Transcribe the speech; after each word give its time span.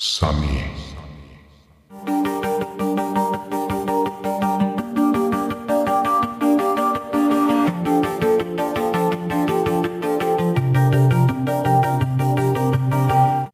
Sunny. 0.00 0.62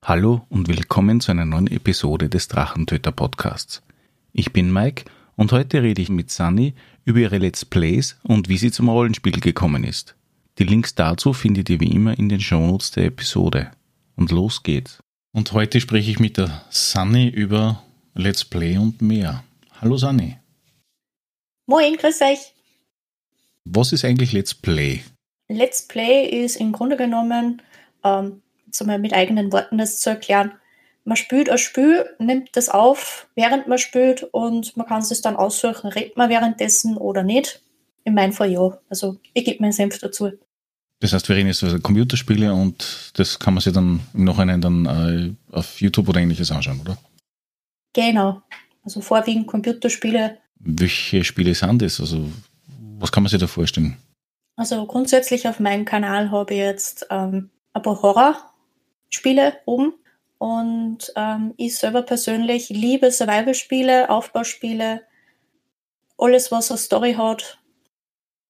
Hallo 0.02 0.42
und 0.50 0.68
willkommen 0.68 1.20
zu 1.20 1.30
einer 1.30 1.46
neuen 1.46 1.66
Episode 1.68 2.28
des 2.28 2.48
Drachentöter 2.48 3.10
Podcasts. 3.10 3.82
Ich 4.34 4.52
bin 4.52 4.70
Mike 4.70 5.06
und 5.36 5.50
heute 5.50 5.82
rede 5.82 6.02
ich 6.02 6.10
mit 6.10 6.30
Sunny 6.30 6.74
über 7.06 7.20
ihre 7.20 7.38
Let's 7.38 7.64
Plays 7.64 8.18
und 8.22 8.50
wie 8.50 8.58
sie 8.58 8.70
zum 8.70 8.90
Rollenspiel 8.90 9.40
gekommen 9.40 9.82
ist. 9.82 10.14
Die 10.58 10.64
Links 10.64 10.94
dazu 10.94 11.32
findet 11.32 11.70
ihr 11.70 11.80
wie 11.80 11.90
immer 11.90 12.18
in 12.18 12.28
den 12.28 12.40
Shownotes 12.40 12.90
der 12.90 13.06
Episode. 13.06 13.70
Und 14.16 14.30
los 14.30 14.62
geht's. 14.62 15.03
Und 15.34 15.52
heute 15.52 15.80
spreche 15.80 16.12
ich 16.12 16.20
mit 16.20 16.36
der 16.36 16.64
Sunny 16.70 17.28
über 17.28 17.82
Let's 18.14 18.44
Play 18.44 18.78
und 18.78 19.02
mehr. 19.02 19.42
Hallo 19.80 19.96
Sunny. 19.96 20.38
Moin, 21.66 21.96
grüß 21.96 22.20
euch. 22.22 22.54
Was 23.64 23.92
ist 23.92 24.04
eigentlich 24.04 24.32
Let's 24.32 24.54
Play? 24.54 25.02
Let's 25.48 25.88
Play 25.88 26.28
ist 26.28 26.54
im 26.54 26.70
Grunde 26.70 26.96
genommen, 26.96 27.62
ähm, 28.04 28.42
jetzt 28.66 28.86
mal 28.86 29.00
mit 29.00 29.12
eigenen 29.12 29.52
Worten 29.52 29.76
das 29.76 29.98
zu 29.98 30.10
erklären, 30.10 30.52
man 31.02 31.16
spielt 31.16 31.50
ein 31.50 31.58
Spiel, 31.58 32.08
nimmt 32.20 32.50
das 32.56 32.68
auf, 32.68 33.26
während 33.34 33.66
man 33.66 33.78
spielt 33.78 34.22
und 34.22 34.76
man 34.76 34.86
kann 34.86 35.02
es 35.02 35.20
dann 35.20 35.34
aussuchen, 35.34 35.90
redet 35.90 36.16
man 36.16 36.30
währenddessen 36.30 36.96
oder 36.96 37.24
nicht. 37.24 37.60
In 38.04 38.14
meinem 38.14 38.32
Fall 38.32 38.52
ja. 38.52 38.78
Also 38.88 39.16
ich 39.32 39.44
gebe 39.44 39.60
meinen 39.60 39.72
Senf 39.72 39.98
dazu. 39.98 40.30
Das 41.04 41.12
heißt, 41.12 41.28
wir 41.28 41.36
reden 41.36 41.48
jetzt 41.48 41.60
über 41.60 41.78
Computerspiele 41.78 42.54
und 42.54 43.12
das 43.16 43.38
kann 43.38 43.52
man 43.52 43.60
sich 43.60 43.74
dann 43.74 44.00
im 44.14 44.24
Nachhinein 44.24 44.62
dann 44.62 44.86
äh, 44.86 45.54
auf 45.54 45.78
YouTube 45.78 46.08
oder 46.08 46.18
ähnliches 46.18 46.50
anschauen, 46.50 46.80
oder? 46.80 46.96
Genau. 47.92 48.40
Also 48.82 49.02
vorwiegend 49.02 49.46
Computerspiele. 49.46 50.38
Welche 50.60 51.22
Spiele 51.22 51.54
sind 51.54 51.82
das? 51.82 52.00
Also, 52.00 52.30
was 52.98 53.12
kann 53.12 53.22
man 53.22 53.28
sich 53.28 53.38
da 53.38 53.46
vorstellen? 53.46 53.98
Also 54.56 54.86
grundsätzlich 54.86 55.46
auf 55.46 55.60
meinem 55.60 55.84
Kanal 55.84 56.30
habe 56.30 56.54
ich 56.54 56.60
jetzt 56.60 57.06
ähm, 57.10 57.50
ein 57.74 57.82
paar 57.82 58.00
Horrorspiele 58.00 59.58
oben. 59.66 59.92
Und 60.38 61.12
ähm, 61.16 61.52
ich 61.58 61.76
selber 61.76 62.00
persönlich 62.00 62.70
liebe 62.70 63.10
Survival-Spiele, 63.10 64.08
Aufbauspiele, 64.08 65.02
alles, 66.16 66.50
was 66.50 66.70
eine 66.70 66.78
Story 66.78 67.12
hat. 67.12 67.58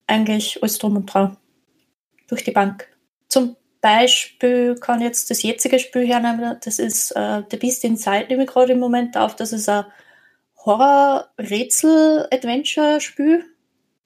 Eigentlich 0.07 0.63
alles 0.63 0.79
drum 0.79 0.95
und 0.95 1.13
dran 1.13 1.37
durch 2.35 2.45
die 2.45 2.51
Bank. 2.51 2.89
Zum 3.29 3.57
Beispiel 3.81 4.75
kann 4.77 5.01
jetzt 5.01 5.31
das 5.31 5.43
jetzige 5.43 5.79
Spiel 5.79 6.07
hernehmen, 6.07 6.59
das 6.65 6.81
ist 6.81 7.13
äh, 7.13 7.43
The 7.51 7.57
Beast 7.57 7.85
Inside, 7.85 8.27
nehme 8.29 8.45
ich 8.45 8.51
gerade 8.51 8.73
im 8.73 8.81
Moment 8.81 9.17
auf. 9.17 9.37
Das 9.37 9.53
ist 9.53 9.69
ein 9.69 9.85
Horror-Rätsel-Adventure-Spiel, 10.65 13.45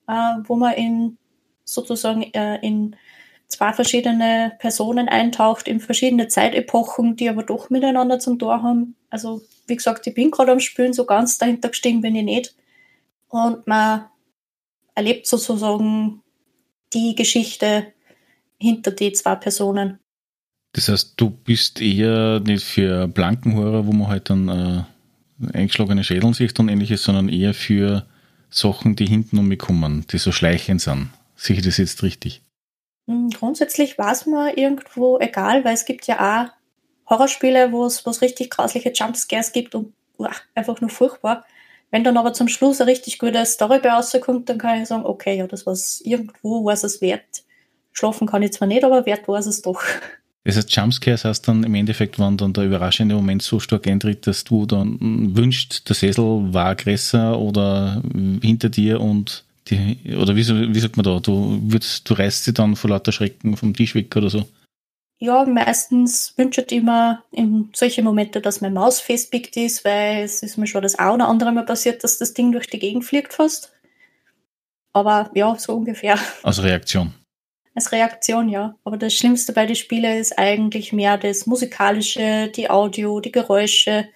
äh, 0.09 0.35
wo 0.45 0.57
man 0.57 0.75
in 0.75 1.17
sozusagen 1.65 2.25
äh, 2.35 2.59
in 2.61 2.97
zwei 3.47 3.73
verschiedene 3.73 4.53
Personen 4.59 5.09
eintaucht, 5.09 5.69
in 5.69 5.81
verschiedene 5.81 6.29
Zeitepochen, 6.29 7.17
die 7.17 7.31
aber 7.31 7.45
doch 7.45 7.71
miteinander 7.71 8.19
zum 8.19 8.39
Tor 8.39 8.63
haben. 8.63 8.95
Also, 9.11 9.41
wie 9.67 9.77
gesagt, 9.77 10.07
ich 10.07 10.13
bin 10.15 10.31
gerade 10.31 10.53
am 10.53 10.61
Spielen, 10.61 10.93
so 10.93 11.07
ganz 11.07 11.39
dahinter 11.39 11.71
gestiegen 11.71 12.03
bin 12.03 12.15
ich 12.15 12.25
nicht. 12.25 12.55
Und 13.29 13.67
man 13.67 14.05
erlebt 14.95 15.27
sozusagen 15.27 16.23
die 16.93 17.15
Geschichte 17.15 17.95
hinter 18.59 18.91
die 18.91 19.13
zwei 19.13 19.37
Personen. 19.37 19.99
Das 20.73 20.89
heißt, 20.89 21.15
du 21.17 21.31
bist 21.31 21.81
eher 21.81 22.41
nicht 22.41 22.65
für 22.65 23.09
blanken 23.09 23.57
Horror, 23.57 23.87
wo 23.87 23.93
man 23.93 24.09
halt 24.09 24.31
dann 24.31 24.49
äh, 24.49 24.83
eingeschlagene 25.57 26.05
Schädeln 26.05 26.35
sieht 26.35 26.59
und 26.61 26.69
ähnliches, 26.69 27.03
sondern 27.03 27.29
eher 27.29 27.55
für 27.55 28.07
Sachen, 28.51 28.97
die 28.97 29.07
hinten 29.07 29.39
um 29.39 29.49
mich 29.49 29.59
kommen, 29.59 30.07
die 30.11 30.19
so 30.19 30.33
schleichend 30.33 30.81
sind. 30.81 31.11
Sehe 31.37 31.57
ich 31.57 31.63
das 31.63 31.79
jetzt 31.79 32.03
richtig? 32.03 32.43
Hm, 33.07 33.31
grundsätzlich 33.31 33.97
war 33.99 34.13
es 34.13 34.27
mir 34.27 34.59
irgendwo 34.59 35.19
egal, 35.19 35.65
weil 35.65 35.75
es 35.75 35.87
gibt 35.87 36.07
ja 36.07 36.19
auch 36.21 37.11
Horrorspiele, 37.11 37.73
wo 37.73 37.87
es 37.87 38.23
richtig 38.23 38.51
grausliche 38.51 38.93
Jumpscares 38.93 39.53
gibt 39.53 39.75
und 39.75 39.95
uah, 40.19 40.31
einfach 40.55 40.81
nur 40.81 40.91
furchtbar. 40.91 41.47
Wenn 41.91 42.05
dann 42.05 42.19
aber 42.19 42.35
zum 42.35 42.49
Schluss 42.49 42.81
eine 42.81 42.91
richtig 42.91 43.19
gute 43.19 43.45
Story 43.47 43.79
bei 43.79 43.91
rauskommt, 43.91 44.49
dann 44.49 44.59
kann 44.59 44.83
ich 44.83 44.89
sagen, 44.89 45.07
okay, 45.07 45.39
ja, 45.39 45.47
das 45.47 45.65
war 45.65 45.75
irgendwo, 46.05 46.65
was 46.67 46.85
es 46.85 47.01
wert, 47.01 47.45
Schlafen 47.99 48.29
kann 48.29 48.43
ich 48.43 48.53
zwar 48.53 48.69
nicht, 48.69 48.85
aber 48.85 49.07
wert 49.07 49.27
war 49.27 49.41
es 49.41 49.61
doch. 49.61 49.83
Das 50.45 50.57
heißt, 50.57 50.71
Jumpscares 50.71 51.25
heißt 51.25 51.49
dann 51.49 51.65
im 51.65 51.75
Endeffekt, 51.75 52.19
wenn 52.21 52.37
dann 52.37 52.53
der 52.53 52.65
überraschende 52.65 53.17
Moment 53.17 53.43
so 53.43 53.59
stark 53.59 53.89
eintritt, 53.89 54.25
dass 54.27 54.45
du 54.45 54.67
dann 54.67 55.37
wünscht, 55.37 55.89
der 55.89 55.97
Sessel 55.97 56.55
war 56.55 56.77
größer 56.77 57.37
oder 57.37 58.01
hinter 58.41 58.69
dir 58.69 59.01
und 59.01 59.45
die, 59.67 60.17
oder 60.17 60.37
wie, 60.37 60.47
wie 60.47 60.81
sagt 60.81 60.97
man 60.97 61.05
da, 61.05 61.19
du, 61.19 61.61
würdest, 61.65 62.09
du 62.09 62.15
reißt 62.15 62.45
sie 62.45 62.55
dann 62.55 62.77
vor 62.77 62.91
lauter 62.91 63.11
Schrecken 63.11 63.57
vom 63.57 63.75
Tisch 63.75 63.97
weg 63.97 64.15
oder 64.15 64.31
so? 64.31 64.49
Ja, 65.19 65.45
meistens 65.45 66.35
wünscht 66.37 66.71
ich 66.71 66.79
immer 66.79 67.25
in 67.33 67.71
solche 67.75 68.05
Momente, 68.05 68.41
dass 68.41 68.61
meine 68.61 68.75
Maus 68.75 69.01
festpickt 69.01 69.57
ist, 69.57 69.85
weil 69.85 70.23
es 70.23 70.45
ist 70.45 70.57
mir 70.57 70.69
schon 70.69 70.83
das 70.83 70.95
eine 70.95 71.15
oder 71.15 71.29
andere 71.29 71.51
Mal 71.51 71.67
passiert, 71.67 72.05
dass 72.05 72.19
das 72.19 72.33
Ding 72.33 72.53
durch 72.53 72.69
die 72.69 72.79
Gegend 72.79 73.05
fliegt 73.05 73.35
fast. 73.35 73.73
Aber 74.93 75.33
ja, 75.35 75.57
so 75.59 75.75
ungefähr. 75.75 76.17
Als 76.45 76.63
Reaktion 76.63 77.13
als 77.79 77.93
Reaktion, 77.93 78.49
ja. 78.49 78.75
Aber 78.85 78.97
das 78.97 79.15
Schlimmste 79.15 79.53
bei 79.53 79.65
den 79.65 79.77
Spielen 79.77 80.19
ist 80.19 80.39
eigentlich 80.39 80.93
mehr 80.93 81.17
das 81.17 81.47
Musikalische, 81.47 82.51
die 82.55 82.69
Audio, 82.69 83.21
die 83.21 83.33
Geräusche. 83.33 84.09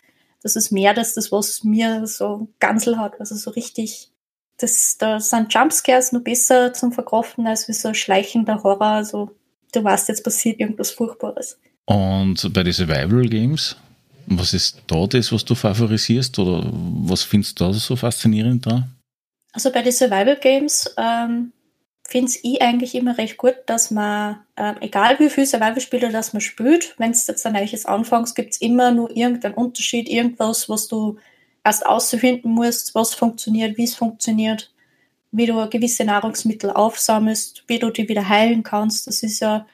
Das 0.43 0.57
ist 0.57 0.73
mehr 0.73 0.93
das, 0.95 1.15
das 1.15 1.31
was 1.31 1.63
mir 1.63 2.07
so 2.07 2.49
Gansel 2.59 2.99
hat, 2.99 3.19
also 3.21 3.37
so 3.37 3.51
richtig. 3.51 4.11
Das, 4.59 4.99
da 4.99 5.19
sind 5.19 5.53
Jumpscares 5.53 6.13
nur 6.13 6.23
besser 6.23 6.73
zum 6.73 6.93
Verkraften 6.93 7.47
als 7.47 7.69
wie 7.69 7.73
so 7.73 7.95
schleichender 7.95 8.63
Horror. 8.63 8.83
Also 8.83 9.31
du 9.73 9.83
weißt, 9.83 10.09
jetzt 10.09 10.25
passiert 10.25 10.61
irgendwas 10.61 10.91
Furchtbares. 10.91 11.59
Und 11.87 12.53
bei 12.53 12.63
den 12.63 12.73
Survival 12.73 13.29
Games, 13.29 13.77
was 14.27 14.55
ist 14.55 14.83
da 14.87 15.07
das, 15.07 15.33
was 15.33 15.45
du 15.45 15.55
favorisierst 15.55 16.39
oder 16.39 16.71
was 16.73 17.23
findest 17.23 17.59
du 17.59 17.65
da 17.65 17.73
so 17.73 17.97
faszinierend 17.97 18.67
da? 18.67 18.89
Also 19.53 19.71
bei 19.71 19.83
den 19.83 19.93
Survival 19.93 20.37
Games 20.37 20.95
ähm, 20.97 21.53
finde 22.13 22.31
ich 22.43 22.61
eigentlich 22.61 22.95
immer 22.95 23.17
recht 23.17 23.39
gut, 23.39 23.55
dass 23.65 23.91
man, 23.91 24.41
äh, 24.57 24.75
egal 24.83 25.19
wie 25.19 25.31
viel 25.31 25.47
Survival-Spiele 25.47 26.11
das 26.11 26.35
man 26.35 26.43
spielt, 26.43 26.95
wenn 26.99 27.13
es 27.13 27.27
jetzt 27.27 27.47
ein 27.47 27.55
neues 27.55 27.87
anfängst, 27.87 28.37
gibt 28.37 28.53
es 28.53 28.61
immer 28.61 28.91
nur 28.91 29.17
irgendeinen 29.17 29.55
Unterschied, 29.55 30.11
irgendwas, 30.11 30.69
was 30.69 30.89
du 30.89 31.17
erst 31.65 31.87
auszufinden 31.87 32.51
musst, 32.51 32.95
was 32.95 33.15
funktioniert, 33.15 33.79
wie 33.79 33.85
es 33.85 33.95
funktioniert, 33.95 34.71
wie 35.31 35.47
du 35.47 35.67
gewisse 35.71 36.05
Nahrungsmittel 36.05 36.71
aufsammelst, 36.71 37.65
wie 37.67 37.79
du 37.79 37.89
die 37.89 38.07
wieder 38.11 38.29
heilen 38.29 38.63
kannst. 38.63 39.07
Das 39.07 39.23
ist 39.23 39.41
ja 39.41 39.67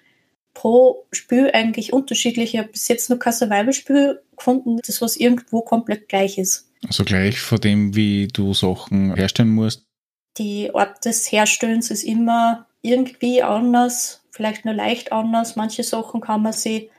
pro 0.55 1.06
Spiel 1.10 1.50
eigentlich 1.53 1.93
unterschiedlich. 1.93 2.55
Ich 2.55 2.60
habe 2.60 2.69
bis 2.69 2.87
jetzt 2.87 3.10
noch 3.10 3.19
kein 3.19 3.32
Survival-Spiel 3.32 4.20
gefunden, 4.37 4.78
das 4.87 5.03
was 5.03 5.16
irgendwo 5.16 5.62
komplett 5.62 6.09
gleich 6.09 6.38
ist. 6.38 6.70
Also 6.87 7.03
gleich 7.03 7.41
vor 7.41 7.59
dem, 7.59 7.97
wie 7.97 8.28
du 8.28 8.55
Sachen 8.55 9.16
herstellen 9.16 9.50
musst, 9.50 9.88
die 10.38 10.75
Art 10.75 11.04
des 11.04 11.31
Herstellens 11.31 11.91
ist 11.91 12.04
immer 12.04 12.66
irgendwie 12.82 13.43
anders, 13.43 14.22
vielleicht 14.31 14.65
nur 14.65 14.75
leicht 14.75 15.12
anders. 15.12 15.56
Manche 15.56 15.82
Sachen 15.82 16.21
kann 16.21 16.43
man 16.43 16.53
sich 16.53 16.91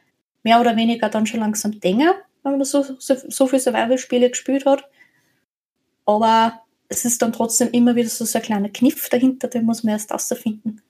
mehr 0.44 0.59
oder 0.59 0.75
weniger 0.75 1.09
dann 1.09 1.25
schon 1.25 1.39
langsam 1.39 1.79
denken, 1.79 2.09
wenn 2.44 2.51
man 2.53 2.63
so, 2.63 2.83
so, 2.83 3.16
so 3.27 3.47
viele 3.47 3.61
Survival-Spiele 3.61 4.29
gespielt 4.29 4.66
hat. 4.66 4.83
Aber 6.05 6.61
es 6.88 7.05
ist 7.05 7.22
dann 7.22 7.33
trotzdem 7.33 7.72
immer 7.72 7.95
wieder 7.95 8.09
so, 8.09 8.25
so 8.25 8.39
ein 8.39 8.44
kleiner 8.44 8.69
Kniff 8.69 9.09
dahinter, 9.09 9.47
den 9.47 9.66
muss 9.66 9.83
man 9.83 9.94
erst 9.94 10.11
außerfinden. 10.11 10.81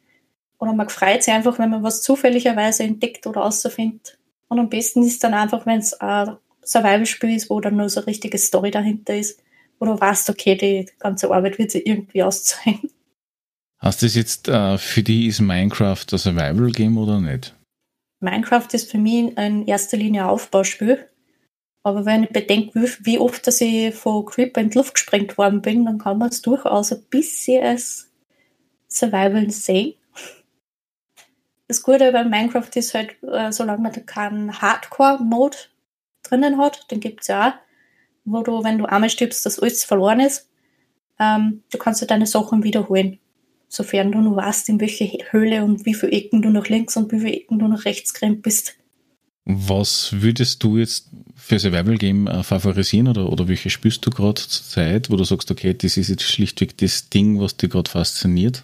Oder 0.59 0.73
man 0.73 0.89
freut 0.89 1.23
sich 1.23 1.33
einfach, 1.33 1.59
wenn 1.59 1.69
man 1.69 1.83
was 1.83 2.01
zufälligerweise 2.01 2.83
entdeckt 2.83 3.27
oder 3.27 3.43
außerfindet. 3.43 4.17
Und 4.47 4.59
am 4.59 4.69
besten 4.69 5.03
ist 5.03 5.23
dann 5.23 5.33
einfach, 5.33 5.66
wenn 5.66 5.79
es 5.79 5.93
ein 5.93 6.37
Survival-Spiel 6.63 7.35
ist, 7.35 7.49
wo 7.49 7.59
dann 7.59 7.75
nur 7.75 7.90
so 7.90 8.02
eine 8.02 8.07
richtige 8.07 8.37
Story 8.37 8.72
dahinter 8.72 9.16
ist 9.16 9.40
du 9.85 9.99
weißt, 9.99 10.29
okay, 10.29 10.55
die 10.55 10.90
ganze 10.99 11.31
Arbeit 11.31 11.58
wird 11.58 11.72
sich 11.72 11.85
irgendwie 11.85 12.23
auszahlen. 12.23 12.90
Hast 13.78 14.02
du 14.02 14.05
das 14.05 14.16
jetzt 14.16 14.49
äh, 14.49 14.78
für 14.78 15.03
die 15.03 15.28
ist 15.28 15.40
Minecraft 15.40 16.05
ein 16.11 16.17
Survival-Game 16.17 16.97
oder 16.97 17.22
nicht? 17.22 17.55
Minecraft 18.20 18.67
ist 18.73 18.91
für 18.91 18.97
mich 18.97 19.37
in 19.37 19.66
erster 19.66 19.96
Linie 19.96 20.23
ein 20.23 20.29
Aufbauspiel. 20.29 21.08
Aber 21.84 22.05
wenn 22.05 22.23
ich 22.23 22.29
bedenke, 22.29 22.91
wie 23.02 23.20
oft 23.20 23.47
dass 23.47 23.61
ich 23.61 23.96
von 23.96 24.26
Creeper 24.26 24.59
in 24.59 24.70
die 24.70 24.78
Luft 24.78 24.96
gesprengt 24.96 25.37
worden 25.37 25.61
bin, 25.61 25.85
dann 25.85 25.97
kann 25.97 26.17
man 26.17 26.29
es 26.29 26.41
durchaus 26.41 26.91
ein 26.91 27.03
bisschen 27.09 27.64
als 27.64 28.09
Survival 28.90 29.49
sehen. 29.49 29.93
Das 31.70 31.84
Gute 31.84 32.11
bei 32.11 32.23
Minecraft 32.26 32.70
ist 32.76 32.93
halt, 32.93 33.16
äh, 33.23 33.52
solange 33.52 33.81
man 33.81 33.93
da 33.93 34.02
keinen 34.02 34.61
Hardcore-Mode 34.61 35.58
drinnen 36.23 36.58
hat, 36.58 36.91
den 36.91 36.99
gibt 36.99 37.22
es 37.22 37.28
ja 37.28 37.49
auch, 37.49 37.53
wo 38.25 38.43
du, 38.43 38.63
wenn 38.63 38.77
du 38.77 38.85
einmal 38.85 39.09
stirbst, 39.09 39.45
dass 39.45 39.59
alles 39.59 39.83
verloren 39.83 40.19
ist. 40.19 40.47
Ähm, 41.19 41.63
du 41.71 41.77
kannst 41.77 42.01
ja 42.01 42.07
deine 42.07 42.27
Sachen 42.27 42.63
wiederholen. 42.63 43.19
Sofern 43.67 44.11
du 44.11 44.19
nur 44.19 44.35
weißt, 44.35 44.69
in 44.69 44.79
welche 44.81 45.05
Höhle 45.29 45.63
und 45.63 45.85
wie 45.85 45.93
viele 45.93 46.11
Ecken 46.11 46.41
du 46.41 46.49
nach 46.49 46.67
links 46.67 46.97
und 46.97 47.11
wie 47.11 47.19
viele 47.19 47.33
Ecken 47.33 47.59
du 47.59 47.67
nach 47.67 47.85
rechts 47.85 48.13
gerannt 48.13 48.41
bist. 48.41 48.75
Was 49.45 50.21
würdest 50.21 50.63
du 50.63 50.77
jetzt 50.77 51.09
für 51.35 51.59
Survival 51.59 51.97
Game 51.97 52.27
äh, 52.27 52.43
favorisieren 52.43 53.07
oder, 53.07 53.31
oder 53.31 53.47
welche 53.47 53.69
spürst 53.69 54.05
du 54.05 54.09
gerade 54.09 54.41
zur 54.41 54.63
Zeit, 54.63 55.09
wo 55.09 55.16
du 55.16 55.23
sagst, 55.23 55.49
okay, 55.49 55.73
das 55.73 55.97
ist 55.97 56.09
jetzt 56.09 56.23
schlichtweg 56.23 56.77
das 56.77 57.09
Ding, 57.09 57.39
was 57.39 57.57
dich 57.57 57.69
gerade 57.69 57.89
fasziniert? 57.89 58.63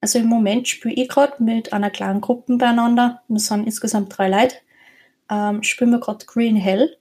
Also 0.00 0.18
im 0.18 0.26
Moment 0.26 0.68
spiele 0.68 0.94
ich 0.94 1.08
gerade 1.08 1.42
mit 1.42 1.72
einer 1.72 1.90
kleinen 1.90 2.20
Gruppe 2.20 2.56
beieinander. 2.56 3.22
Wir 3.28 3.40
sind 3.40 3.64
insgesamt 3.64 4.16
drei 4.16 4.28
Leute. 4.28 4.56
Ähm, 5.30 5.62
spielen 5.62 5.90
wir 5.90 5.98
gerade 5.98 6.24
Green 6.26 6.56
Hell. 6.56 6.96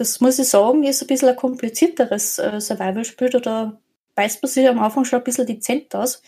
Das 0.00 0.18
muss 0.18 0.38
ich 0.38 0.48
sagen, 0.48 0.82
ist 0.82 1.02
ein 1.02 1.08
bisschen 1.08 1.28
ein 1.28 1.36
komplizierteres 1.36 2.38
äh, 2.38 2.58
Survival-Spiel. 2.58 3.28
Da 3.28 3.78
beißt 4.14 4.42
man 4.42 4.50
sich 4.50 4.66
am 4.66 4.78
Anfang 4.78 5.04
schon 5.04 5.18
ein 5.18 5.24
bisschen 5.24 5.44
dezent 5.44 5.94
aus, 5.94 6.22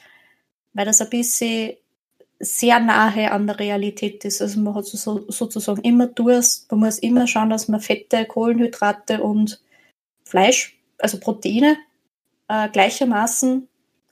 weil 0.75 0.85
das 0.85 1.01
ein 1.01 1.09
bisschen 1.09 1.79
sehr 2.39 2.81
nahe 2.81 3.31
an 3.31 3.47
der 3.47 3.59
Realität 3.59 4.27
ist. 4.27 4.43
Also 4.43 4.61
man 4.61 4.75
hat 4.75 4.85
so, 4.85 5.25
sozusagen 5.27 5.81
immer 5.85 6.07
Durst, 6.07 6.71
man 6.71 6.81
muss 6.81 6.99
immer 6.99 7.27
schauen, 7.27 7.49
dass 7.49 7.69
man 7.69 7.81
Fette, 7.81 8.27
Kohlenhydrate 8.27 9.23
und 9.23 9.63
Fleisch, 10.23 10.79
also 10.99 11.19
Proteine, 11.19 11.79
äh, 12.49 12.69
gleichermaßen 12.69 13.69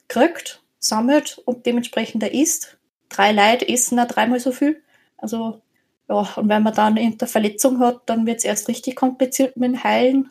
kriegt, 0.07 0.63
sammelt 0.79 1.39
und 1.45 1.67
dementsprechend 1.67 2.23
er 2.23 2.33
isst. 2.33 2.79
Drei 3.09 3.31
Leute 3.31 3.69
essen 3.69 3.97
da 3.97 4.05
dreimal 4.07 4.39
so 4.39 4.53
viel. 4.53 4.81
Also 5.17 5.61
ja, 6.11 6.27
und 6.35 6.49
wenn 6.49 6.63
man 6.63 6.73
dann 6.73 6.97
eine 6.97 7.15
Verletzung 7.25 7.79
hat, 7.79 8.01
dann 8.07 8.25
wird 8.25 8.39
es 8.39 8.43
erst 8.43 8.67
richtig 8.67 8.97
kompliziert 8.97 9.55
mit 9.55 9.71
dem 9.71 9.83
Heilen. 9.83 10.29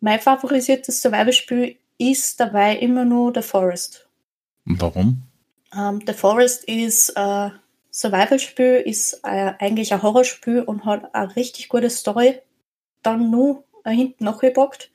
Mein 0.00 0.20
favorisiertes 0.20 1.00
Survival-Spiel 1.00 1.76
ist 1.96 2.38
dabei 2.38 2.76
immer 2.76 3.06
nur 3.06 3.32
The 3.34 3.40
Forest. 3.40 4.06
Warum? 4.66 5.22
Um, 5.72 5.78
ähm, 5.78 6.00
The 6.06 6.12
Forest 6.12 6.64
ist 6.64 7.16
ein 7.16 7.52
Survival-Spiel, 7.90 8.82
ist 8.84 9.20
äh, 9.22 9.52
eigentlich 9.58 9.92
ein 9.94 10.02
Horrorspiel 10.02 10.60
und 10.60 10.84
hat 10.84 11.14
eine 11.14 11.34
richtig 11.34 11.70
gute 11.70 11.88
Story 11.88 12.38
dann 13.02 13.30
nur 13.30 13.64
äh, 13.84 13.92
hinten 13.92 14.24
nachgepackt. 14.24 14.90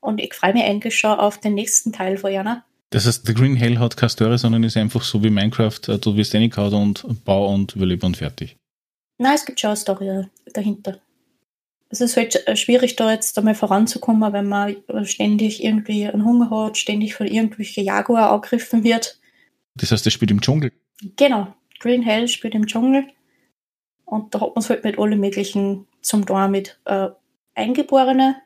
Und 0.00 0.20
ich 0.20 0.32
freue 0.32 0.54
mich 0.54 0.64
eigentlich 0.64 0.98
schon 0.98 1.18
auf 1.18 1.36
den 1.36 1.52
nächsten 1.52 1.92
Teil 1.92 2.16
von 2.16 2.32
Jana. 2.32 2.64
Das 2.88 3.06
heißt, 3.06 3.26
The 3.26 3.34
Green 3.34 3.56
Hell 3.56 3.78
hat 3.78 3.98
keine 3.98 4.08
Story, 4.08 4.38
sondern 4.38 4.64
ist 4.64 4.78
einfach 4.78 5.02
so 5.02 5.22
wie 5.22 5.28
Minecraft, 5.28 5.80
äh, 5.88 5.98
du 5.98 6.16
wirst 6.16 6.34
reingehauen 6.34 6.94
und 7.02 7.24
bau 7.26 7.52
und 7.52 7.76
überlebe 7.76 8.06
und 8.06 8.16
fertig. 8.16 8.56
Nein, 9.20 9.34
es 9.34 9.44
gibt 9.44 9.60
schon 9.60 9.68
eine 9.68 9.76
Story 9.76 10.24
dahinter. 10.54 10.98
Es 11.90 12.00
ist 12.00 12.16
halt 12.16 12.42
schwierig, 12.58 12.96
da 12.96 13.12
jetzt 13.12 13.36
einmal 13.36 13.54
voranzukommen, 13.54 14.32
wenn 14.32 14.48
man 14.48 14.76
ständig 15.04 15.62
irgendwie 15.62 16.06
einen 16.06 16.24
Hunger 16.24 16.48
hat, 16.48 16.78
ständig 16.78 17.14
von 17.14 17.26
irgendwelchen 17.26 17.84
Jaguar 17.84 18.32
angegriffen 18.32 18.82
wird. 18.82 19.20
Das 19.74 19.92
heißt, 19.92 20.06
das 20.06 20.14
spielt 20.14 20.30
im 20.30 20.40
Dschungel? 20.40 20.72
Genau. 21.16 21.54
Green 21.80 22.02
Hell 22.02 22.28
spielt 22.28 22.54
im 22.54 22.66
Dschungel. 22.66 23.08
Und 24.06 24.34
da 24.34 24.40
hat 24.40 24.54
man 24.54 24.62
es 24.62 24.70
halt 24.70 24.84
mit 24.84 24.98
allen 24.98 25.20
möglichen 25.20 25.86
zum 26.00 26.24
Tor 26.24 26.48
mit 26.48 26.80
äh, 26.86 27.08
Eingeborene, 27.54 28.36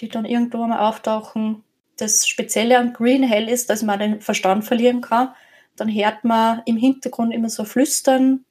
die 0.00 0.08
dann 0.08 0.24
irgendwo 0.24 0.66
mal 0.66 0.88
auftauchen. 0.88 1.62
Das 1.98 2.26
Spezielle 2.26 2.80
an 2.80 2.94
Green 2.94 3.22
Hell 3.22 3.48
ist, 3.48 3.70
dass 3.70 3.84
man 3.84 4.00
den 4.00 4.20
Verstand 4.20 4.64
verlieren 4.64 5.02
kann. 5.02 5.28
Dann 5.76 5.88
hört 5.88 6.24
man 6.24 6.62
im 6.66 6.78
Hintergrund 6.78 7.32
immer 7.32 7.48
so 7.48 7.64
Flüstern, 7.64 8.44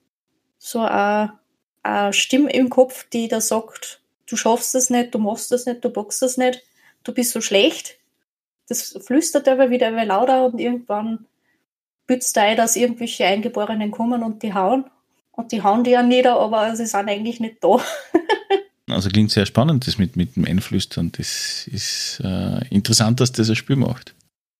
so 0.63 0.79
eine, 0.79 1.33
eine 1.83 2.13
Stimme 2.13 2.51
im 2.53 2.69
Kopf, 2.69 3.05
die 3.11 3.27
da 3.27 3.41
sagt, 3.41 3.99
du 4.27 4.37
schaffst 4.37 4.73
das 4.73 4.89
nicht, 4.89 5.13
du 5.13 5.19
machst 5.19 5.51
das 5.51 5.65
nicht, 5.65 5.83
du 5.83 5.89
boxst 5.89 6.21
das 6.21 6.37
nicht, 6.37 6.63
du 7.03 7.13
bist 7.13 7.31
so 7.31 7.41
schlecht. 7.41 7.97
Das 8.69 8.97
flüstert 9.05 9.49
aber 9.49 9.69
wieder 9.69 9.91
lauter 10.05 10.45
und 10.45 10.59
irgendwann 10.59 11.25
bützt 12.07 12.37
ein, 12.37 12.55
dass 12.55 12.77
irgendwelche 12.77 13.25
Eingeborenen 13.25 13.91
kommen 13.91 14.23
und 14.23 14.41
die 14.41 14.53
hauen. 14.53 14.85
Und 15.33 15.51
die 15.51 15.63
hauen 15.63 15.83
die 15.83 15.91
ja 15.91 16.01
nieder, 16.01 16.39
aber 16.39 16.73
sie 16.77 16.85
sind 16.85 17.09
eigentlich 17.09 17.41
nicht 17.41 17.57
da. 17.61 17.81
also 18.89 19.09
klingt 19.09 19.31
sehr 19.31 19.45
spannend, 19.45 19.85
das 19.85 19.97
mit, 19.97 20.15
mit 20.15 20.37
dem 20.37 20.45
Einflüstern. 20.45 21.11
Das 21.17 21.67
ist 21.67 22.21
äh, 22.23 22.65
interessant, 22.69 23.19
dass 23.19 23.33
das 23.33 23.49
ein 23.49 23.57
Spiel 23.57 23.75
macht. 23.75 24.15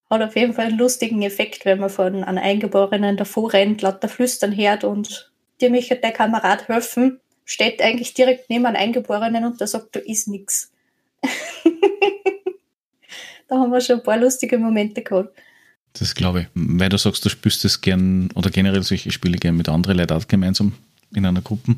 Hat 0.10 0.22
auf 0.22 0.36
jeden 0.36 0.54
Fall 0.54 0.66
einen 0.66 0.78
lustigen 0.78 1.22
Effekt, 1.22 1.64
wenn 1.64 1.80
man 1.80 1.90
von 1.90 2.26
einem 2.26 2.44
Eingeborenen 2.44 3.16
davor 3.16 3.54
rennt, 3.54 3.82
lauter 3.82 4.10
Flüstern 4.10 4.56
hört 4.56 4.84
und 4.84 5.33
dir 5.62 5.70
möchte 5.70 5.96
der 5.96 6.12
Kamerad 6.12 6.68
helfen, 6.68 7.20
steht 7.46 7.82
eigentlich 7.82 8.14
direkt 8.14 8.50
neben 8.50 8.66
einem 8.66 8.78
Eingeborenen 8.78 9.46
und 9.46 9.60
der 9.60 9.68
sagt, 9.68 9.96
da 9.96 10.00
ist 10.00 10.28
nichts. 10.28 10.72
Da 13.50 13.60
haben 13.60 13.72
wir 13.72 13.82
schon 13.82 13.98
ein 13.98 14.04
paar 14.04 14.18
lustige 14.18 14.58
Momente 14.58 15.04
gehabt. 15.04 15.38
Das 15.94 16.16
glaube 16.16 16.42
ich. 16.42 16.48
Weil 16.56 16.90
du 16.90 16.98
sagst, 16.98 17.24
du 17.24 17.30
spielst 17.30 17.64
das 17.64 17.82
gern 17.82 18.32
oder 18.34 18.50
generell 18.50 18.82
solche 18.82 19.12
Spiele 19.12 19.38
gern 19.38 19.56
mit 19.56 19.70
anderen 19.70 19.98
Leuten 19.98 20.14
auch 20.14 20.28
gemeinsam 20.28 20.74
in 21.14 21.26
einer 21.26 21.42
Gruppe. 21.42 21.76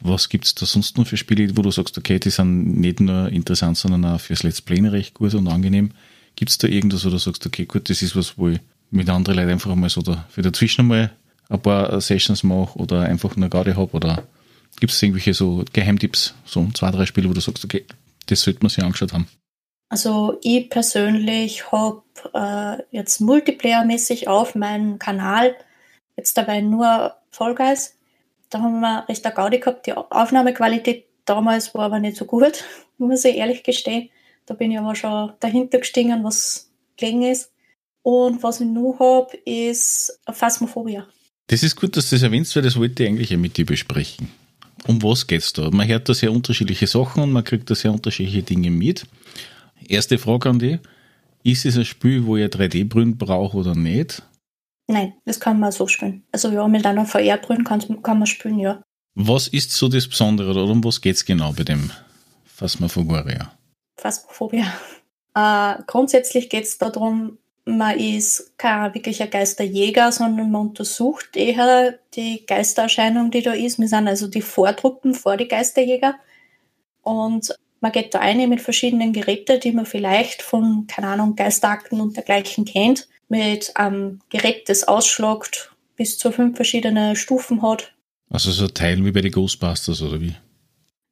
Was 0.00 0.28
gibt 0.28 0.46
es 0.46 0.54
da 0.56 0.66
sonst 0.66 0.98
noch 0.98 1.06
für 1.06 1.16
Spiele, 1.16 1.56
wo 1.56 1.62
du 1.62 1.70
sagst, 1.70 1.96
okay, 1.96 2.18
die 2.18 2.30
sind 2.30 2.80
nicht 2.80 2.98
nur 2.98 3.28
interessant, 3.28 3.76
sondern 3.76 4.04
auch 4.04 4.20
fürs 4.20 4.42
Let's 4.42 4.60
Play 4.60 4.80
recht 4.88 5.14
gut 5.14 5.34
und 5.34 5.46
angenehm? 5.46 5.92
Gibt 6.34 6.50
es 6.50 6.58
da 6.58 6.66
irgendwas, 6.66 7.04
wo 7.04 7.10
du 7.10 7.18
sagst, 7.18 7.46
okay, 7.46 7.66
gut, 7.66 7.88
das 7.88 8.02
ist 8.02 8.16
was, 8.16 8.36
wo 8.36 8.48
ich 8.48 8.58
mit 8.90 9.08
anderen 9.08 9.36
Leuten 9.36 9.50
einfach 9.50 9.72
mal 9.76 9.90
so 9.90 10.02
da 10.02 10.26
für 10.28 10.42
dazwischen 10.42 10.88
mal 10.88 11.12
ein 11.52 11.60
paar 11.60 12.00
Sessions 12.00 12.42
mache 12.42 12.78
oder 12.78 13.02
einfach 13.02 13.36
nur 13.36 13.48
gerade 13.48 13.76
habe? 13.76 13.92
Oder 13.92 14.24
gibt 14.80 14.92
es 14.92 15.02
irgendwelche 15.02 15.34
so 15.34 15.64
Geheimtipps, 15.72 16.34
so 16.44 16.66
zwei, 16.74 16.90
drei 16.90 17.06
Spiele, 17.06 17.28
wo 17.28 17.34
du 17.34 17.40
sagst, 17.40 17.64
okay, 17.64 17.84
das 18.26 18.42
sollte 18.42 18.60
man 18.62 18.70
sich 18.70 18.82
angeschaut 18.82 19.12
haben? 19.12 19.28
Also 19.88 20.38
ich 20.42 20.70
persönlich 20.70 21.70
habe 21.70 22.02
äh, 22.32 22.82
jetzt 22.96 23.20
Multiplayer-mäßig 23.20 24.26
auf 24.26 24.54
meinem 24.54 24.98
Kanal 24.98 25.54
jetzt 26.16 26.36
dabei 26.38 26.62
nur 26.62 27.14
Fall 27.30 27.54
Guys. 27.54 27.98
Da 28.48 28.60
haben 28.60 28.80
wir 28.80 29.06
recht 29.08 29.24
eine 29.24 29.34
Gaudi 29.34 29.58
gehabt. 29.58 29.86
Die 29.86 29.92
Aufnahmequalität 29.92 31.06
damals 31.24 31.74
war 31.74 31.84
aber 31.84 31.98
nicht 31.98 32.16
so 32.16 32.24
gut, 32.24 32.64
muss 32.98 33.24
ich 33.24 33.36
ehrlich 33.36 33.62
gestehen. 33.62 34.08
Da 34.46 34.54
bin 34.54 34.70
ich 34.70 34.78
aber 34.78 34.94
schon 34.94 35.32
dahinter 35.40 35.78
gestiegen, 35.78 36.24
was 36.24 36.70
gelegen 36.96 37.22
ist. 37.22 37.52
Und 38.02 38.42
was 38.42 38.60
ich 38.60 38.66
noch 38.66 38.96
habe, 38.98 39.36
ist 39.44 40.20
Phasmophobia. 40.30 41.06
Das 41.52 41.62
ist 41.62 41.76
gut, 41.76 41.98
dass 41.98 42.08
du 42.08 42.16
das 42.16 42.22
erwähnst, 42.22 42.56
weil 42.56 42.62
das 42.62 42.78
wollte 42.78 43.02
ich 43.02 43.10
eigentlich 43.10 43.28
ja 43.28 43.36
mit 43.36 43.58
dir 43.58 43.66
besprechen. 43.66 44.30
Um 44.86 45.02
was 45.02 45.26
geht's 45.26 45.52
da? 45.52 45.68
Man 45.70 45.86
hört 45.86 46.08
da 46.08 46.14
sehr 46.14 46.32
unterschiedliche 46.32 46.86
Sachen 46.86 47.22
und 47.22 47.30
man 47.30 47.44
kriegt 47.44 47.68
da 47.68 47.74
sehr 47.74 47.92
unterschiedliche 47.92 48.42
Dinge 48.42 48.70
mit. 48.70 49.04
Erste 49.86 50.16
Frage 50.16 50.48
an 50.48 50.60
dich. 50.60 50.78
Ist 51.42 51.66
es 51.66 51.76
ein 51.76 51.84
Spiel, 51.84 52.24
wo 52.24 52.38
ihr 52.38 52.50
3D-Brünn 52.50 53.18
braucht 53.18 53.54
oder 53.54 53.74
nicht? 53.74 54.22
Nein, 54.86 55.12
das 55.26 55.40
kann 55.40 55.60
man 55.60 55.72
so 55.72 55.86
spielen. 55.88 56.24
Also 56.32 56.50
ja, 56.50 56.66
mit 56.68 56.86
einer 56.86 57.04
VR-Brünn 57.04 57.64
kann, 57.64 58.02
kann 58.02 58.18
man 58.18 58.26
spielen, 58.26 58.58
ja. 58.58 58.82
Was 59.14 59.46
ist 59.48 59.72
so 59.72 59.88
das 59.88 60.08
Besondere 60.08 60.52
oder 60.52 60.64
um 60.64 60.82
was 60.82 61.02
geht 61.02 61.16
es 61.16 61.24
genau 61.26 61.52
bei 61.52 61.64
dem 61.64 61.90
Phasmophobia? 62.46 63.52
Phasmophobia. 64.00 64.72
Äh, 65.34 65.76
grundsätzlich 65.86 66.50
geht 66.50 66.64
es 66.64 66.76
darum, 66.76 67.38
man 67.64 67.98
ist 67.98 68.58
kein 68.58 68.92
wirklicher 68.94 69.26
Geisterjäger, 69.26 70.10
sondern 70.10 70.50
man 70.50 70.68
untersucht 70.68 71.36
eher 71.36 71.98
die 72.14 72.44
Geistererscheinung, 72.46 73.30
die 73.30 73.42
da 73.42 73.52
ist. 73.52 73.78
Wir 73.78 73.88
sind 73.88 74.08
also 74.08 74.26
die 74.26 74.42
Vortruppen 74.42 75.14
vor 75.14 75.36
die 75.36 75.48
Geisterjäger. 75.48 76.16
Und 77.02 77.54
man 77.80 77.92
geht 77.92 78.14
da 78.14 78.18
rein 78.18 78.48
mit 78.48 78.60
verschiedenen 78.60 79.12
Geräten, 79.12 79.60
die 79.60 79.72
man 79.72 79.86
vielleicht 79.86 80.42
von, 80.42 80.86
keine 80.88 81.08
Ahnung, 81.08 81.36
Geisterakten 81.36 82.00
und 82.00 82.16
dergleichen 82.16 82.64
kennt, 82.64 83.08
mit 83.28 83.76
einem 83.76 84.20
Gerät, 84.28 84.68
das 84.68 84.86
ausschlagt, 84.86 85.72
bis 85.96 86.18
zu 86.18 86.32
fünf 86.32 86.56
verschiedene 86.56 87.16
Stufen 87.16 87.62
hat. 87.62 87.92
Also 88.30 88.50
so 88.50 88.64
ein 88.64 88.74
Teil 88.74 89.04
wie 89.04 89.12
bei 89.12 89.20
den 89.20 89.32
Ghostbusters 89.32 90.02
oder 90.02 90.20
wie? 90.20 90.34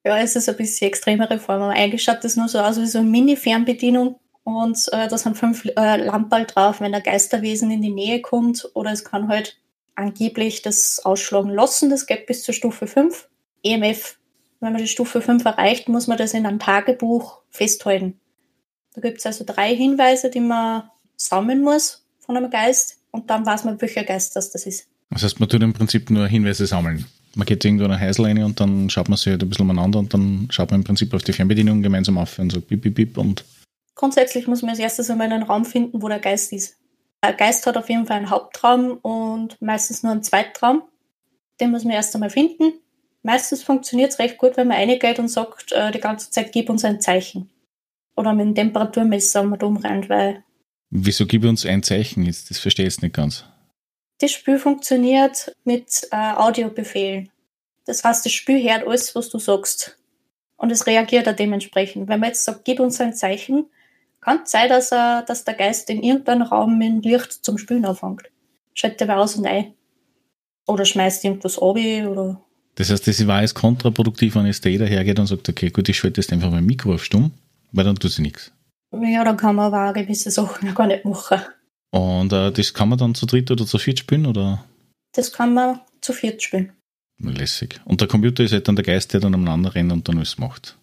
Ja, 0.05 0.19
es 0.19 0.35
ist 0.35 0.49
ein 0.49 0.57
bisschen 0.57 0.89
extremere 0.89 1.39
Form. 1.39 1.63
Aber 1.63 1.73
eigentlich 1.73 2.03
schaut 2.03 2.25
das 2.25 2.37
nur 2.37 2.49
so 2.49 2.59
aus 2.59 2.81
wie 2.81 2.87
so 2.87 2.99
eine 2.99 3.09
Mini-Fernbedienung 3.09 4.19
und 4.45 4.79
äh, 4.93 5.09
da 5.09 5.19
sind 5.19 5.37
fünf 5.37 5.65
äh, 5.65 5.97
Lampen 5.97 6.47
drauf, 6.47 6.81
wenn 6.81 6.95
ein 6.95 7.03
Geisterwesen 7.03 7.71
in 7.71 7.83
die 7.83 7.91
Nähe 7.91 8.21
kommt 8.21 8.69
oder 8.75 8.93
es 8.93 9.05
kann 9.05 9.29
halt 9.29 9.59
angeblich 9.95 10.63
das 10.63 11.01
ausschlagen 11.05 11.51
lassen, 11.51 11.91
das 11.91 12.07
geht 12.07 12.27
bis 12.27 12.43
zur 12.43 12.55
Stufe 12.55 12.87
5. 12.87 13.29
EMF 13.63 14.17
wenn 14.61 14.73
man 14.73 14.83
die 14.83 14.89
Stufe 14.89 15.21
5 15.21 15.45
erreicht, 15.45 15.89
muss 15.89 16.07
man 16.07 16.19
das 16.19 16.35
in 16.35 16.47
einem 16.47 16.59
Tagebuch 16.59 17.41
festhalten. 17.51 18.15
Da 18.95 19.01
gibt 19.01 19.19
es 19.19 19.27
also 19.27 19.45
drei 19.47 19.75
Hinweise, 19.75 20.31
die 20.31 20.41
man 20.41 20.85
sammeln 21.17 21.63
muss 21.63 22.05
von 22.19 22.37
einem 22.37 22.51
Geist 22.51 22.99
und 23.11 23.31
dann 23.31 23.47
weiß 23.47 23.65
man, 23.65 23.81
welcher 23.81 24.05
Geist 24.05 24.37
das, 24.37 24.51
das 24.51 24.67
ist. 24.67 24.87
Das 25.11 25.23
heißt, 25.23 25.41
man 25.41 25.49
tut 25.49 25.63
im 25.63 25.73
Prinzip 25.73 26.11
nur 26.11 26.29
Hinweise 26.29 26.67
sammeln. 26.67 27.07
Man 27.35 27.47
geht 27.47 27.65
irgendwo 27.65 27.85
in 27.85 27.93
eine 27.93 28.01
Häusl 28.01 28.25
rein 28.25 28.43
und 28.43 28.61
dann 28.61 28.91
schaut 28.91 29.09
man 29.09 29.17
sich 29.17 29.29
halt 29.29 29.43
ein 29.43 29.49
bisschen 29.49 29.65
umeinander 29.69 29.99
und 29.99 30.13
dann 30.13 30.49
schaut 30.51 30.71
man 30.71 30.81
im 30.81 30.85
Prinzip 30.85 31.15
auf 31.15 31.23
die 31.23 31.33
Fernbedienung 31.33 31.83
gemeinsam 31.83 32.19
auf 32.19 32.39
und 32.39 32.53
sagt 32.53 32.69
bip, 32.69 32.83
bip, 32.83 32.95
bip 32.95 33.19
und. 33.19 33.45
Grundsätzlich 34.01 34.47
muss 34.49 34.63
man 34.63 34.71
als 34.71 34.79
erstes 34.79 35.11
einmal 35.11 35.33
einen 35.33 35.45
Raum 35.45 35.65
finden, 35.65 36.03
wo 36.03 36.09
der 36.09 36.19
Geist 36.19 36.53
ist. 36.53 36.77
Der 37.23 37.35
Geist 37.35 37.67
hat 37.67 37.77
auf 37.77 37.89
jeden 37.89 38.07
Fall 38.07 38.17
einen 38.17 38.31
Hauptraum 38.31 38.99
und 39.03 39.61
meistens 39.61 40.03
nur 40.03 40.13
einen 40.13 40.23
Zweitraum. 40.23 40.83
Den 41.61 41.71
muss 41.71 41.85
man 41.85 41.93
erst 41.93 42.15
einmal 42.15 42.31
finden 42.31 42.73
meistens 43.23 43.63
funktioniert 43.63 44.13
es 44.13 44.19
recht 44.19 44.39
gut, 44.39 44.57
wenn 44.57 44.69
man 44.69 44.79
reingeht 44.79 45.19
und 45.19 45.29
sagt, 45.29 45.73
äh, 45.73 45.91
die 45.91 46.01
ganze 46.01 46.31
Zeit, 46.31 46.53
gib 46.53 46.71
uns 46.71 46.85
ein 46.85 47.01
Zeichen. 47.01 47.51
Oder 48.17 48.35
mit 48.35 48.47
dem 48.47 48.55
Temperaturmesser 48.55 49.43
mal 49.43 49.63
umrennt, 49.63 50.09
weil. 50.09 50.43
Wieso 50.91 51.27
gib 51.27 51.45
uns 51.45 51.65
ein 51.65 51.83
Zeichen 51.83 52.25
jetzt? 52.25 52.51
Das 52.51 52.59
verstehe 52.59 52.87
ich 52.87 53.01
nicht 53.01 53.15
ganz. 53.15 53.45
Das 54.19 54.33
Spiel 54.33 54.59
funktioniert 54.59 55.57
mit 55.65 56.09
äh, 56.11 56.33
Audiobefehlen. 56.35 57.31
Das 57.87 58.05
heißt, 58.05 58.25
das 58.25 58.33
Spiel 58.33 58.63
hört 58.63 58.87
alles, 58.87 59.15
was 59.15 59.31
du 59.31 59.39
sagst. 59.39 59.97
Und 60.57 60.71
es 60.71 60.87
reagiert 60.87 61.27
auch 61.29 61.37
dementsprechend. 61.37 62.09
Wenn 62.09 62.21
man 62.21 62.31
jetzt 62.31 62.45
sagt, 62.45 62.65
gib 62.65 62.81
uns 62.81 63.01
ein 63.01 63.15
Zeichen, 63.15 63.67
kann 64.21 64.41
sein, 64.45 64.69
dass, 64.69 64.93
er, 64.93 65.23
dass 65.23 65.45
der 65.45 65.55
Geist 65.55 65.89
in 65.91 66.03
irgendeinem 66.03 66.43
Raum 66.43 66.79
mit 66.79 67.05
Licht 67.05 67.45
zum 67.45 67.59
Spielen 67.59 67.85
anfängt. 67.85 68.23
Schaltet 68.75 69.09
er 69.09 69.19
aus 69.19 69.37
und 69.37 69.47
ein. 69.47 69.75
Oder 70.67 70.85
schmeißt 70.85 71.25
irgendwas 71.25 71.59
ab 71.59 71.77
oder. 71.77 72.41
Das 72.77 72.91
heißt, 72.91 73.07
das 73.07 73.27
war 73.27 73.43
jetzt 73.43 73.55
kontraproduktiv, 73.55 74.37
wenn 74.37 74.47
jetzt 74.47 74.65
jeder 74.65 74.87
hergeht 74.87 75.19
und 75.19 75.27
sagt, 75.27 75.49
okay, 75.49 75.71
gut, 75.71 75.89
ich 75.89 75.99
schalte 75.99 76.21
jetzt 76.21 76.33
einfach 76.33 76.51
mein 76.51 76.65
Mikro 76.65 76.95
auf 76.95 77.05
stumm, 77.05 77.33
weil 77.73 77.85
dann 77.85 77.97
tut 77.97 78.13
sie 78.13 78.23
nichts. 78.23 78.53
Ja, 78.93 79.25
dann 79.25 79.37
kann 79.37 79.57
man 79.57 79.73
aber 79.73 79.91
auch 79.91 79.95
gewisse 79.95 80.31
Sachen 80.31 80.69
ja 80.69 80.75
gar 80.75 80.87
nicht 80.87 81.05
machen. 81.05 81.41
Und 81.91 82.33
äh, 82.33 82.53
das 82.53 82.73
kann 82.73 82.89
man 82.89 82.99
dann 82.99 83.15
zu 83.15 83.27
dritt 83.27 83.51
oder 83.51 83.67
zu 83.67 83.79
viert 83.79 83.99
spielen, 83.99 84.27
oder? 84.27 84.65
Das 85.13 85.33
kann 85.33 85.55
man 85.55 85.81
zu 86.01 86.13
viert 86.13 86.43
spielen. 86.43 86.73
Lässig. 87.19 87.81
Und 87.85 88.01
der 88.01 88.09
Computer 88.09 88.45
ist 88.45 88.53
halt 88.53 88.67
dann 88.67 88.77
der 88.77 88.85
Geist, 88.85 89.13
der 89.13 89.21
dann 89.21 89.35
umeinander 89.35 89.75
rennt 89.75 89.93
und 89.93 90.09
dann 90.09 90.17
alles 90.17 90.39
macht. 90.39 90.79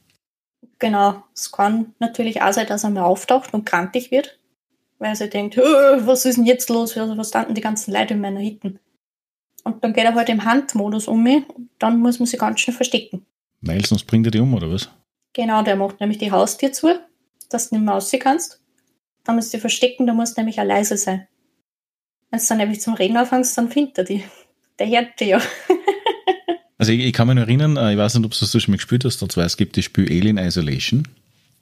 Genau. 0.79 1.23
Es 1.33 1.51
kann 1.51 1.93
natürlich 1.99 2.41
auch 2.41 2.53
sein, 2.53 2.67
dass 2.67 2.83
er 2.83 2.89
mal 2.89 3.03
auftaucht 3.03 3.53
und 3.53 3.65
krantig 3.65 4.11
wird, 4.11 4.39
weil 4.99 5.15
er 5.19 5.27
denkt, 5.27 5.57
was 5.57 6.25
ist 6.25 6.37
denn 6.37 6.45
jetzt 6.45 6.69
los? 6.69 6.95
Was 6.95 7.29
standen 7.29 7.55
die 7.55 7.61
ganzen 7.61 7.93
Leute 7.93 8.13
in 8.13 8.21
meiner 8.21 8.39
Hitten? 8.39 8.79
Und 9.63 9.83
dann 9.83 9.93
geht 9.93 10.05
er 10.05 10.15
halt 10.15 10.29
im 10.29 10.45
Handmodus 10.45 11.07
um 11.07 11.23
mich 11.23 11.47
und 11.49 11.69
dann 11.79 11.99
muss 11.99 12.19
man 12.19 12.25
sich 12.25 12.39
ganz 12.39 12.59
schnell 12.61 12.75
verstecken. 12.75 13.25
Weil 13.61 13.85
sonst 13.85 14.05
bringt 14.05 14.27
er 14.27 14.31
die 14.31 14.39
um, 14.39 14.53
oder 14.53 14.71
was? 14.71 14.89
Genau, 15.33 15.61
der 15.61 15.75
macht 15.75 15.99
nämlich 15.99 16.19
die 16.19 16.31
Haustür 16.31 16.71
zu, 16.71 16.99
dass 17.49 17.69
du 17.69 17.75
nicht 17.75 17.83
mehr 17.83 17.95
aussehen 17.95 18.21
kannst. 18.21 18.61
Dann 19.23 19.35
musst 19.35 19.51
du 19.51 19.57
dich 19.57 19.61
verstecken, 19.61 20.07
da 20.07 20.13
musst 20.13 20.37
du 20.37 20.41
nämlich 20.41 20.59
auch 20.59 20.65
leise 20.65 20.95
sein. 20.95 21.27
Wenn 22.29 22.39
du 22.39 22.45
dann 22.47 22.57
nämlich 22.57 22.81
zum 22.81 22.93
Reden 22.93 23.17
anfängst, 23.17 23.57
dann 23.57 23.69
findet 23.69 23.97
er 23.97 24.03
die. 24.05 24.23
Der 24.79 24.87
hört 24.87 25.19
die 25.19 25.25
ja. 25.25 25.41
Also 26.77 26.91
ich, 26.91 26.99
ich, 26.99 27.13
kann 27.13 27.27
mich 27.27 27.35
noch 27.35 27.43
erinnern, 27.43 27.77
äh, 27.77 27.93
ich 27.93 27.97
weiß 27.97 28.15
nicht, 28.15 28.25
ob 28.25 28.31
du 28.31 28.39
das 28.39 28.51
schon 28.51 28.71
mal 28.71 28.77
gespielt 28.77 29.03
hast, 29.05 29.21
und 29.23 29.31
zwar 29.31 29.45
es 29.45 29.57
gibt 29.57 29.77
das 29.77 29.85
Spiel 29.85 30.05
Alien 30.05 30.37
Isolation. 30.37 31.07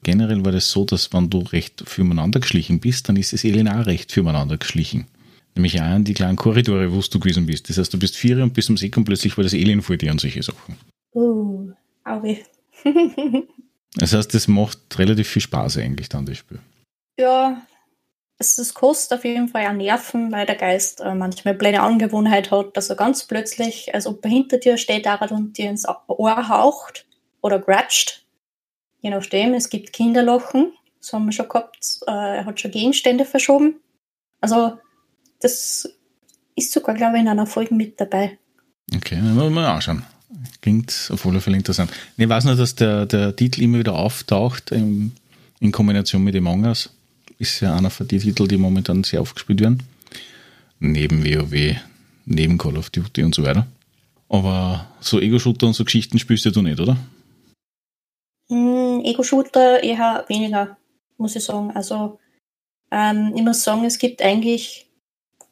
Generell 0.04 0.46
war 0.46 0.52
das 0.52 0.70
so, 0.70 0.86
dass 0.86 1.12
wenn 1.14 1.30
du 1.30 1.40
recht 1.40 1.84
füreinander 1.88 2.40
geschlichen 2.40 2.80
bist, 2.80 3.10
dann 3.10 3.16
ist 3.16 3.34
das 3.34 3.46
Alien 3.46 3.68
auch 3.68 3.86
recht 3.86 4.12
füreinander 4.12 4.58
geschlichen. 4.58 5.08
Nämlich 5.56 5.82
auch 5.82 5.96
in 5.96 6.04
die 6.04 6.14
kleinen 6.14 6.36
Korridore, 6.36 6.94
wo 6.94 7.00
du 7.00 7.20
gewesen 7.20 7.46
bist. 7.46 7.70
Das 7.70 7.78
heißt, 7.78 7.94
du 7.94 7.98
bist 7.98 8.18
vier 8.18 8.44
und 8.44 8.54
bis 8.54 8.66
zum 8.66 8.76
Eck 8.76 8.98
und 8.98 9.06
plötzlich 9.06 9.38
war 9.38 9.44
das 9.44 9.54
Alien 9.54 9.82
vor 9.82 9.96
dir 9.96 10.12
und 10.12 10.20
solche 10.20 10.44
Sachen. 10.44 10.76
Uh, 11.14 11.72
aue. 12.04 12.40
das 13.96 14.14
heißt, 14.14 14.34
das 14.34 14.50
macht 14.50 15.00
relativ 15.00 15.30
viel 15.30 15.42
Spaß 15.42 15.78
eigentlich 15.78 16.10
dann, 16.10 16.26
das 16.26 16.38
Spiel. 16.38 16.60
Ja, 17.18 17.66
es, 18.38 18.58
es 18.58 18.74
kostet 18.74 19.20
auf 19.20 19.26
jeden 19.26 19.48
Fall 19.48 19.68
auch 19.68 19.74
Nerven, 19.74 20.32
weil 20.32 20.46
der 20.46 20.56
Geist 20.56 21.00
äh, 21.00 21.16
manchmal 21.16 21.54
eine 21.54 21.58
blöde 21.58 21.80
Angewohnheit 21.80 22.52
hat, 22.52 22.76
dass 22.76 22.90
er 22.90 22.96
ganz 22.96 23.26
plötzlich, 23.26 23.94
als 23.94 24.08
ob 24.08 24.24
er 24.26 24.32
hinter 24.32 24.58
dir 24.58 24.78
steht, 24.78 25.08
und 25.32 25.58
dir 25.58 25.70
ins 25.70 25.86
Ohr 26.08 26.50
haucht 26.50 27.06
oder 27.42 27.60
gratscht. 27.60 28.26
Je 29.02 29.10
nachdem, 29.10 29.54
es 29.54 29.70
gibt 29.70 29.94
Kinderlochen, 29.94 30.74
das 31.00 31.14
haben 31.14 31.26
wir 31.26 31.32
schon 31.32 31.48
gehabt, 31.48 32.00
äh, 32.08 32.38
er 32.38 32.46
hat 32.46 32.60
schon 32.60 32.72
Gegenstände 32.72 33.24
verschoben. 33.24 33.76
Also, 34.42 34.80
das 35.40 35.90
ist 36.56 36.72
sogar, 36.72 36.96
glaube 36.96 37.16
ich, 37.16 37.22
in 37.22 37.28
einer 37.28 37.46
Folge 37.46 37.74
mit 37.74 38.00
dabei. 38.00 38.38
Okay, 38.96 39.22
mal, 39.22 39.50
mal 39.50 39.66
anschauen. 39.66 40.04
Klingt 40.62 41.10
auf 41.14 41.26
alle 41.26 41.40
Fälle 41.40 41.58
interessant. 41.58 41.92
Ich 42.18 42.28
weiß 42.28 42.46
nur, 42.46 42.56
dass 42.56 42.76
der, 42.76 43.06
der 43.06 43.36
Titel 43.36 43.62
immer 43.62 43.80
wieder 43.80 43.94
auftaucht 43.94 44.72
in, 44.72 45.14
in 45.60 45.72
Kombination 45.72 46.24
mit 46.24 46.36
dem 46.36 46.48
Us 46.48 46.90
ist 47.38 47.60
ja 47.60 47.76
einer 47.76 47.90
von 47.90 48.08
den 48.08 48.20
Titeln, 48.20 48.50
die 48.50 48.58
momentan 48.58 49.04
sehr 49.04 49.22
aufgespielt 49.22 49.62
werden. 49.62 49.84
Neben 50.80 51.24
WoW, 51.24 51.76
neben 52.26 52.58
Call 52.58 52.78
of 52.78 52.90
Duty 52.90 53.24
und 53.24 53.36
so 53.36 53.44
weiter. 53.44 53.68
Aber 54.30 54.88
so 55.00 55.20
Ego-Shooter 55.20 55.68
und 55.68 55.74
so 55.74 55.84
Geschichten 55.86 56.20
spielst 56.20 56.46
du 56.46 56.62
nicht, 56.62 56.80
oder? 56.80 56.98
Mm, 58.50 59.02
Ego-Shooter 59.04 59.84
eher 59.84 60.26
weniger, 60.28 60.78
muss 61.18 61.36
ich 61.36 61.44
sagen. 61.44 61.72
Also 61.72 62.20
ähm, 62.92 63.34
ich 63.36 63.44
muss 63.44 63.64
sagen, 63.64 63.86
es 63.86 63.98
gibt 63.98 64.22
eigentlich 64.22 64.90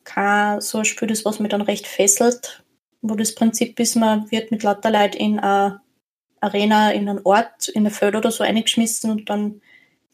kein 0.04 0.62
so 0.62 0.80
ein 0.80 0.86
Spiel, 0.86 1.08
das 1.08 1.26
was 1.26 1.40
mich 1.40 1.50
dann 1.50 1.62
recht 1.62 1.88
fesselt, 1.88 2.64
wo 3.02 3.16
das 3.16 3.36
Prinzip 3.36 3.80
ist, 3.80 3.96
man 3.96 4.30
wird 4.32 4.52
mit 4.52 4.64
lauter 4.64 4.92
Leuten 4.92 5.18
in 5.18 5.40
eine 5.40 5.82
Arena, 6.42 6.92
in 6.92 7.08
einen 7.08 7.22
Ort, 7.24 7.70
in 7.70 7.84
eine 7.84 7.92
Feld 7.92 8.16
oder 8.16 8.32
so 8.32 8.44
eingeschmissen 8.44 9.12
und 9.12 9.30
dann 9.30 9.62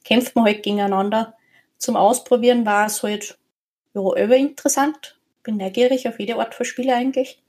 kämpft 0.03 0.35
man 0.35 0.45
halt 0.45 0.63
gegeneinander 0.63 1.35
zum 1.79 1.95
Ausprobieren 1.95 2.65
war 2.65 2.85
es 2.85 3.01
halt 3.01 3.39
ja, 3.93 4.01
überinteressant. 4.01 5.17
Bin 5.43 5.57
neugierig 5.57 6.07
auf 6.07 6.19
jede 6.19 6.35
Art 6.35 6.53
von 6.53 6.65
Spiele 6.65 6.93
eigentlich. 6.93 7.41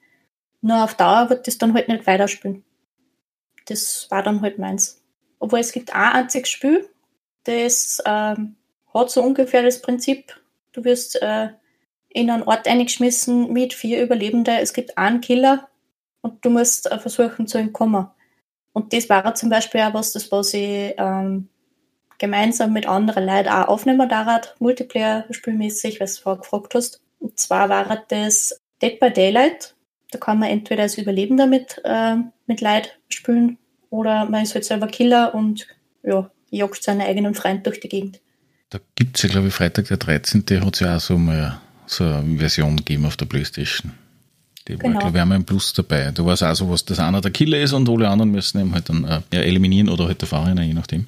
Nur 0.62 0.84
auf 0.84 0.94
Dauer 0.94 1.28
wird 1.28 1.46
das 1.46 1.58
dann 1.58 1.74
halt 1.74 1.88
nicht 1.88 2.06
weiterspielen. 2.06 2.64
Das 3.66 4.06
war 4.10 4.22
dann 4.22 4.40
halt 4.40 4.58
meins. 4.58 5.02
Obwohl 5.38 5.58
es 5.58 5.72
gibt 5.72 5.94
ein 5.94 6.12
einziges 6.12 6.48
Spiel, 6.48 6.88
das 7.44 8.02
ähm, 8.06 8.56
hat 8.94 9.10
so 9.10 9.22
ungefähr 9.22 9.62
das 9.62 9.82
Prinzip, 9.82 10.40
du 10.72 10.84
wirst 10.84 11.20
äh, 11.22 11.50
in 12.08 12.30
einen 12.30 12.42
Ort 12.42 12.68
eingeschmissen 12.68 13.52
mit 13.52 13.72
vier 13.72 14.02
Überlebenden. 14.02 14.56
Es 14.56 14.72
gibt 14.72 14.96
einen 14.98 15.20
Killer 15.20 15.68
und 16.20 16.44
du 16.44 16.50
musst 16.50 16.90
äh, 16.90 16.98
versuchen 16.98 17.46
zu 17.46 17.58
entkommen. 17.58 18.08
Und 18.72 18.92
das 18.92 19.08
war 19.08 19.34
zum 19.34 19.48
Beispiel 19.48 19.80
auch 19.80 19.94
was, 19.94 20.12
das 20.12 20.30
was 20.30 20.54
ich 20.54 20.94
ähm, 20.96 21.48
gemeinsam 22.20 22.72
mit 22.72 22.86
anderen 22.86 23.26
Leuten 23.26 23.48
auch 23.48 23.66
aufnehmen 23.66 24.08
darat, 24.08 24.54
Multiplayer-spielmäßig, 24.60 26.00
was 26.00 26.16
du 26.16 26.22
vorher 26.22 26.42
gefragt 26.42 26.74
hast. 26.76 27.00
Und 27.18 27.38
zwar 27.38 27.68
war 27.68 28.04
das 28.08 28.60
Dead 28.80 29.00
by 29.00 29.10
Daylight. 29.10 29.74
Da 30.12 30.18
kann 30.18 30.38
man 30.38 30.50
entweder 30.50 30.82
als 30.82 30.98
Überlebender 30.98 31.46
mit, 31.46 31.80
äh, 31.84 32.16
mit 32.46 32.60
Leid 32.60 32.98
spielen 33.08 33.58
oder 33.88 34.26
man 34.26 34.42
ist 34.42 34.54
halt 34.54 34.64
selber 34.64 34.86
Killer 34.86 35.34
und 35.34 35.66
ja, 36.02 36.30
jagt 36.50 36.82
seinen 36.82 37.00
eigenen 37.00 37.34
Freund 37.34 37.66
durch 37.66 37.80
die 37.80 37.88
Gegend. 37.88 38.20
Da 38.68 38.78
gibt 38.94 39.16
es 39.16 39.22
ja, 39.22 39.28
glaube 39.28 39.48
ich, 39.48 39.54
Freitag 39.54 39.88
der 39.88 39.96
13. 39.96 40.44
hat 40.64 40.74
es 40.74 40.80
ja 40.80 40.96
auch 40.96 41.00
so 41.00 41.18
mal 41.18 41.60
so 41.86 42.04
eine 42.04 42.38
Version 42.38 42.76
gegeben 42.76 43.06
auf 43.06 43.16
der 43.16 43.26
Playstation. 43.26 43.92
Die 44.68 44.76
genau. 44.76 44.94
war, 44.94 45.00
glaube 45.00 45.16
ich, 45.16 45.22
einmal 45.22 45.38
im 45.38 45.44
Plus 45.44 45.72
dabei. 45.72 46.10
Da 46.12 46.24
war 46.24 46.34
es 46.34 46.42
auch 46.42 46.54
so, 46.54 46.70
was, 46.70 46.84
dass 46.84 47.00
einer 47.00 47.20
der 47.20 47.30
Killer 47.30 47.58
ist 47.58 47.72
und 47.72 47.88
alle 47.88 48.08
anderen 48.08 48.30
müssen 48.30 48.60
eben 48.60 48.74
halt 48.74 48.88
dann 48.88 49.04
äh, 49.04 49.20
ja, 49.32 49.40
eliminieren 49.40 49.88
oder 49.88 50.06
halt 50.06 50.20
der 50.20 50.28
Fahrer, 50.28 50.60
je 50.60 50.74
nachdem. 50.74 51.06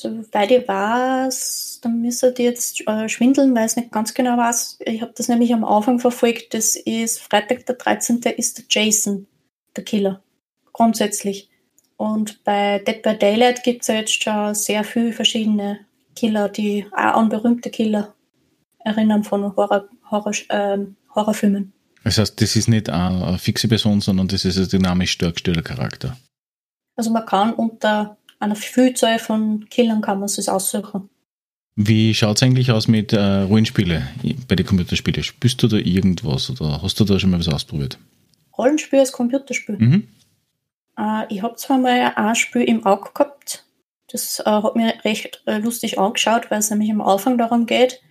Soweit 0.00 0.52
ich 0.52 0.68
weiß, 0.68 1.80
dann 1.82 2.00
müsste 2.00 2.30
die 2.30 2.44
jetzt 2.44 2.86
äh, 2.86 3.08
schwindeln, 3.08 3.56
weil 3.56 3.66
es 3.66 3.74
nicht 3.74 3.90
ganz 3.90 4.14
genau 4.14 4.36
weiß. 4.36 4.78
Ich 4.84 5.02
habe 5.02 5.12
das 5.16 5.26
nämlich 5.26 5.52
am 5.52 5.64
Anfang 5.64 5.98
verfolgt. 5.98 6.54
Das 6.54 6.76
ist 6.76 7.18
Freitag 7.18 7.66
der 7.66 7.74
13. 7.74 8.20
ist 8.36 8.58
der 8.58 8.64
Jason, 8.68 9.26
der 9.74 9.82
Killer. 9.82 10.22
Grundsätzlich. 10.72 11.50
Und 11.96 12.44
bei 12.44 12.78
Dead 12.78 13.02
by 13.02 13.18
Daylight 13.18 13.64
gibt 13.64 13.82
es 13.82 13.88
ja 13.88 13.96
jetzt 13.96 14.22
schon 14.22 14.54
sehr 14.54 14.84
viele 14.84 15.12
verschiedene 15.12 15.80
Killer, 16.14 16.48
die 16.48 16.86
auch 16.92 17.16
an 17.16 17.28
berühmte 17.28 17.68
Killer 17.68 18.14
erinnern 18.84 19.24
von 19.24 19.56
Horror, 19.56 19.88
Horror, 20.12 20.32
äh, 20.50 20.78
Horrorfilmen. 21.12 21.72
Das 22.04 22.18
heißt, 22.18 22.40
das 22.40 22.54
ist 22.54 22.68
nicht 22.68 22.88
eine 22.88 23.36
fixe 23.38 23.66
Person, 23.66 24.00
sondern 24.00 24.28
das 24.28 24.44
ist 24.44 24.58
ein 24.58 24.68
dynamisch 24.68 25.18
dargestellter 25.18 25.62
Charakter. 25.62 26.16
Also 26.94 27.10
man 27.10 27.26
kann 27.26 27.52
unter 27.52 28.16
einer 28.38 28.56
Vielzahl 28.56 29.18
von 29.18 29.66
Killern 29.68 30.00
kann 30.00 30.18
man 30.18 30.26
es 30.26 30.48
aussuchen. 30.48 31.08
Wie 31.76 32.12
schaut 32.12 32.36
es 32.36 32.42
eigentlich 32.42 32.72
aus 32.72 32.88
mit 32.88 33.12
äh, 33.12 33.42
Rollenspiele 33.42 34.08
bei 34.48 34.56
den 34.56 34.66
Computerspielen? 34.66 35.22
Spielst 35.22 35.62
du 35.62 35.68
da 35.68 35.76
irgendwas 35.76 36.50
oder 36.50 36.82
hast 36.82 36.98
du 36.98 37.04
da 37.04 37.20
schon 37.20 37.30
mal 37.30 37.38
was 37.38 37.48
ausprobiert? 37.48 37.98
Rollenspiel 38.56 38.98
als 38.98 39.12
Computerspiel? 39.12 39.76
Mhm. 39.78 40.08
Äh, 40.98 41.32
ich 41.32 41.42
habe 41.42 41.54
zwar 41.56 41.78
mal 41.78 42.12
ein 42.16 42.34
Spiel 42.34 42.62
im 42.62 42.84
Auge 42.84 43.10
gehabt, 43.14 43.64
das 44.10 44.40
äh, 44.40 44.44
hat 44.44 44.74
mir 44.74 44.94
recht 45.04 45.42
äh, 45.46 45.58
lustig 45.58 45.98
angeschaut, 45.98 46.50
weil 46.50 46.58
es 46.58 46.70
nämlich 46.70 46.90
am 46.90 47.00
Anfang 47.00 47.38
darum 47.38 47.66
geht, 47.66 48.02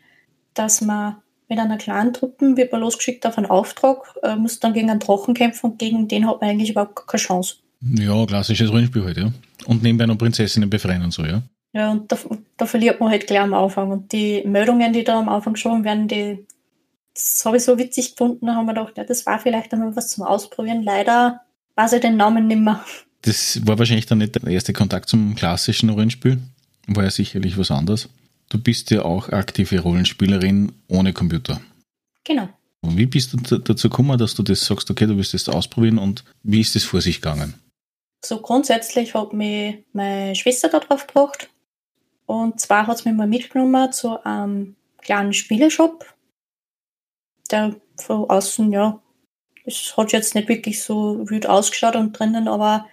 dass 0.54 0.82
man 0.82 1.18
mit 1.50 1.60
einer 1.60 1.78
kleinen 1.78 2.14
Truppe 2.14 2.56
wird 2.56 2.72
man 2.72 2.82
losgeschickt 2.82 3.26
auf 3.26 3.38
einen 3.38 3.48
Auftrag, 3.48 4.16
äh, 4.24 4.36
muss 4.36 4.60
dann 4.60 4.74
gegen 4.74 4.90
einen 4.90 5.00
Drachen 5.00 5.34
kämpfen 5.34 5.72
und 5.72 5.80
gegen 5.80 6.08
den 6.08 6.28
hat 6.28 6.42
man 6.42 6.50
eigentlich 6.50 6.72
überhaupt 6.72 7.08
keine 7.08 7.22
Chance. 7.22 7.58
Ja, 7.82 8.26
klassisches 8.26 8.72
Rollenspiel 8.72 9.04
halt, 9.04 9.18
ja. 9.18 9.32
Und 9.66 9.84
nebenbei 9.84 10.06
noch 10.06 10.18
Prinzessinnen 10.18 10.70
befreien 10.70 11.04
und 11.04 11.12
so, 11.12 11.26
ja. 11.26 11.44
Ja, 11.74 11.92
und 11.92 12.12
da, 12.12 12.18
da 12.58 12.66
verliert 12.66 13.00
man 13.00 13.12
halt 13.12 13.28
gleich 13.28 13.40
am 13.40 13.54
Anfang. 13.54 13.92
Und 13.92 14.12
die 14.12 14.44
Meldungen, 14.46 14.94
die 14.94 15.04
da 15.04 15.20
am 15.20 15.30
Anfang 15.30 15.54
geschoben 15.54 15.84
werden, 15.84 16.08
die, 16.08 16.46
das 17.14 17.44
habe 17.46 17.58
ich 17.58 17.64
so 17.64 17.78
witzig 17.78 18.12
gefunden, 18.12 18.48
da 18.48 18.56
haben 18.56 18.66
wir 18.66 18.74
gedacht, 18.74 18.98
ja, 18.98 19.04
das 19.04 19.26
war 19.26 19.40
vielleicht 19.40 19.74
einmal 19.74 19.96
was 19.96 20.10
zum 20.10 20.24
Ausprobieren. 20.24 20.84
Leider 20.84 21.42
weiß 21.76 21.94
ich 21.94 22.02
den 22.02 22.18
Namen 22.18 22.48
nicht 22.48 22.62
mehr. 22.62 22.84
Das 23.22 23.66
war 23.68 23.78
wahrscheinlich 23.78 24.06
dann 24.06 24.20
nicht 24.20 24.36
der 24.36 24.48
erste 24.48 24.74
Kontakt 24.74 25.10
zum 25.10 25.36
klassischen 25.36 25.90
Rollenspiel. 25.90 26.40
War 26.88 27.04
ja 27.04 27.12
sicherlich 27.12 27.58
was 27.58 27.72
anderes. 27.72 28.10
Du 28.50 28.58
bist 28.58 28.90
ja 28.92 29.04
auch 29.04 29.30
aktive 29.30 29.80
Rollenspielerin 29.80 30.72
ohne 30.88 31.12
Computer. 31.14 31.60
Genau. 32.24 32.50
Und 32.82 32.98
wie 32.98 33.06
bist 33.06 33.34
du 33.34 33.58
dazu 33.58 33.90
gekommen, 33.90 34.18
dass 34.18 34.36
du 34.36 34.44
das 34.44 34.66
sagst, 34.66 34.90
okay, 34.90 35.06
du 35.06 35.18
willst 35.18 35.34
das 35.34 35.50
ausprobieren 35.50 35.98
und 35.98 36.24
wie 36.44 36.62
ist 36.62 36.76
das 36.76 36.84
vor 36.84 37.02
sich 37.02 37.22
gegangen? 37.22 37.56
So 38.24 38.42
grundsätzlich 38.42 39.14
hat 39.14 39.34
mich 39.34 39.84
meine 39.94 40.36
Schwester 40.36 40.70
da 40.70 40.80
drauf 40.80 41.08
gebracht. 41.08 41.50
Und 42.26 42.60
zwar 42.60 42.88
hat 42.88 42.98
sie 42.98 43.10
mich 43.10 43.18
mal 43.18 43.28
mitgenommen 43.28 43.92
zu 43.92 44.24
einem 44.24 44.76
kleinen 45.02 45.34
Spieleshop, 45.34 46.06
der 47.50 47.76
von 47.98 48.30
außen 48.30 48.72
ja 48.72 49.02
Es 49.66 49.96
hat 49.96 50.12
jetzt 50.12 50.36
nicht 50.36 50.50
wirklich 50.50 50.84
so 50.84 51.30
wild 51.30 51.48
ausgeschaut 51.48 51.96
und 51.96 52.18
drinnen, 52.18 52.48
aber 52.48 52.88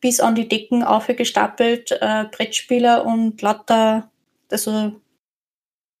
bis 0.00 0.20
an 0.20 0.34
die 0.34 0.48
Decken 0.48 0.82
aufgestapelt, 0.82 1.92
äh, 1.92 2.24
Brettspieler 2.30 3.04
und 3.04 3.40
lauter, 3.42 4.10
also, 4.50 5.00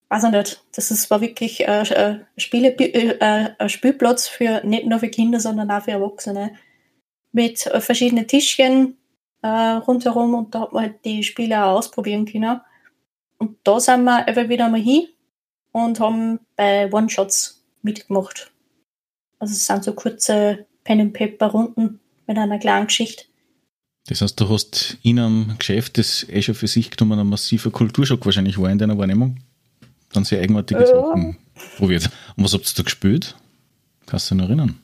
weiß 0.08 0.24
ich 0.24 0.30
nicht, 0.30 0.64
das 0.74 0.90
ist, 0.90 1.10
war 1.10 1.20
wirklich 1.20 1.68
äh, 1.68 1.82
äh 1.82 2.20
Spiele, 2.38 2.70
äh, 2.78 3.50
ein 3.58 3.68
Spielplatz 3.68 4.26
für, 4.26 4.62
nicht 4.64 4.86
nur 4.86 4.98
für 5.00 5.08
Kinder, 5.08 5.40
sondern 5.40 5.70
auch 5.70 5.82
für 5.82 5.92
Erwachsene. 5.92 6.54
Mit 7.32 7.66
äh, 7.66 7.80
verschiedenen 7.80 8.26
Tischchen 8.26 8.96
äh, 9.42 9.48
rundherum 9.48 10.34
und 10.34 10.54
da 10.54 10.62
hat 10.62 10.72
man 10.72 10.82
halt 10.84 11.04
die 11.04 11.22
Spiele 11.22 11.64
auch 11.64 11.78
ausprobieren 11.78 12.26
können. 12.26 12.60
Und 13.38 13.56
da 13.64 13.80
sind 13.80 14.04
wir 14.04 14.26
einfach 14.26 14.48
wieder 14.48 14.68
mal 14.68 14.80
hin 14.80 15.08
und 15.72 16.00
haben 16.00 16.40
bei 16.56 16.92
One-Shots 16.92 17.64
mitgemacht. 17.82 18.50
Also 19.38 19.52
es 19.52 19.64
sind 19.64 19.84
so 19.84 19.94
kurze 19.94 20.66
Pen-and-Paper-Runden 20.84 22.00
mit 22.26 22.38
einer 22.38 22.58
kleinen 22.58 22.86
Geschichte. 22.86 23.24
Das 24.06 24.20
heißt, 24.20 24.40
du 24.40 24.48
hast 24.48 24.98
in 25.02 25.18
einem 25.18 25.54
Geschäft, 25.58 25.98
das 25.98 26.26
eh 26.28 26.42
schon 26.42 26.54
für 26.54 26.66
sich 26.66 26.90
genommen 26.90 27.18
ein 27.18 27.26
massiver 27.26 27.70
Kulturschock 27.70 28.24
wahrscheinlich 28.24 28.58
war 28.58 28.70
in 28.70 28.78
deiner 28.78 28.98
Wahrnehmung, 28.98 29.38
dann 30.12 30.24
sehr 30.24 30.40
eigenartige 30.40 30.80
ja. 30.80 30.86
Sachen 30.86 31.36
probiert. 31.76 32.10
Und 32.36 32.44
was 32.44 32.52
habt 32.52 32.68
ihr 32.68 32.76
da 32.76 32.82
gespielt? 32.82 33.36
Kannst 34.06 34.30
du 34.30 34.34
dich 34.34 34.42
noch 34.42 34.48
erinnern? 34.48 34.80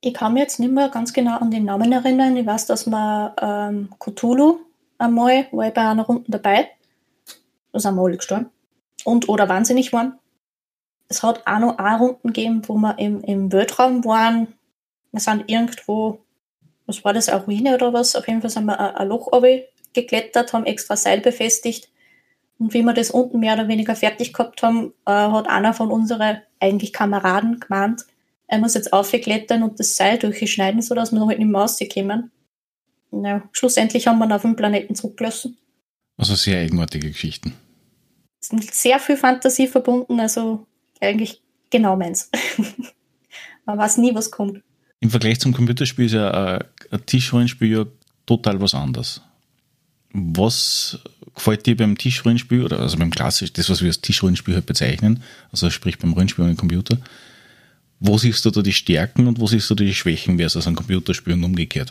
Ich 0.00 0.14
kann 0.14 0.32
mich 0.32 0.42
jetzt 0.42 0.60
nicht 0.60 0.72
mehr 0.72 0.88
ganz 0.88 1.12
genau 1.12 1.38
an 1.38 1.50
den 1.50 1.64
Namen 1.64 1.92
erinnern. 1.92 2.36
Ich 2.36 2.46
weiß, 2.46 2.66
dass 2.66 2.86
wir 2.86 3.34
ähm, 3.40 3.90
Cthulhu 3.98 4.60
einmal, 4.98 5.46
war 5.50 5.68
ich 5.68 5.74
bei 5.74 5.82
einer 5.82 6.04
Runde 6.04 6.24
dabei. 6.28 6.70
Da 7.72 7.80
sind 7.80 7.94
wir 7.94 8.02
alle 8.02 8.16
gestorben. 8.16 8.50
Und 9.04 9.28
oder 9.28 9.48
wahnsinnig 9.48 9.92
waren. 9.92 10.18
Es 11.08 11.22
hat 11.22 11.46
auch 11.46 11.58
noch 11.58 11.78
eine 11.78 11.98
Runden 11.98 12.28
gegeben, 12.28 12.62
wo 12.66 12.74
wir 12.74 12.98
im, 12.98 13.22
im 13.22 13.52
Weltraum 13.52 14.04
waren. 14.04 14.48
Wir 15.12 15.20
sind 15.20 15.50
irgendwo 15.50 16.20
was 16.90 17.04
war 17.04 17.12
das, 17.12 17.28
eine 17.28 17.44
Ruine 17.44 17.74
oder 17.74 17.92
was? 17.92 18.16
Auf 18.16 18.26
jeden 18.26 18.40
Fall 18.40 18.50
sind 18.50 18.64
wir 18.64 18.98
ein 18.98 19.08
Loch 19.08 19.30
geklettert, 19.92 20.52
haben 20.52 20.66
extra 20.66 20.96
Seil 20.96 21.20
befestigt. 21.20 21.88
Und 22.58 22.74
wie 22.74 22.82
wir 22.82 22.92
das 22.92 23.12
unten 23.12 23.38
mehr 23.38 23.54
oder 23.54 23.68
weniger 23.68 23.94
fertig 23.94 24.32
gehabt 24.32 24.62
haben, 24.62 24.92
äh, 25.06 25.12
hat 25.12 25.48
einer 25.48 25.72
von 25.72 25.90
unseren 25.90 26.38
eigentlich 26.58 26.92
Kameraden 26.92 27.60
gemeint, 27.60 28.06
er 28.50 28.58
muss 28.58 28.74
jetzt 28.74 28.92
aufklettern 28.92 29.62
und 29.62 29.78
das 29.78 29.96
Seil 29.96 30.18
durchschneiden, 30.18 30.82
sodass 30.82 31.12
wir 31.12 31.20
noch 31.20 31.28
nicht 31.28 31.38
mehr 31.38 31.60
rauskommen. 31.60 32.32
Ja, 33.12 33.48
schlussendlich 33.52 34.08
haben 34.08 34.18
wir 34.18 34.26
ihn 34.26 34.32
auf 34.32 34.42
dem 34.42 34.56
Planeten 34.56 34.96
zurückgelassen. 34.96 35.56
Also 36.16 36.34
sehr 36.34 36.58
eigenartige 36.58 37.08
Geschichten. 37.08 37.54
Es 38.40 38.48
ist 38.48 38.52
mit 38.52 38.74
sehr 38.74 38.98
viel 38.98 39.16
Fantasie 39.16 39.68
verbunden, 39.68 40.18
also 40.18 40.66
eigentlich 41.00 41.40
genau 41.70 41.96
meins. 41.96 42.28
Man 43.66 43.78
weiß 43.78 43.98
nie, 43.98 44.14
was 44.14 44.32
kommt. 44.32 44.60
Im 44.98 45.10
Vergleich 45.10 45.38
zum 45.38 45.54
Computerspiel 45.54 46.06
ist 46.06 46.12
ja 46.12 46.30
ein, 46.30 46.64
ein 46.90 47.06
Tischrollenspiel 47.06 47.72
ja 47.72 47.86
total 48.26 48.60
was 48.60 48.74
anderes. 48.74 49.22
Was 50.12 50.98
gefällt 51.36 51.66
dir 51.66 51.76
beim 51.76 51.96
Tischrollenspiel 51.96 52.64
oder 52.64 52.80
also 52.80 52.98
beim 52.98 53.10
klassischen, 53.10 53.54
das 53.54 53.70
was 53.70 53.80
wir 53.80 53.88
als 53.88 54.00
Tischrollenspiel 54.00 54.54
halt 54.54 54.66
bezeichnen, 54.66 55.22
also 55.52 55.70
sprich 55.70 55.98
beim 55.98 56.14
Rollenspiel 56.14 56.44
und 56.44 56.56
Computer, 56.56 56.98
wo 58.00 58.18
siehst 58.18 58.44
du 58.44 58.50
da 58.50 58.62
die 58.62 58.72
Stärken 58.72 59.28
und 59.28 59.40
wo 59.40 59.46
siehst 59.46 59.68
du 59.70 59.74
die 59.74 59.94
Schwächen 59.94 60.38
versus 60.38 60.66
ein 60.66 60.74
Computerspiel 60.74 61.34
und 61.34 61.44
umgekehrt? 61.44 61.90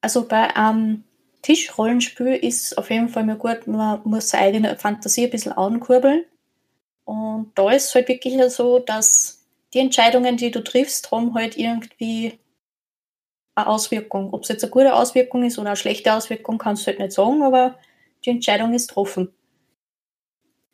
Also 0.00 0.26
bei 0.26 0.56
einem 0.56 1.04
Tischrollenspiel 1.42 2.34
ist 2.34 2.76
auf 2.78 2.90
jeden 2.90 3.08
Fall 3.08 3.24
mal 3.24 3.36
gut, 3.36 3.66
man 3.66 4.00
muss 4.04 4.30
seine 4.30 4.44
eigene 4.44 4.76
Fantasie 4.76 5.24
ein 5.24 5.30
bisschen 5.30 5.52
ankurbeln. 5.52 6.24
Und 7.04 7.52
da 7.54 7.70
ist 7.70 7.86
es 7.86 7.94
halt 7.94 8.08
wirklich 8.08 8.34
so, 8.52 8.78
dass 8.78 9.44
die 9.74 9.80
Entscheidungen, 9.80 10.36
die 10.36 10.50
du 10.50 10.62
triffst, 10.62 11.10
haben 11.10 11.34
halt 11.34 11.56
irgendwie 11.56 12.38
eine 13.54 13.66
Auswirkung. 13.66 14.32
Ob 14.32 14.42
es 14.42 14.48
jetzt 14.48 14.64
eine 14.64 14.70
gute 14.70 14.94
Auswirkung 14.94 15.44
ist 15.44 15.58
oder 15.58 15.70
eine 15.70 15.76
schlechte 15.76 16.14
Auswirkung, 16.14 16.58
kannst 16.58 16.82
du 16.82 16.86
halt 16.86 17.00
nicht 17.00 17.12
sagen, 17.12 17.42
aber 17.42 17.78
die 18.24 18.30
Entscheidung 18.30 18.72
ist 18.72 18.88
getroffen. 18.88 19.32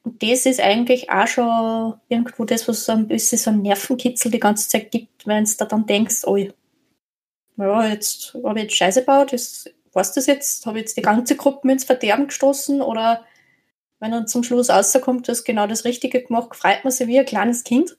Und 0.09 0.23
das 0.23 0.47
ist 0.47 0.59
eigentlich 0.59 1.11
auch 1.11 1.27
schon 1.27 2.01
irgendwo 2.09 2.47
das, 2.47 2.67
was 2.67 2.87
so 2.87 2.93
ein 2.93 3.09
bisschen 3.09 3.37
so 3.37 3.51
ein 3.51 3.61
Nervenkitzel 3.61 4.31
die 4.31 4.41
ganze 4.41 4.67
Zeit 4.67 4.91
gibt, 4.91 5.27
wenn 5.27 5.45
du 5.45 5.51
da 5.59 5.67
dann 5.67 5.85
denkst, 5.85 6.25
oh, 6.25 6.37
ja, 6.37 7.87
jetzt 7.87 8.35
habe 8.43 8.59
ich 8.59 8.63
jetzt 8.63 8.77
Scheiße 8.77 9.01
gebaut, 9.01 9.33
jetzt, 9.33 9.71
was 9.93 10.15
das 10.15 10.25
jetzt, 10.25 10.65
habe 10.65 10.79
ich 10.79 10.85
jetzt 10.85 10.97
die 10.97 11.03
ganze 11.03 11.37
Gruppe 11.37 11.71
ins 11.71 11.85
Verderben 11.85 12.29
gestoßen? 12.29 12.81
Oder 12.81 13.27
wenn 14.01 14.13
dann 14.13 14.27
zum 14.27 14.45
Schluss 14.45 14.71
rauskommt, 14.71 15.29
du 15.29 15.33
hast 15.33 15.45
genau 15.45 15.67
das 15.67 15.85
Richtige 15.85 16.23
gemacht, 16.23 16.57
freut 16.57 16.85
man 16.85 16.91
sich 16.91 17.07
wie 17.07 17.19
ein 17.19 17.27
kleines 17.27 17.63
Kind. 17.63 17.99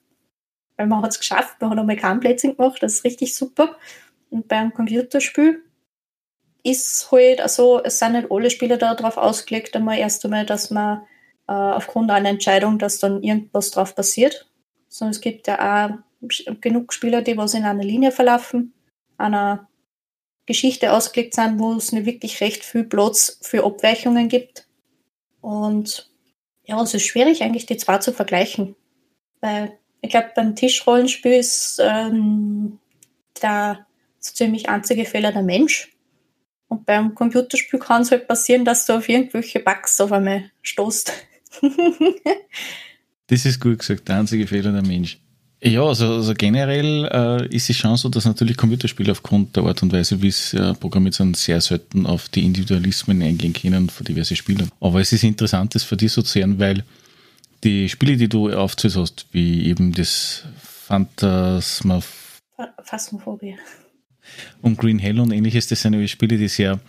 Weil 0.76 0.88
man 0.88 1.02
hat 1.02 1.12
es 1.12 1.20
geschafft, 1.20 1.60
man 1.60 1.70
hat 1.70 1.78
einmal 1.78 1.94
kein 1.94 2.18
Plätzchen 2.18 2.56
gemacht, 2.56 2.82
das 2.82 2.94
ist 2.94 3.04
richtig 3.04 3.36
super. 3.36 3.76
Und 4.30 4.48
beim 4.48 4.74
Computerspiel 4.74 5.62
ist 6.64 7.12
halt 7.12 7.40
also, 7.40 7.80
es 7.84 8.00
sind 8.00 8.14
nicht 8.14 8.32
alle 8.32 8.50
Spieler 8.50 8.78
darauf 8.78 9.16
ausgelegt, 9.16 9.76
einmal 9.76 9.98
erst 9.98 10.24
einmal, 10.24 10.44
dass 10.44 10.72
man 10.72 11.02
äh, 11.50 11.52
aufgrund 11.52 12.12
einer 12.12 12.28
Entscheidung, 12.28 12.78
dass 12.78 13.00
dann 13.00 13.24
irgendwas 13.24 13.72
drauf 13.72 13.96
passiert. 13.96 14.48
Sondern 14.88 15.10
es 15.10 15.20
gibt 15.20 15.48
ja 15.48 15.98
auch 16.20 16.60
genug 16.60 16.92
Spieler, 16.92 17.22
die 17.22 17.36
was 17.36 17.54
in 17.54 17.64
einer 17.64 17.82
Linie 17.82 18.12
verlaufen, 18.12 18.72
einer 19.18 19.68
Geschichte 20.46 20.92
ausgelegt 20.92 21.34
sind, 21.34 21.58
wo 21.58 21.72
es 21.72 21.90
nicht 21.90 22.06
wirklich 22.06 22.40
recht 22.40 22.64
viel 22.64 22.84
Platz 22.84 23.40
für 23.42 23.64
Abweichungen 23.64 24.28
gibt. 24.28 24.68
Und 25.40 26.12
ja, 26.66 26.80
es 26.82 26.94
ist 26.94 27.06
schwierig 27.06 27.42
eigentlich 27.42 27.66
die 27.66 27.76
zwei 27.76 27.98
zu 27.98 28.12
vergleichen. 28.12 28.76
Weil 29.40 29.76
ich 30.02 30.10
glaube, 30.10 30.30
beim 30.36 30.54
Tischrollenspiel 30.54 31.32
ist 31.32 31.80
ähm, 31.82 32.78
der 33.42 33.86
ziemlich 34.20 34.68
einzige 34.68 35.04
Fehler 35.04 35.32
der 35.32 35.42
Mensch. 35.42 35.96
Und 36.68 36.86
beim 36.86 37.16
Computerspiel 37.16 37.80
kann 37.80 38.02
es 38.02 38.12
halt 38.12 38.28
passieren, 38.28 38.64
dass 38.64 38.86
du 38.86 38.92
auf 38.92 39.08
irgendwelche 39.08 39.58
Bugs 39.58 40.00
auf 40.00 40.12
einmal 40.12 40.52
stoßt. 40.62 41.12
das 43.26 43.44
ist 43.44 43.60
gut 43.60 43.78
gesagt, 43.78 44.08
der 44.08 44.18
einzige 44.18 44.46
Fehler 44.46 44.72
der 44.72 44.82
Mensch. 44.82 45.18
Ja, 45.62 45.84
also, 45.84 46.06
also 46.14 46.32
generell 46.32 47.04
äh, 47.12 47.54
ist 47.54 47.68
es 47.68 47.76
schon 47.76 47.94
so, 47.96 48.08
dass 48.08 48.24
natürlich 48.24 48.56
Computerspiele 48.56 49.12
aufgrund 49.12 49.56
der 49.56 49.64
Art 49.64 49.82
und 49.82 49.92
Weise, 49.92 50.22
wie 50.22 50.28
es 50.28 50.54
äh, 50.54 50.72
programmiert 50.72 51.14
sind, 51.14 51.36
sehr 51.36 51.60
selten 51.60 52.06
auf 52.06 52.30
die 52.30 52.44
Individualismen 52.46 53.20
eingehen 53.20 53.52
können 53.52 53.90
von 53.90 54.06
diversen 54.06 54.36
Spielern. 54.36 54.70
Aber 54.80 55.00
es 55.00 55.12
ist 55.12 55.22
interessant, 55.22 55.74
das 55.74 55.82
für 55.82 55.98
dich 55.98 56.12
so 56.12 56.22
zu 56.22 56.32
sehen, 56.32 56.58
weil 56.58 56.82
die 57.62 57.90
Spiele, 57.90 58.16
die 58.16 58.28
du 58.28 58.50
aufzählst 58.50 58.96
hast, 58.96 59.26
wie 59.32 59.66
eben 59.66 59.92
das 59.92 60.44
Phantasma 60.62 62.00
Phasmophobie 62.82 63.56
und 64.62 64.78
Green 64.78 64.98
Hell 64.98 65.20
und 65.20 65.32
ähnliches, 65.32 65.66
das 65.66 65.82
sind 65.82 66.08
Spiele, 66.08 66.38
die 66.38 66.48
sehr 66.48 66.80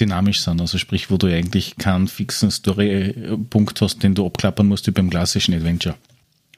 dynamisch 0.00 0.40
sind. 0.40 0.60
Also 0.60 0.78
sprich, 0.78 1.10
wo 1.10 1.16
du 1.16 1.26
eigentlich 1.26 1.76
keinen 1.76 2.08
fixen 2.08 2.50
Story-Punkt 2.50 3.80
hast, 3.80 4.02
den 4.02 4.14
du 4.14 4.26
abklappern 4.26 4.66
musst 4.66 4.86
wie 4.86 4.92
beim 4.92 5.10
klassischen 5.10 5.54
Adventure. 5.54 5.96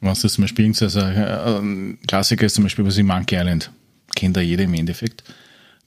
Was 0.01 0.22
das 0.22 0.35
zum 0.35 0.42
Beispiel 0.44 0.66
also 0.66 1.01
ein 1.01 1.99
Klassiker 2.07 2.46
ist 2.46 2.55
zum 2.55 2.64
Beispiel 2.64 2.85
was 2.85 2.99
in 2.99 3.07
Monkey 3.07 3.37
Island. 3.37 3.70
Kennt 4.14 4.37
da 4.37 4.40
jeder 4.40 4.64
im 4.64 4.75
Endeffekt. 4.75 5.25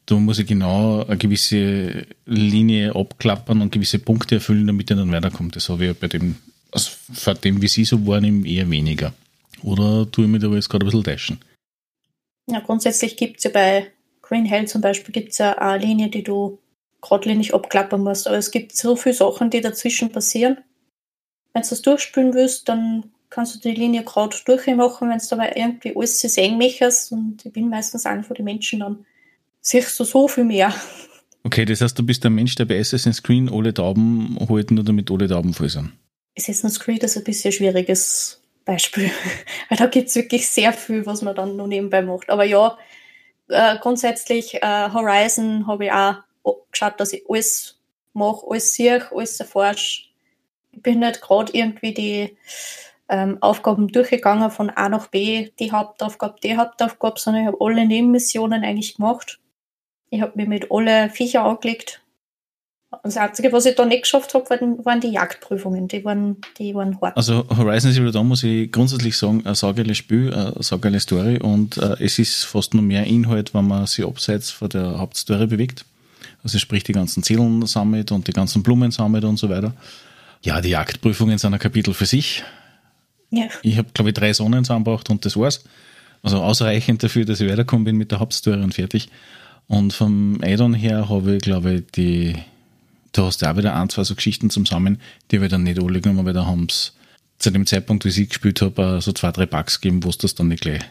Da 0.06 0.16
muss 0.16 0.40
ich 0.40 0.48
genau 0.48 1.06
eine 1.06 1.18
gewisse 1.18 2.08
Linie 2.26 2.96
abklappern 2.96 3.62
und 3.62 3.72
gewisse 3.72 4.00
Punkte 4.00 4.36
erfüllen, 4.36 4.66
damit 4.66 4.90
er 4.90 4.98
dann 4.98 5.12
weiterkommt. 5.12 5.56
Das 5.56 5.70
habe 5.70 5.86
ich 5.86 5.98
bei 5.98 6.08
dem 6.08 6.36
also 6.72 6.92
von 7.14 7.36
dem, 7.44 7.62
wie 7.62 7.68
Sie 7.68 7.86
so 7.86 8.06
wahrnehmen, 8.06 8.46
eher 8.46 8.70
weniger. 8.70 9.14
Oder 9.64 10.10
tue 10.12 10.26
ich 10.26 10.32
mir 10.32 10.40
da 10.40 10.48
jetzt 10.50 10.70
gerade 10.70 10.86
ein 10.86 10.88
bisschen 10.88 11.04
täuschen? 11.04 11.40
Ja, 12.48 12.60
grundsätzlich 12.60 13.18
gibt 13.18 13.38
es 13.38 13.44
ja 13.44 13.52
bei 13.52 13.88
Green 14.22 14.46
Hell 14.46 14.68
zum 14.68 14.82
Beispiel 14.82 15.12
gibt's 15.12 15.40
ja 15.40 15.58
eine 15.58 15.84
Linie, 15.84 16.10
die 16.10 16.24
du 16.24 16.60
geradlinig 17.02 17.54
abklappern 17.54 18.02
musst. 18.02 18.28
Aber 18.28 18.38
es 18.38 18.52
gibt 18.52 18.76
so 18.76 18.96
viele 18.96 19.16
Sachen, 19.16 19.50
die 19.50 19.62
dazwischen 19.62 20.12
passieren. 20.12 20.58
Wenn 21.54 21.64
du 21.64 21.70
das 21.70 21.82
durchspülen 21.82 22.34
willst, 22.34 22.70
dann 22.70 23.12
kannst 23.30 23.56
du 23.56 23.60
die 23.60 23.76
Linie 23.76 24.04
gerade 24.04 24.36
durchmachen, 24.46 25.10
wenn 25.10 25.18
du 25.18 25.26
dabei 25.30 25.54
irgendwie 25.56 25.96
alles 25.96 26.20
sehen 26.22 26.58
möchtest. 26.58 27.12
Und 27.12 27.46
ich 27.46 27.54
bin 27.54 27.70
meistens 27.70 28.06
einer 28.06 28.24
von 28.24 28.36
den 28.36 28.46
Menschen, 28.46 28.80
dann 28.80 29.06
siehst 29.62 30.00
du 30.00 30.04
so 30.04 30.28
viel 30.28 30.46
mehr. 30.46 30.74
Okay, 31.42 31.64
das 31.64 31.80
heißt, 31.80 31.98
du 31.98 32.04
bist 32.04 32.22
der 32.26 32.32
Mensch, 32.32 32.56
der 32.56 32.66
bei 32.66 32.78
Assassin's 32.78 33.24
Creed 33.24 33.50
alle 33.50 33.74
Tauben 33.74 34.38
holt, 34.50 34.72
nur 34.72 34.84
damit 34.84 35.10
alle 35.10 35.26
Tauben 35.26 35.54
voll 35.54 35.70
sind. 35.70 35.94
Assassin's 36.38 36.82
Creed 36.82 37.02
ist 37.02 37.16
ein 37.16 37.24
bisschen 37.24 37.50
ein 37.50 37.54
schwieriges 37.54 38.42
Beispiel, 38.66 39.10
weil 39.70 39.78
da 39.78 39.86
gibt 39.88 40.10
es 40.10 40.16
wirklich 40.16 40.50
sehr 40.50 40.74
viel, 40.74 41.06
was 41.06 41.22
man 41.22 41.36
dann 41.36 41.56
noch 41.56 41.68
nebenbei 41.68 42.02
macht. 42.02 42.30
Aber 42.30 42.44
ja, 42.44 42.78
äh, 43.48 43.78
grundsätzlich 43.80 44.56
äh, 44.56 44.90
Horizon 44.94 45.66
habe 45.66 45.86
ich 45.86 45.92
auch 45.94 46.16
geschaut, 46.72 47.00
dass 47.00 47.14
ich 47.14 47.24
alles 47.30 47.80
mache, 48.14 48.46
alles 48.50 48.74
sehe, 48.74 49.06
alles 49.12 49.40
erforsche. 49.40 50.04
Ich 50.72 50.82
bin 50.82 51.00
nicht 51.00 51.22
gerade 51.22 51.52
irgendwie 51.54 51.94
die 51.94 52.38
ähm, 53.10 53.38
Aufgaben 53.42 53.88
durchgegangen 53.88 54.52
von 54.52 54.70
A 54.70 54.88
nach 54.88 55.08
B, 55.08 55.50
die 55.60 55.72
Hauptaufgabe, 55.72 56.36
die 56.44 56.58
Hauptaufgabe, 56.58 57.20
sondern 57.20 57.44
ich 57.44 57.48
habe 57.48 57.58
alle 57.60 57.86
Nebenmissionen 57.86 58.64
eigentlich 58.64 58.96
gemacht. 58.96 59.40
Ich 60.12 60.22
habe 60.22 60.34
mich 60.36 60.48
mit 60.48 60.72
alle 60.72 61.10
Viecher 61.10 61.44
angelegt, 61.44 62.02
Das 63.04 63.18
Einzige, 63.18 63.52
was 63.52 63.68
ich 63.68 63.76
da 63.76 63.86
nicht 63.86 64.04
geschafft 64.04 64.34
habe, 64.34 64.50
waren, 64.50 64.84
waren 64.84 65.00
die 65.00 65.10
Jagdprüfungen. 65.10 65.88
Die 65.88 66.04
waren, 66.04 66.38
die 66.58 66.74
waren 66.74 67.00
hart. 67.02 67.16
Also 67.16 67.46
Horizon 67.56 67.92
Zero 67.92 68.24
muss 68.24 68.44
ich 68.44 68.72
grundsätzlich 68.72 69.16
sagen, 69.16 69.46
ein 69.46 69.54
saugeiles 69.54 69.98
Spiel, 69.98 70.34
eine 70.34 70.54
saugeile 70.60 71.00
Story 71.00 71.38
und 71.38 71.78
äh, 71.78 71.98
es 72.00 72.18
ist 72.18 72.46
fast 72.46 72.74
nur 72.74 72.82
mehr 72.82 73.06
Inhalt, 73.06 73.54
wenn 73.54 73.68
man 73.68 73.86
sich 73.86 74.06
abseits 74.06 74.50
von 74.50 74.70
der 74.70 74.98
Hauptstory 74.98 75.46
bewegt. 75.46 75.86
Also 76.44 76.58
sprich 76.58 76.84
die 76.84 76.94
ganzen 76.94 77.24
Zellen 77.24 77.66
sammelt 77.66 78.12
und 78.12 78.28
die 78.28 78.34
ganzen 78.34 78.64
Blumen 78.64 78.92
sammelt 78.92 79.24
und 79.24 79.38
so 79.38 79.50
weiter. 79.50 79.74
Ja, 80.42 80.62
die 80.62 80.70
Jagdprüfungen 80.70 81.38
sind 81.38 81.54
ein 81.54 81.60
Kapitel 81.60 81.94
für 81.94 82.06
sich. 82.06 82.44
Ja. 83.30 83.48
Ich 83.62 83.78
habe, 83.78 83.90
glaube 83.94 84.10
ich, 84.10 84.16
drei 84.16 84.34
Sonnen 84.34 84.64
zusammengebracht 84.64 85.10
und 85.10 85.26
das 85.26 85.36
war's. 85.36 85.64
Also 86.24 86.42
ausreichend 86.42 87.04
dafür, 87.04 87.26
dass 87.26 87.40
ich 87.40 87.50
weitergekommen 87.50 87.86
bin 87.86 87.98
mit 87.98 88.12
der 88.12 88.20
Hauptstory 88.20 88.62
und 88.62 88.74
fertig. 88.74 89.10
Und 89.68 89.94
vom 89.94 90.40
Addon 90.42 90.74
her 90.74 91.10
habe 91.10 91.36
ich, 91.36 91.42
glaube 91.42 91.76
ich, 91.76 91.92
die, 91.92 92.36
da 93.12 93.26
hast 93.26 93.42
du 93.42 93.50
auch 93.50 93.56
wieder 93.56 93.76
ein, 93.76 93.90
zwei 93.90 94.04
so 94.04 94.16
Geschichten 94.16 94.50
zusammen, 94.50 95.00
die 95.30 95.38
habe 95.38 95.46
ich 95.46 95.52
dann 95.52 95.64
nicht 95.64 95.82
alle 95.82 96.02
genommen, 96.02 96.26
weil 96.26 96.34
da 96.34 96.46
haben 96.46 96.66
es 96.70 96.94
zu 97.38 97.52
dem 97.52 97.66
Zeitpunkt, 97.66 98.04
wie 98.04 98.10
ich 98.10 98.30
gespielt 98.30 98.62
habe, 98.62 99.00
so 99.02 99.12
zwei, 99.12 99.32
drei 99.32 99.46
Bugs 99.46 99.80
gegeben, 99.80 100.04
wo 100.04 100.10
du 100.10 100.18
das 100.18 100.36
dann 100.36 100.50
nicht 100.50 100.62
gleich 100.62 100.82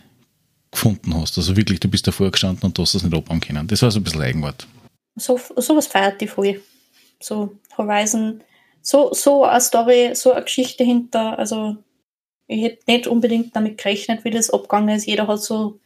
gefunden 0.70 1.14
hast. 1.14 1.36
Also 1.38 1.56
wirklich, 1.56 1.80
du 1.80 1.88
bist 1.88 2.06
davor 2.06 2.30
gestanden 2.30 2.64
und 2.64 2.78
du 2.78 2.82
hast 2.82 2.94
das 2.94 3.02
nicht 3.02 3.14
abbauen 3.14 3.40
können. 3.40 3.66
Das 3.66 3.82
war 3.82 3.90
so 3.90 4.00
ein 4.00 4.04
bisschen 4.04 4.22
Eigenwort. 4.22 4.66
So, 5.18 5.38
sowas 5.56 5.86
feiert 5.86 6.20
die 6.20 6.28
voll. 6.28 6.62
So 7.20 7.56
Horizon, 7.76 8.42
so, 8.80 9.12
so 9.12 9.44
eine 9.44 9.60
Story, 9.60 10.14
so 10.14 10.32
eine 10.32 10.44
Geschichte 10.44 10.84
hinter, 10.84 11.38
also 11.38 11.76
ich 12.46 12.62
hätte 12.62 12.82
nicht 12.86 13.06
unbedingt 13.06 13.54
damit 13.54 13.78
gerechnet, 13.78 14.24
wie 14.24 14.30
das 14.30 14.50
abgegangen 14.50 14.96
ist. 14.96 15.06
Jeder 15.06 15.26
hat 15.26 15.42
so 15.42 15.80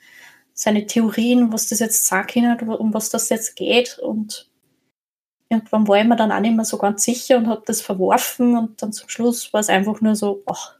seine 0.54 0.86
Theorien, 0.86 1.52
was 1.52 1.68
das 1.68 1.80
jetzt 1.80 2.06
sagen 2.06 2.56
kann, 2.56 2.68
um 2.68 2.94
was 2.94 3.10
das 3.10 3.28
jetzt 3.30 3.56
geht. 3.56 3.98
Und 3.98 4.48
irgendwann 5.48 5.88
war 5.88 6.00
ich 6.00 6.06
mir 6.06 6.16
dann 6.16 6.30
auch 6.30 6.40
nicht 6.40 6.54
mehr 6.54 6.64
so 6.64 6.78
ganz 6.78 7.02
sicher 7.02 7.36
und 7.38 7.48
habe 7.48 7.62
das 7.66 7.82
verworfen. 7.82 8.56
Und 8.56 8.80
dann 8.80 8.92
zum 8.92 9.08
Schluss 9.08 9.52
war 9.52 9.60
es 9.60 9.68
einfach 9.68 10.00
nur 10.00 10.14
so, 10.14 10.42
ach, 10.46 10.76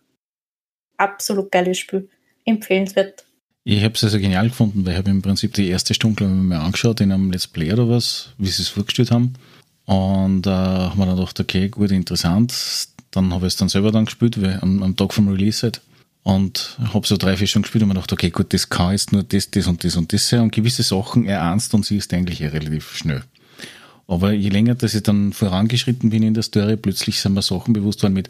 absolut 0.97 1.51
geiles 1.51 1.79
Spiel. 1.79 2.09
Empfehlenswert. 2.45 3.27
Ich 3.65 3.85
habe 3.85 3.95
es 3.95 4.03
also 4.03 4.19
genial 4.19 4.49
gefunden, 4.49 4.85
weil 4.85 4.93
ich 4.93 4.99
habe 4.99 5.11
im 5.11 5.23
Prinzip 5.23 5.55
die 5.55 5.69
erste 5.69 5.95
Stunde 5.95 6.25
mir 6.27 6.61
angeschaut 6.61 7.01
in 7.01 7.13
einem 7.13 7.31
Let's 7.31 7.47
Play 7.47 7.73
oder 7.73 7.89
was, 7.89 8.31
wie 8.39 8.49
sie 8.49 8.63
es 8.63 8.69
vorgestellt 8.69 9.13
haben. 9.13 9.35
Und 9.85 10.47
äh, 10.47 10.51
haben 10.51 10.99
wir 10.99 11.07
dann 11.07 11.17
gedacht, 11.17 11.39
okay, 11.39 11.69
gut, 11.69 11.91
interessant. 11.93 12.53
Dann 13.13 13.33
habe 13.33 13.47
ich 13.47 13.53
es 13.53 13.57
dann 13.57 13.69
selber 13.69 13.93
dann 13.93 14.07
gespielt, 14.07 14.41
weil 14.41 14.59
am, 14.63 14.83
am 14.83 14.97
Tag 14.97 15.13
vom 15.13 15.29
Release 15.29 15.63
halt. 15.63 15.81
Und 16.25 16.79
habe 16.93 17.07
so 17.07 17.17
drei, 17.17 17.37
vier 17.37 17.47
Stunden 17.47 17.65
gespielt 17.65 17.83
und 17.83 17.89
mir 17.89 17.95
gedacht, 17.95 18.13
okay, 18.13 18.31
gut, 18.31 18.53
das 18.53 18.69
kann 18.69 18.93
jetzt 18.93 19.13
nur 19.13 19.23
das, 19.23 19.51
das 19.51 19.67
und 19.67 19.85
das 19.85 19.97
und 19.97 20.13
das 20.13 20.29
sein. 20.29 20.41
Und 20.41 20.53
gewisse 20.53 20.83
Sachen 20.83 21.27
ernst 21.27 21.75
und 21.75 21.85
siehst 21.85 22.13
eigentlich 22.15 22.41
eh 22.41 22.49
relativ 22.49 22.95
schnell. 22.97 23.23
Aber 24.09 24.33
je 24.33 24.49
länger, 24.49 24.75
dass 24.75 24.95
ich 24.95 25.03
dann 25.03 25.33
vorangeschritten 25.33 26.11
bin 26.11 26.23
in 26.23 26.35
der 26.35 26.43
Story, 26.43 26.77
plötzlich 26.77 27.21
sind 27.21 27.35
mir 27.35 27.43
Sachen 27.43 27.73
bewusst 27.73 28.03
worden 28.03 28.15
mit, 28.15 28.29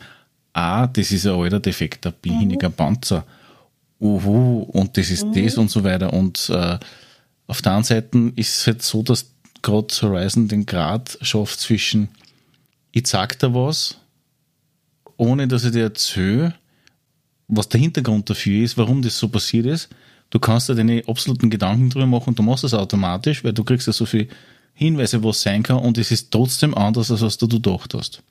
ah, 0.53 0.87
das 0.87 1.11
ist 1.11 1.27
ein 1.27 1.35
alter 1.35 1.61
Defekt, 1.61 2.07
ein 2.07 2.15
behiniger 2.21 2.69
mhm. 2.69 2.75
Panzer. 2.75 3.25
Uhu, 4.03 4.63
und 4.63 4.97
das 4.97 5.11
ist 5.11 5.25
mhm. 5.25 5.33
das 5.33 5.57
und 5.57 5.71
so 5.71 5.85
weiter. 5.85 6.13
Und 6.13 6.51
äh, 6.51 6.79
auf 7.47 7.63
der 7.63 7.73
anderen 7.73 7.85
Seite 7.85 8.33
ist 8.35 8.57
es 8.57 8.67
halt 8.67 8.83
so, 8.83 9.03
dass 9.03 9.31
gerade 9.63 9.95
Horizon 10.03 10.49
den 10.49 10.67
Grad 10.67 11.17
schafft 11.23 11.61
zwischen, 11.61 12.09
ich 12.91 13.07
sag 13.07 13.39
dir 13.39 13.55
was, 13.55 13.97
ohne 15.17 15.47
dass 15.47 15.65
ich 15.65 15.71
dir 15.71 15.85
erzähle, 15.85 16.55
was 17.47 17.69
der 17.69 17.81
Hintergrund 17.81 18.29
dafür 18.29 18.65
ist, 18.65 18.77
warum 18.77 19.03
das 19.03 19.19
so 19.19 19.29
passiert 19.29 19.67
ist. 19.67 19.89
Du 20.31 20.41
kannst 20.41 20.69
dir 20.69 20.75
deine 20.75 21.05
absoluten 21.07 21.49
Gedanken 21.51 21.91
drüber 21.91 22.07
machen 22.07 22.31
und 22.31 22.39
du 22.39 22.43
machst 22.43 22.65
das 22.65 22.75
automatisch, 22.75 23.45
weil 23.45 23.53
du 23.53 23.63
kriegst 23.63 23.87
ja 23.87 23.93
so 23.93 24.07
viele 24.07 24.29
Hinweise, 24.75 25.23
was 25.23 25.43
sein 25.43 25.63
kann 25.63 25.77
und 25.77 25.99
es 25.99 26.11
ist 26.11 26.31
trotzdem 26.31 26.75
anders, 26.75 27.11
als 27.11 27.21
was 27.21 27.37
du 27.37 27.47
gedacht 27.47 27.95
hast. 27.95 28.23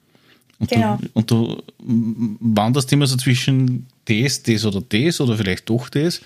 Und, 0.60 0.70
genau. 0.70 0.98
du, 0.98 1.10
und 1.14 1.32
du 1.32 1.64
wanderst 1.80 2.92
immer 2.92 3.08
so 3.08 3.16
zwischen 3.16 3.88
das, 4.06 4.44
das 4.44 4.66
oder 4.66 4.82
das 4.82 5.22
oder 5.22 5.38
vielleicht 5.38 5.70
doch 5.70 5.90
das. 5.90 6.22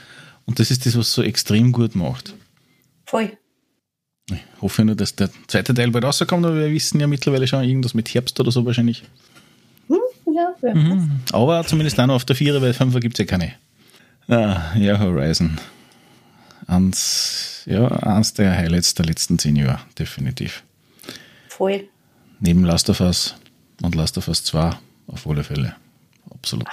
Und 0.45 0.59
das 0.59 0.71
ist 0.71 0.85
das, 0.85 0.97
was 0.97 1.11
so 1.11 1.23
extrem 1.23 1.71
gut 1.71 1.95
macht. 1.95 2.33
Voll. 3.05 3.37
Ich 4.31 4.41
hoffe 4.61 4.83
nur, 4.83 4.95
dass 4.95 5.15
der 5.15 5.29
zweite 5.47 5.73
Teil 5.73 5.91
bald 5.91 6.03
rauskommt, 6.03 6.45
aber 6.45 6.55
wir 6.55 6.71
wissen 6.71 6.99
ja 6.99 7.07
mittlerweile 7.07 7.47
schon 7.47 7.63
irgendwas 7.63 7.93
mit 7.93 8.11
Herbst 8.13 8.39
oder 8.39 8.51
so 8.51 8.65
wahrscheinlich. 8.65 9.03
Hm, 9.87 9.97
ja, 10.33 10.55
ja. 10.61 10.73
Mhm. 10.73 11.19
Aber 11.31 11.63
zumindest 11.65 11.99
auch 11.99 12.07
noch 12.07 12.15
auf 12.15 12.25
der 12.25 12.35
Vierer, 12.35 12.61
weil 12.61 12.73
Fünfer 12.73 12.99
gibt 12.99 13.19
es 13.19 13.19
ja 13.19 13.25
keine. 13.25 13.53
Ah, 14.27 14.75
ja, 14.75 14.99
Horizon. 14.99 15.59
Eins, 16.65 17.61
ja, 17.67 17.87
eins 17.87 18.33
der 18.33 18.57
Highlights 18.57 18.95
der 18.95 19.05
letzten 19.05 19.37
zehn 19.37 19.55
Jahre, 19.55 19.81
definitiv. 19.99 20.63
Voll. 21.47 21.87
Neben 22.39 22.63
Last 22.63 22.89
of 22.89 23.01
Us 23.01 23.35
und 23.83 23.93
Last 23.93 24.17
of 24.17 24.27
Us 24.27 24.43
2 24.43 24.71
auf 25.07 25.27
alle 25.27 25.43
Fälle. 25.43 25.75
Absolut. 26.31 26.67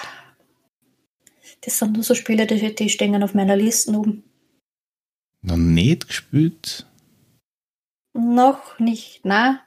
Das 1.62 1.78
sind 1.78 1.92
nur 1.92 2.02
so 2.02 2.14
Spiele, 2.14 2.46
die, 2.46 2.74
die 2.74 2.88
stehen 2.88 3.22
auf 3.22 3.34
meiner 3.34 3.56
Liste 3.56 3.92
oben. 3.92 4.24
Noch 5.42 5.56
nicht 5.56 6.08
gespielt? 6.08 6.86
Noch 8.12 8.78
nicht, 8.78 9.20
na. 9.24 9.60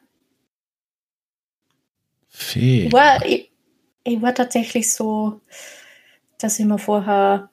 Fee. 2.27 2.87
Ich 2.87 2.93
war, 2.93 3.25
ich, 3.25 3.51
ich 4.03 4.21
war 4.21 4.35
tatsächlich 4.35 4.93
so, 4.93 5.41
dass 6.39 6.59
ich 6.59 6.65
mir 6.65 6.77
vorher 6.77 7.49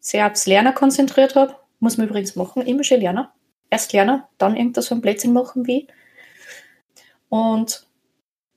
sehr 0.00 0.30
aufs 0.30 0.46
Lernen 0.46 0.74
konzentriert 0.74 1.34
habe. 1.34 1.56
Muss 1.80 1.96
man 1.96 2.08
übrigens 2.08 2.36
machen, 2.36 2.62
immer 2.62 2.84
schon 2.84 3.00
lernen. 3.00 3.28
Erst 3.70 3.92
lernen, 3.92 4.22
dann 4.36 4.56
irgendwas 4.56 4.92
ein 4.92 5.00
Blödsinn 5.00 5.32
machen 5.32 5.66
wie. 5.66 5.88
Und 7.28 7.87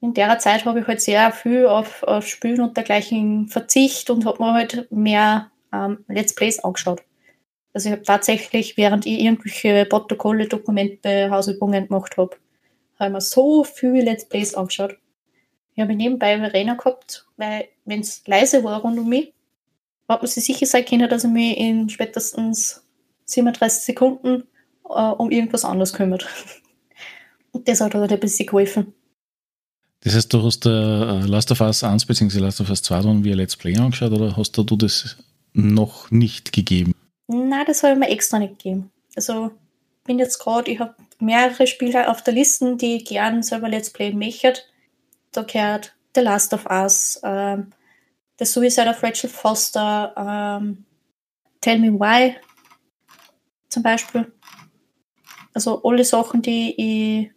in 0.01 0.15
der 0.15 0.39
Zeit 0.39 0.65
habe 0.65 0.79
ich 0.79 0.87
halt 0.87 0.99
sehr 0.99 1.31
viel 1.31 1.67
auf, 1.67 2.01
auf 2.03 2.27
Spielen 2.27 2.61
und 2.61 2.75
dergleichen 2.75 3.47
Verzicht 3.47 4.09
und 4.09 4.25
habe 4.25 4.43
mir 4.43 4.53
halt 4.53 4.91
mehr 4.91 5.51
ähm, 5.71 6.03
Let's 6.07 6.33
Plays 6.33 6.59
angeschaut. 6.59 7.03
Also 7.73 7.87
ich 7.87 7.93
habe 7.93 8.03
tatsächlich, 8.03 8.75
während 8.77 9.05
ich 9.05 9.19
irgendwelche 9.19 9.85
Protokolle, 9.85 10.47
Dokumente, 10.47 11.29
Hausübungen 11.29 11.87
gemacht 11.87 12.17
habe, 12.17 12.35
habe 12.99 13.09
ich 13.09 13.13
mir 13.13 13.21
so 13.21 13.63
viele 13.63 14.01
Let's 14.01 14.27
Plays 14.27 14.55
angeschaut. 14.55 14.97
Ich 15.75 15.81
habe 15.81 15.95
nebenbei 15.95 16.37
Verena 16.37 16.73
gehabt, 16.73 17.27
weil 17.37 17.69
wenn 17.85 18.01
es 18.01 18.23
leise 18.25 18.63
war 18.63 18.81
rund 18.81 18.99
um 18.99 19.07
mich, 19.07 19.33
hat 20.09 20.21
man 20.21 20.27
sich 20.29 20.43
sicher 20.43 20.65
sein 20.65 20.83
können, 20.83 21.09
dass 21.09 21.23
ich 21.23 21.29
mich 21.29 21.57
in 21.57 21.89
spätestens 21.89 22.83
37 23.25 23.83
Sekunden 23.83 24.47
äh, 24.89 24.89
um 24.89 25.29
irgendwas 25.29 25.63
anderes 25.63 25.93
kümmert. 25.93 26.27
Und 27.51 27.67
das 27.67 27.81
hat 27.81 27.93
halt 27.93 28.11
ein 28.11 28.19
bisschen 28.19 28.47
geholfen. 28.47 28.93
Das 30.03 30.15
heißt, 30.15 30.33
du 30.33 30.43
hast 30.43 30.65
äh, 30.65 30.69
Last 30.69 31.51
of 31.51 31.61
Us 31.61 31.83
1 31.83 32.05
bzw. 32.05 32.39
Last 32.39 32.59
of 32.61 32.69
Us 32.69 32.81
2 32.81 33.01
dann 33.01 33.23
via 33.23 33.35
Let's 33.35 33.55
Play 33.55 33.77
angeschaut 33.77 34.11
oder 34.11 34.35
hast 34.35 34.57
du 34.57 34.63
das 34.63 35.17
noch 35.53 36.09
nicht 36.09 36.51
gegeben? 36.51 36.93
Nein, 37.27 37.65
das 37.67 37.83
habe 37.83 37.93
ich 37.93 37.99
mir 37.99 38.09
extra 38.09 38.39
nicht 38.39 38.57
gegeben. 38.57 38.91
Also 39.15 39.51
bin 40.05 40.17
jetzt 40.17 40.39
gerade, 40.39 40.71
ich 40.71 40.79
habe 40.79 40.95
mehrere 41.19 41.67
Spiele 41.67 42.09
auf 42.09 42.23
der 42.23 42.33
Liste, 42.33 42.75
die 42.75 42.97
ich 42.97 43.05
gern 43.05 43.43
selber 43.43 43.69
Let's 43.69 43.91
Play 43.91 44.11
möchte. 44.13 44.53
Da 45.31 45.43
gehört 45.43 45.93
The 46.15 46.21
Last 46.21 46.53
of 46.53 46.65
Us, 46.65 47.19
ähm, 47.23 47.67
The 48.39 48.45
Suicide 48.45 48.89
of 48.89 49.03
Rachel 49.03 49.29
Foster, 49.29 50.13
ähm, 50.17 50.85
Tell 51.61 51.77
Me 51.77 51.91
Why 51.91 52.35
zum 53.69 53.83
Beispiel. 53.83 54.31
Also 55.53 55.81
alle 55.83 56.03
Sachen, 56.03 56.41
die 56.41 56.73
ich 56.75 57.31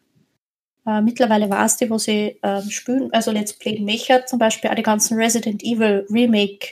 äh, 0.86 1.00
mittlerweile 1.00 1.48
weiß, 1.48 1.78
die, 1.78 1.90
wo 1.90 1.98
sie 1.98 2.38
äh, 2.42 2.62
spielen, 2.68 3.12
also 3.12 3.30
Let's 3.30 3.52
Play 3.52 3.80
möchte, 3.80 4.24
zum 4.26 4.38
Beispiel 4.38 4.70
auch 4.70 4.74
die 4.74 4.82
ganzen 4.82 5.16
Resident 5.16 5.62
Evil 5.62 6.06
Remake 6.10 6.68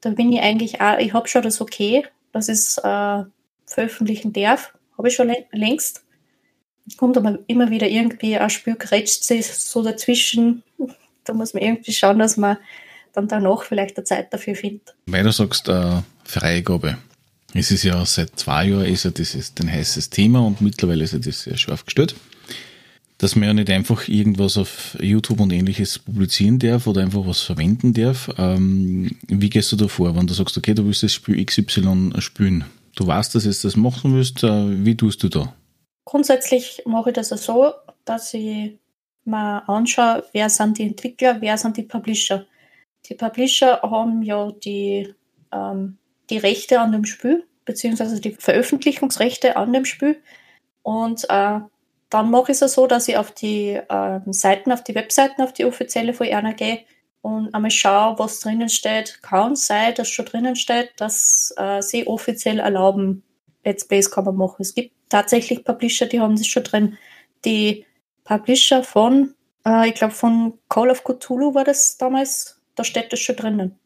da 0.00 0.10
bin 0.10 0.32
ich 0.32 0.40
eigentlich 0.40 0.80
auch, 0.80 0.98
ich 0.98 1.12
habe 1.12 1.28
schon 1.28 1.42
das 1.42 1.60
okay, 1.60 2.04
dass 2.32 2.48
ich 2.48 2.54
es 2.54 2.78
äh, 2.78 3.24
veröffentlichen 3.66 4.32
darf. 4.32 4.72
Habe 4.96 5.08
ich 5.08 5.14
schon 5.14 5.32
längst. 5.52 6.04
Kommt 6.96 7.16
aber 7.16 7.38
immer 7.46 7.70
wieder 7.70 7.88
irgendwie 7.88 8.36
ein 8.36 8.50
Spiel, 8.50 8.76
grätscht 8.76 9.24
sich 9.24 9.46
so 9.46 9.82
dazwischen. 9.82 10.62
Da 11.24 11.34
muss 11.34 11.52
man 11.52 11.62
irgendwie 11.62 11.92
schauen, 11.92 12.18
dass 12.18 12.38
man 12.38 12.56
dann 13.12 13.28
danach 13.28 13.62
vielleicht 13.62 13.98
eine 13.98 14.04
Zeit 14.04 14.32
dafür 14.32 14.54
findet. 14.54 14.94
Weil 15.04 15.24
du 15.24 15.30
sagst, 15.30 15.68
äh, 15.68 16.00
Freigabe. 16.24 16.96
Es 17.52 17.70
ist 17.70 17.82
ja 17.82 18.02
seit 18.06 18.38
zwei 18.38 18.64
Jahren 18.64 18.86
ist 18.86 19.04
ja 19.04 19.10
ist 19.10 19.60
ein 19.60 19.70
heißes 19.70 20.08
Thema 20.08 20.40
und 20.40 20.62
mittlerweile 20.62 21.04
ist 21.04 21.12
ja 21.12 21.18
das 21.18 21.42
sehr 21.42 21.58
scharf 21.58 21.84
gestellt 21.84 22.14
dass 23.18 23.34
man 23.34 23.48
ja 23.48 23.54
nicht 23.54 23.70
einfach 23.70 24.08
irgendwas 24.08 24.56
auf 24.56 24.96
YouTube 25.00 25.40
und 25.40 25.52
ähnliches 25.52 25.98
publizieren 25.98 26.60
darf 26.60 26.86
oder 26.86 27.02
einfach 27.02 27.26
was 27.26 27.40
verwenden 27.40 27.92
darf. 27.92 28.30
Ähm, 28.38 29.10
wie 29.26 29.50
gehst 29.50 29.72
du 29.72 29.76
da 29.76 29.88
vor, 29.88 30.16
wenn 30.16 30.28
du 30.28 30.34
sagst, 30.34 30.56
okay, 30.56 30.72
du 30.72 30.86
willst 30.86 31.02
das 31.02 31.12
Spiel 31.12 31.44
XY 31.44 32.12
spielen? 32.20 32.64
Du 32.94 33.06
weißt, 33.06 33.34
dass 33.34 33.42
du 33.42 33.50
das 33.50 33.76
machen 33.76 34.14
willst, 34.14 34.44
äh, 34.44 34.84
wie 34.84 34.96
tust 34.96 35.22
du 35.22 35.28
da? 35.28 35.52
Grundsätzlich 36.04 36.82
mache 36.86 37.10
ich 37.10 37.14
das 37.14 37.28
so, 37.28 37.72
dass 38.04 38.32
ich 38.34 38.78
mir 39.24 39.68
anschaue, 39.68 40.24
wer 40.32 40.48
sind 40.48 40.78
die 40.78 40.84
Entwickler, 40.84 41.40
wer 41.40 41.58
sind 41.58 41.76
die 41.76 41.82
Publisher. 41.82 42.46
Die 43.06 43.14
Publisher 43.14 43.80
haben 43.82 44.22
ja 44.22 44.50
die, 44.64 45.12
ähm, 45.52 45.98
die 46.30 46.38
Rechte 46.38 46.80
an 46.80 46.92
dem 46.92 47.04
Spiel, 47.04 47.44
beziehungsweise 47.64 48.20
die 48.20 48.32
Veröffentlichungsrechte 48.32 49.56
an 49.56 49.72
dem 49.72 49.84
Spiel. 49.84 50.20
Und 50.82 51.26
äh, 51.28 51.60
dann 52.10 52.30
mache 52.30 52.52
ich 52.52 52.62
es 52.62 52.72
so, 52.72 52.86
dass 52.86 53.08
ich 53.08 53.16
auf 53.16 53.32
die 53.32 53.80
ähm, 53.88 54.32
Seiten, 54.32 54.72
auf 54.72 54.82
die 54.82 54.94
Webseiten, 54.94 55.42
auf 55.42 55.52
die 55.52 55.64
offizielle 55.64 56.14
von 56.14 56.26
Erna 56.26 56.52
gehe 56.52 56.80
und 57.22 57.54
einmal 57.54 57.70
schaue, 57.70 58.18
was 58.18 58.40
drinnen 58.40 58.68
steht. 58.68 59.22
Kann 59.22 59.56
sein, 59.56 59.94
dass 59.94 60.08
schon 60.08 60.26
drinnen 60.26 60.56
steht, 60.56 60.92
dass 60.96 61.52
äh, 61.56 61.82
sie 61.82 62.06
offiziell 62.06 62.60
erlauben, 62.60 63.22
Let's 63.64 63.86
Plays 63.86 64.10
kann 64.10 64.24
man 64.24 64.36
machen. 64.36 64.62
Es 64.62 64.74
gibt 64.74 64.94
tatsächlich 65.10 65.64
Publisher, 65.64 66.06
die 66.06 66.20
haben 66.20 66.36
das 66.36 66.46
schon 66.46 66.64
drin. 66.64 66.96
Die 67.44 67.84
Publisher 68.24 68.82
von, 68.82 69.34
äh, 69.66 69.88
ich 69.88 69.94
glaube 69.94 70.14
von 70.14 70.58
Call 70.68 70.90
of 70.90 71.04
Cthulhu 71.04 71.54
war 71.54 71.64
das 71.64 71.98
damals, 71.98 72.60
da 72.76 72.84
steht 72.84 73.12
das 73.12 73.20
schon 73.20 73.36
drinnen. 73.36 73.78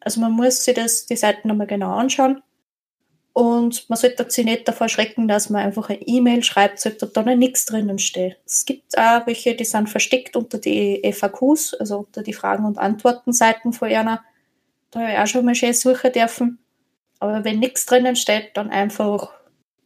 Also 0.00 0.20
man 0.20 0.32
muss 0.32 0.64
sich 0.64 0.74
das, 0.74 1.06
die 1.06 1.16
Seiten 1.16 1.48
nochmal 1.48 1.66
genau 1.66 1.92
anschauen. 1.92 2.42
Und 3.34 3.88
man 3.88 3.96
sollte 3.96 4.30
sich 4.30 4.44
nicht 4.44 4.68
davor 4.68 4.90
schrecken, 4.90 5.26
dass 5.26 5.48
man 5.48 5.62
einfach 5.62 5.88
eine 5.88 6.02
E-Mail 6.02 6.44
schreibt, 6.44 6.80
sollte 6.80 7.06
da 7.06 7.22
noch 7.22 7.34
nichts 7.34 7.64
drinnen 7.64 7.98
stehen. 7.98 8.34
Es 8.44 8.66
gibt 8.66 8.98
auch 8.98 9.26
welche, 9.26 9.54
die 9.54 9.64
sind 9.64 9.88
versteckt 9.88 10.36
unter 10.36 10.58
die 10.58 11.00
FAQs, 11.12 11.72
also 11.74 12.00
unter 12.00 12.22
die 12.22 12.34
Fragen- 12.34 12.66
und 12.66 12.76
Antworten-Seiten 12.78 13.72
von 13.72 13.88
einer. 13.88 14.22
Da 14.90 15.00
habe 15.00 15.12
ich 15.12 15.18
auch 15.18 15.26
schon 15.26 15.46
mal 15.46 15.54
schön 15.54 15.72
suchen 15.72 16.12
dürfen. 16.12 16.58
Aber 17.20 17.42
wenn 17.44 17.60
nichts 17.60 17.86
drinnen 17.86 18.16
steht, 18.16 18.50
dann 18.54 18.68
einfach 18.70 19.32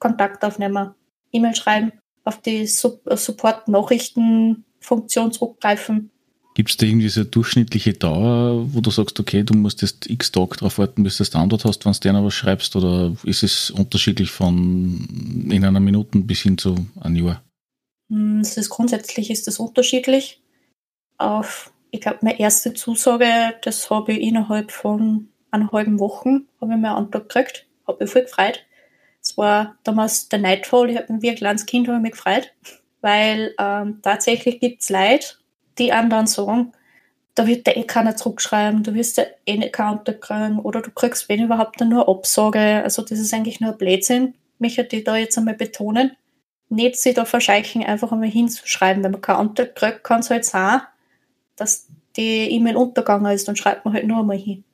Kontakt 0.01 0.45
aufnehmen, 0.45 0.97
E-Mail 1.31 1.55
schreiben, 1.55 1.93
auf 2.25 2.41
die 2.41 2.67
Support-Nachrichten-Funktion 2.67 5.31
zurückgreifen 5.31 6.11
Gibt 6.57 6.71
es 6.71 6.79
da 6.79 6.87
irgendwie 6.87 7.11
so 7.11 7.21
eine 7.21 7.29
durchschnittliche 7.29 7.93
Dauer, 7.93 8.73
wo 8.73 8.81
du 8.81 8.91
sagst, 8.91 9.21
okay, 9.21 9.43
du 9.43 9.53
musst 9.53 9.83
jetzt 9.83 10.09
x 10.09 10.33
Tag 10.33 10.57
darauf 10.57 10.79
warten, 10.79 11.03
bis 11.03 11.19
du 11.19 11.21
das 11.21 11.29
Download 11.29 11.63
hast, 11.63 11.85
wenn 11.85 11.93
du 11.93 12.01
dir 12.01 12.25
was 12.25 12.33
schreibst? 12.33 12.75
Oder 12.77 13.15
ist 13.25 13.43
es 13.43 13.71
unterschiedlich 13.71 14.31
von 14.31 15.47
in 15.51 15.67
einer 15.67 15.81
Minute 15.81 16.19
bis 16.21 16.41
hin 16.41 16.57
zu 16.57 16.75
einem 16.99 17.27
Jahr? 17.27 17.43
Hm, 18.09 18.41
es 18.41 18.57
ist 18.57 18.71
grundsätzlich 18.71 19.31
ist 19.31 19.47
das 19.47 19.59
unterschiedlich. 19.59 20.41
Auf, 21.19 21.75
ich 21.91 22.01
glaube, 22.01 22.21
meine 22.23 22.41
erste 22.41 22.73
Zusage, 22.73 23.29
das 23.61 23.91
habe 23.91 24.15
ich 24.15 24.23
innerhalb 24.23 24.71
von 24.71 25.29
einer 25.51 25.71
halben 25.73 26.01
Woche, 26.01 26.41
habe 26.63 26.73
ich 26.73 26.81
mir 26.81 26.93
Antrag 26.93 27.29
gekriegt. 27.29 27.67
Habe 27.87 28.05
mich 28.05 28.11
voll 28.11 28.23
gefreut. 28.23 28.65
Es 29.21 29.37
war 29.37 29.77
damals 29.85 30.31
der 30.31 30.39
Nightfall, 30.39 30.89
ich 30.89 30.97
habe 30.97 31.13
mich 31.13 31.21
wie 31.21 31.29
ein 31.29 31.37
kleines 31.37 31.67
Kind 31.67 31.87
habe 31.87 32.01
mich 32.01 32.13
gefreut, 32.13 32.51
weil 33.03 33.55
ähm, 33.59 33.99
tatsächlich 34.01 34.59
gibt 34.59 34.81
es 34.81 34.89
Leute, 34.89 35.37
die 35.79 35.93
anderen 35.93 36.27
sagen, 36.27 36.73
da 37.35 37.47
wird 37.47 37.67
der 37.67 37.77
eh 37.77 37.85
keiner 37.85 38.17
zurückschreiben, 38.17 38.83
du 38.83 38.95
wirst 38.95 39.19
ja 39.19 39.25
eh 39.45 39.59
nicht 39.59 39.75
keinen 39.75 40.03
kriegen 40.05 40.59
oder 40.59 40.81
du 40.81 40.91
kriegst, 40.91 41.29
wenn 41.29 41.45
überhaupt, 41.45 41.81
nur 41.81 42.09
Absage. 42.09 42.83
Also 42.83 43.03
das 43.03 43.19
ist 43.19 43.35
eigentlich 43.35 43.61
nur 43.61 43.73
ein 43.73 43.79
Blödsinn, 43.79 44.35
möchte 44.59 44.89
ich 44.91 45.05
da 45.05 45.17
jetzt 45.17 45.37
einmal 45.37 45.55
betonen. 45.55 46.17
Nicht 46.69 46.97
sich 46.97 47.15
da 47.15 47.25
verscheichen, 47.27 47.85
einfach 47.85 48.11
einmal 48.11 48.31
hinzuschreiben. 48.31 49.05
Wenn 49.05 49.13
man 49.13 49.21
keinen 49.21 49.49
Antrag 49.49 49.75
kriegt, 49.75 50.03
kann 50.03 50.21
es 50.21 50.31
halt 50.31 50.47
sein, 50.47 50.81
dass 51.57 51.89
die 52.17 52.51
E-Mail 52.51 52.77
untergegangen 52.77 53.31
ist, 53.33 53.47
dann 53.47 53.57
schreibt 53.57 53.85
man 53.85 53.95
halt 53.95 54.07
nur 54.07 54.21
einmal 54.21 54.39
hin. 54.39 54.65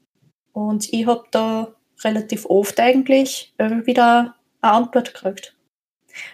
Und 0.53 0.93
ich 0.93 1.07
habe 1.07 1.25
da 1.33 1.75
relativ 2.05 2.47
oft 2.47 2.79
eigentlich 2.79 3.53
wieder 3.59 4.37
eine 4.61 4.73
Antwort 4.73 5.15
gekriegt. 5.15 5.57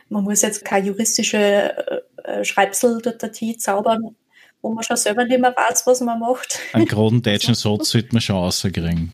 Man 0.08 0.24
muss 0.24 0.42
jetzt 0.42 0.64
keine 0.64 0.88
juristische 0.88 1.38
äh, 1.38 2.00
äh 2.40 2.44
Schreibsel-Dateie 2.44 3.56
zaubern, 3.56 4.16
wo 4.62 4.70
man 4.70 4.84
schon 4.84 4.96
selber 4.96 5.24
nicht 5.24 5.40
mehr 5.40 5.54
weiß, 5.56 5.86
was 5.86 6.00
man 6.00 6.18
macht. 6.18 6.58
Einen 6.72 6.86
geraden 6.86 7.22
deutschen 7.22 7.54
Satz 7.56 7.90
sollte 7.90 8.08
man 8.12 8.20
schon 8.20 8.36
rauskriegen. 8.36 9.12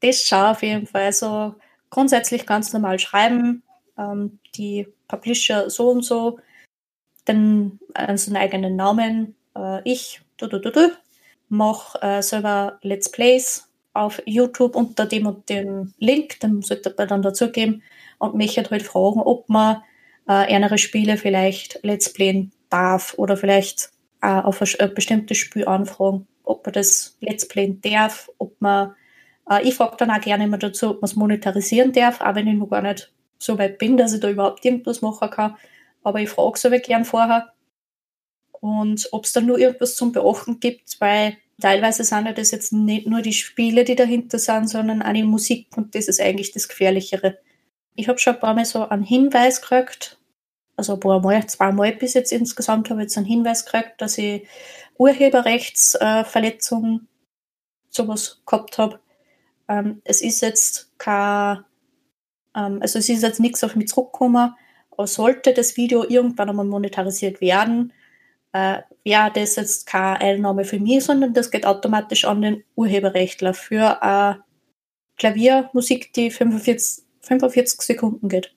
Das 0.00 0.26
schon 0.26 0.38
auf 0.38 0.62
jeden 0.62 0.86
Fall. 0.86 1.04
Also 1.04 1.54
grundsätzlich 1.90 2.46
ganz 2.46 2.72
normal 2.72 2.98
schreiben, 2.98 3.62
ähm, 3.98 4.38
die 4.54 4.88
Publisher 5.08 5.70
so 5.70 5.90
und 5.90 6.04
so, 6.04 6.38
dann 7.24 7.78
also 7.94 8.30
einen 8.30 8.42
eigenen 8.42 8.76
Namen, 8.76 9.34
äh, 9.56 9.80
ich, 9.84 10.20
du, 10.38 10.46
du, 10.46 10.58
du, 10.58 10.70
du, 10.70 10.92
mach 11.48 11.94
äh, 12.02 12.22
selber 12.22 12.78
Let's 12.82 13.10
Plays 13.10 13.68
auf 13.94 14.22
YouTube 14.26 14.74
unter 14.74 15.06
dem 15.06 15.26
und 15.26 15.48
dem 15.48 15.92
Link, 15.98 16.40
den 16.40 16.62
sollte 16.62 16.94
man 16.96 17.08
dann 17.08 17.22
dazugeben 17.22 17.82
und 18.18 18.34
mich 18.34 18.56
halt 18.56 18.82
fragen, 18.82 19.20
ob 19.20 19.48
man 19.48 19.82
äh, 20.26 20.54
andere 20.54 20.78
Spiele 20.78 21.16
vielleicht 21.16 21.78
Let's 21.82 22.12
Playen 22.12 22.52
darf 22.70 23.14
oder 23.18 23.36
vielleicht 23.36 23.90
äh, 24.22 24.28
auf 24.28 24.62
ein 24.62 24.94
bestimmtes 24.94 25.38
Spiel 25.38 25.66
anfragen, 25.66 26.26
ob 26.44 26.64
man 26.64 26.72
das 26.72 27.16
Let's 27.20 27.46
Playen 27.46 27.80
darf, 27.80 28.30
ob 28.38 28.58
man, 28.60 28.94
äh, 29.50 29.66
ich 29.66 29.74
frage 29.74 29.96
dann 29.98 30.10
auch 30.10 30.20
gerne 30.20 30.44
immer 30.44 30.58
dazu, 30.58 30.90
ob 30.90 31.02
man 31.02 31.08
es 31.08 31.16
monetarisieren 31.16 31.92
darf, 31.92 32.20
auch 32.20 32.34
wenn 32.34 32.46
ich 32.46 32.54
noch 32.54 32.70
gar 32.70 32.82
nicht 32.82 33.12
so 33.38 33.58
weit 33.58 33.78
bin, 33.78 33.96
dass 33.96 34.12
ich 34.12 34.20
da 34.20 34.30
überhaupt 34.30 34.64
irgendwas 34.64 35.02
machen 35.02 35.28
kann. 35.30 35.56
Aber 36.04 36.20
ich 36.20 36.30
frage 36.30 36.58
so 36.58 36.70
gern 36.70 37.04
vorher. 37.04 37.52
Und 38.52 39.08
ob 39.10 39.24
es 39.24 39.32
da 39.32 39.40
nur 39.40 39.58
irgendwas 39.58 39.96
zum 39.96 40.12
Beachten 40.12 40.60
gibt, 40.60 41.00
weil 41.00 41.36
teilweise 41.60 42.04
sind 42.04 42.26
ja 42.26 42.32
das 42.32 42.52
jetzt 42.52 42.72
nicht 42.72 43.08
nur 43.08 43.20
die 43.20 43.32
Spiele, 43.32 43.84
die 43.84 43.96
dahinter 43.96 44.38
sind, 44.38 44.68
sondern 44.68 45.02
auch 45.02 45.12
die 45.12 45.24
Musik 45.24 45.68
und 45.76 45.94
das 45.96 46.06
ist 46.06 46.20
eigentlich 46.20 46.52
das 46.52 46.68
Gefährlichere. 46.68 47.38
Ich 47.96 48.08
habe 48.08 48.20
schon 48.20 48.34
ein 48.34 48.40
paar 48.40 48.54
Mal 48.54 48.64
so 48.64 48.88
einen 48.88 49.02
Hinweis 49.02 49.60
gekriegt, 49.60 50.18
also 50.76 50.94
ein 50.94 51.00
paar 51.00 51.20
Mal, 51.20 51.46
zweimal 51.46 51.92
bis 51.92 52.14
jetzt 52.14 52.32
insgesamt 52.32 52.88
habe 52.90 53.00
ich 53.00 53.04
jetzt 53.04 53.16
einen 53.16 53.26
Hinweis 53.26 53.64
gekriegt, 53.64 53.94
dass 53.98 54.18
ich 54.18 54.46
Urheberrechtsverletzungen 54.98 56.96
äh, 56.96 57.00
sowas 57.90 58.42
gehabt 58.46 58.78
habe. 58.78 59.00
Ähm, 59.68 60.00
es 60.04 60.22
ist 60.22 60.40
jetzt 60.40 60.90
kein, 60.98 61.64
ähm, 62.54 62.78
also 62.80 62.98
es 62.98 63.08
ist 63.08 63.22
jetzt 63.22 63.40
nichts 63.40 63.62
auf 63.64 63.76
mich 63.76 63.88
zurückgekommen, 63.88 64.54
aber 64.90 65.06
sollte 65.06 65.54
das 65.54 65.76
Video 65.76 66.04
irgendwann 66.04 66.50
einmal 66.50 66.66
monetarisiert 66.66 67.40
werden, 67.40 67.92
äh, 68.52 68.82
wäre 69.04 69.30
das 69.34 69.56
jetzt 69.56 69.86
keine 69.86 70.20
Einnahme 70.20 70.64
für 70.64 70.78
mich, 70.78 71.04
sondern 71.04 71.34
das 71.34 71.50
geht 71.50 71.66
automatisch 71.66 72.24
an 72.24 72.42
den 72.42 72.64
Urheberrechtler 72.76 73.54
für 73.54 74.02
eine 74.02 74.44
Klaviermusik, 75.16 76.12
die 76.12 76.30
45, 76.30 77.04
45 77.20 77.80
Sekunden 77.82 78.28
geht. 78.28 78.54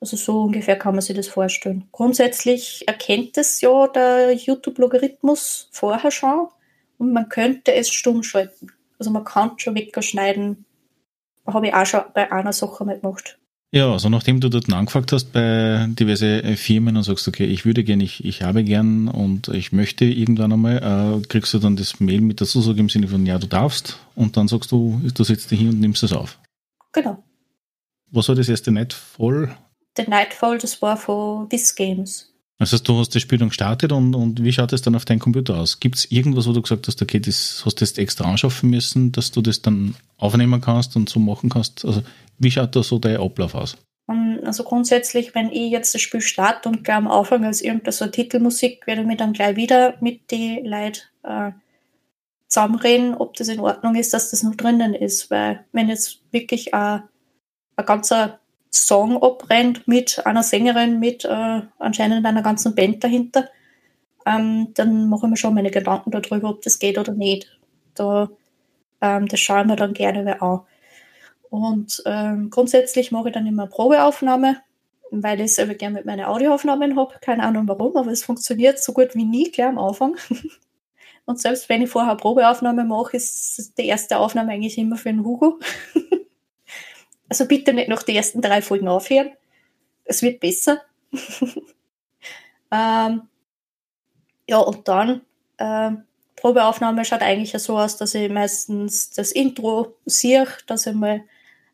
Also 0.00 0.16
so 0.16 0.42
ungefähr 0.42 0.76
kann 0.76 0.94
man 0.94 1.02
sich 1.02 1.16
das 1.16 1.28
vorstellen. 1.28 1.88
Grundsätzlich 1.90 2.86
erkennt 2.86 3.36
es 3.36 3.60
ja 3.60 3.88
der 3.88 4.32
YouTube-Logarithmus 4.32 5.68
vorher 5.72 6.10
schon 6.10 6.48
und 6.98 7.12
man 7.12 7.28
könnte 7.28 7.74
es 7.74 7.90
stumm 7.90 8.22
schalten. 8.22 8.68
Also 8.98 9.10
man 9.10 9.24
kann 9.24 9.58
schon 9.58 9.74
wegschneiden. 9.74 10.64
Habe 11.46 11.68
ich 11.68 11.74
auch 11.74 11.86
schon 11.86 12.02
bei 12.14 12.30
einer 12.30 12.52
Sache 12.52 12.84
mal 12.84 12.98
gemacht. 12.98 13.38
Ja, 13.70 13.92
also 13.92 14.08
nachdem 14.08 14.40
du 14.40 14.48
dort 14.48 14.72
angefragt 14.72 15.12
hast 15.12 15.32
bei 15.32 15.86
diverse 15.90 16.56
Firmen 16.56 16.96
und 16.96 17.02
sagst, 17.02 17.28
okay, 17.28 17.44
ich 17.44 17.66
würde 17.66 17.84
gerne, 17.84 18.02
ich, 18.02 18.24
ich 18.24 18.42
habe 18.42 18.64
gern 18.64 19.08
und 19.08 19.48
ich 19.48 19.72
möchte 19.72 20.06
irgendwann 20.06 20.52
einmal, 20.52 20.78
äh, 21.22 21.26
kriegst 21.26 21.52
du 21.52 21.58
dann 21.58 21.76
das 21.76 22.00
Mail 22.00 22.22
mit 22.22 22.40
der 22.40 22.46
Zusage 22.46 22.80
im 22.80 22.88
Sinne 22.88 23.08
von, 23.08 23.26
ja, 23.26 23.38
du 23.38 23.46
darfst 23.46 23.98
und 24.14 24.38
dann 24.38 24.48
sagst 24.48 24.72
du, 24.72 24.98
du 25.02 25.22
dich 25.22 25.46
hin 25.50 25.68
und 25.68 25.80
nimmst 25.80 26.02
das 26.02 26.14
auf. 26.14 26.38
Genau. 26.92 27.22
Was 28.10 28.28
war 28.28 28.36
das 28.36 28.48
erste 28.48 28.70
Nightfall? 28.70 29.54
The 29.98 30.08
Nightfall, 30.08 30.58
das 30.58 30.80
war 30.80 30.96
von 30.96 31.48
This 31.48 31.74
Games. 31.74 32.32
Das 32.58 32.72
heißt, 32.72 32.88
du 32.88 32.98
hast 32.98 33.14
das 33.14 33.22
Spiel 33.22 33.38
dann 33.38 33.48
gestartet 33.48 33.92
und, 33.92 34.14
und 34.14 34.42
wie 34.42 34.52
schaut 34.52 34.72
es 34.72 34.82
dann 34.82 34.96
auf 34.96 35.04
deinem 35.04 35.20
Computer 35.20 35.56
aus? 35.56 35.78
Gibt 35.78 35.96
es 35.96 36.10
irgendwas, 36.10 36.48
wo 36.48 36.52
du 36.52 36.62
gesagt 36.62 36.88
hast, 36.88 37.00
okay, 37.00 37.20
das 37.20 37.62
hast 37.64 37.80
du 37.80 37.84
jetzt 37.84 37.98
extra 37.98 38.28
anschaffen 38.28 38.70
müssen, 38.70 39.12
dass 39.12 39.30
du 39.30 39.42
das 39.42 39.62
dann 39.62 39.94
aufnehmen 40.16 40.60
kannst 40.60 40.96
und 40.96 41.08
so 41.08 41.20
machen 41.20 41.50
kannst? 41.50 41.84
Also 41.84 42.02
wie 42.38 42.50
schaut 42.50 42.74
da 42.74 42.82
so 42.82 42.98
dein 42.98 43.18
Ablauf 43.18 43.54
aus? 43.54 43.76
Also 44.44 44.64
grundsätzlich, 44.64 45.34
wenn 45.34 45.50
ich 45.50 45.70
jetzt 45.70 45.94
das 45.94 46.00
Spiel 46.00 46.22
starte 46.22 46.68
und 46.68 46.82
gleich 46.82 46.96
am 46.96 47.08
Anfang 47.08 47.44
als 47.44 47.60
irgendeine 47.60 47.92
so 47.92 48.06
Titelmusik, 48.06 48.86
werde 48.86 49.02
ich 49.02 49.06
mir 49.06 49.16
dann 49.16 49.34
gleich 49.34 49.54
wieder 49.56 49.96
mit 50.00 50.30
den 50.30 50.64
Leuten 50.64 51.02
äh, 51.24 51.52
zusammenreden, 52.46 53.14
ob 53.14 53.34
das 53.34 53.48
in 53.48 53.60
Ordnung 53.60 53.94
ist, 53.94 54.14
dass 54.14 54.30
das 54.30 54.42
noch 54.42 54.54
drinnen 54.54 54.94
ist. 54.94 55.30
Weil 55.30 55.66
wenn 55.72 55.90
jetzt 55.90 56.22
wirklich 56.32 56.72
äh, 56.72 57.00
ein 57.76 57.86
ganzer 57.86 58.40
Song 58.70 59.22
abbrennt 59.22 59.86
mit 59.88 60.24
einer 60.26 60.42
Sängerin, 60.42 60.98
mit 60.98 61.24
äh, 61.24 61.62
anscheinend 61.78 62.24
einer 62.26 62.42
ganzen 62.42 62.74
Band 62.74 63.02
dahinter, 63.02 63.48
ähm, 64.26 64.68
dann 64.74 65.08
mache 65.08 65.26
ich 65.26 65.30
mir 65.30 65.36
schon 65.36 65.54
meine 65.54 65.70
Gedanken 65.70 66.10
darüber, 66.10 66.50
ob 66.50 66.62
das 66.62 66.78
geht 66.78 66.98
oder 66.98 67.12
nicht. 67.12 67.58
Da, 67.94 68.30
ähm, 69.00 69.26
das 69.26 69.40
schauen 69.40 69.68
wir 69.68 69.76
dann 69.76 69.94
gerne 69.94 70.40
an. 70.42 70.60
Und 71.50 72.02
ähm, 72.04 72.50
grundsätzlich 72.50 73.10
mache 73.10 73.28
ich 73.28 73.34
dann 73.34 73.46
immer 73.46 73.66
Probeaufnahme, 73.66 74.58
weil 75.10 75.40
ich 75.40 75.54
selber 75.54 75.74
gerne 75.74 75.96
mit 75.96 76.04
meinen 76.04 76.26
Audioaufnahmen 76.26 76.96
habe. 76.96 77.14
Keine 77.22 77.42
Ahnung 77.42 77.66
warum, 77.68 77.96
aber 77.96 78.10
es 78.10 78.24
funktioniert 78.24 78.82
so 78.82 78.92
gut 78.92 79.14
wie 79.14 79.24
nie 79.24 79.50
gleich 79.50 79.68
am 79.68 79.78
Anfang. 79.78 80.16
Und 81.24 81.40
selbst 81.40 81.68
wenn 81.68 81.82
ich 81.82 81.90
vorher 81.90 82.12
eine 82.12 82.20
Probeaufnahme 82.20 82.84
mache, 82.84 83.16
ist 83.16 83.72
die 83.78 83.86
erste 83.86 84.18
Aufnahme 84.18 84.52
eigentlich 84.52 84.78
immer 84.78 84.96
für 84.96 85.10
den 85.10 85.24
Hugo. 85.24 85.58
Also 87.28 87.46
bitte 87.46 87.72
nicht 87.72 87.88
nach 87.88 88.02
den 88.02 88.16
ersten 88.16 88.40
drei 88.40 88.62
Folgen 88.62 88.88
aufhören. 88.88 89.32
Es 90.04 90.22
wird 90.22 90.40
besser. 90.40 90.82
ähm, 92.72 93.22
ja, 94.48 94.58
und 94.58 94.88
dann, 94.88 95.22
äh, 95.58 95.90
Probeaufnahme 96.36 97.04
schaut 97.04 97.22
eigentlich 97.22 97.52
so 97.62 97.78
aus, 97.78 97.96
dass 97.96 98.14
ich 98.14 98.30
meistens 98.30 99.10
das 99.10 99.32
Intro 99.32 99.96
sehe, 100.06 100.46
dass 100.66 100.86
ich 100.86 100.94
mal 100.94 101.24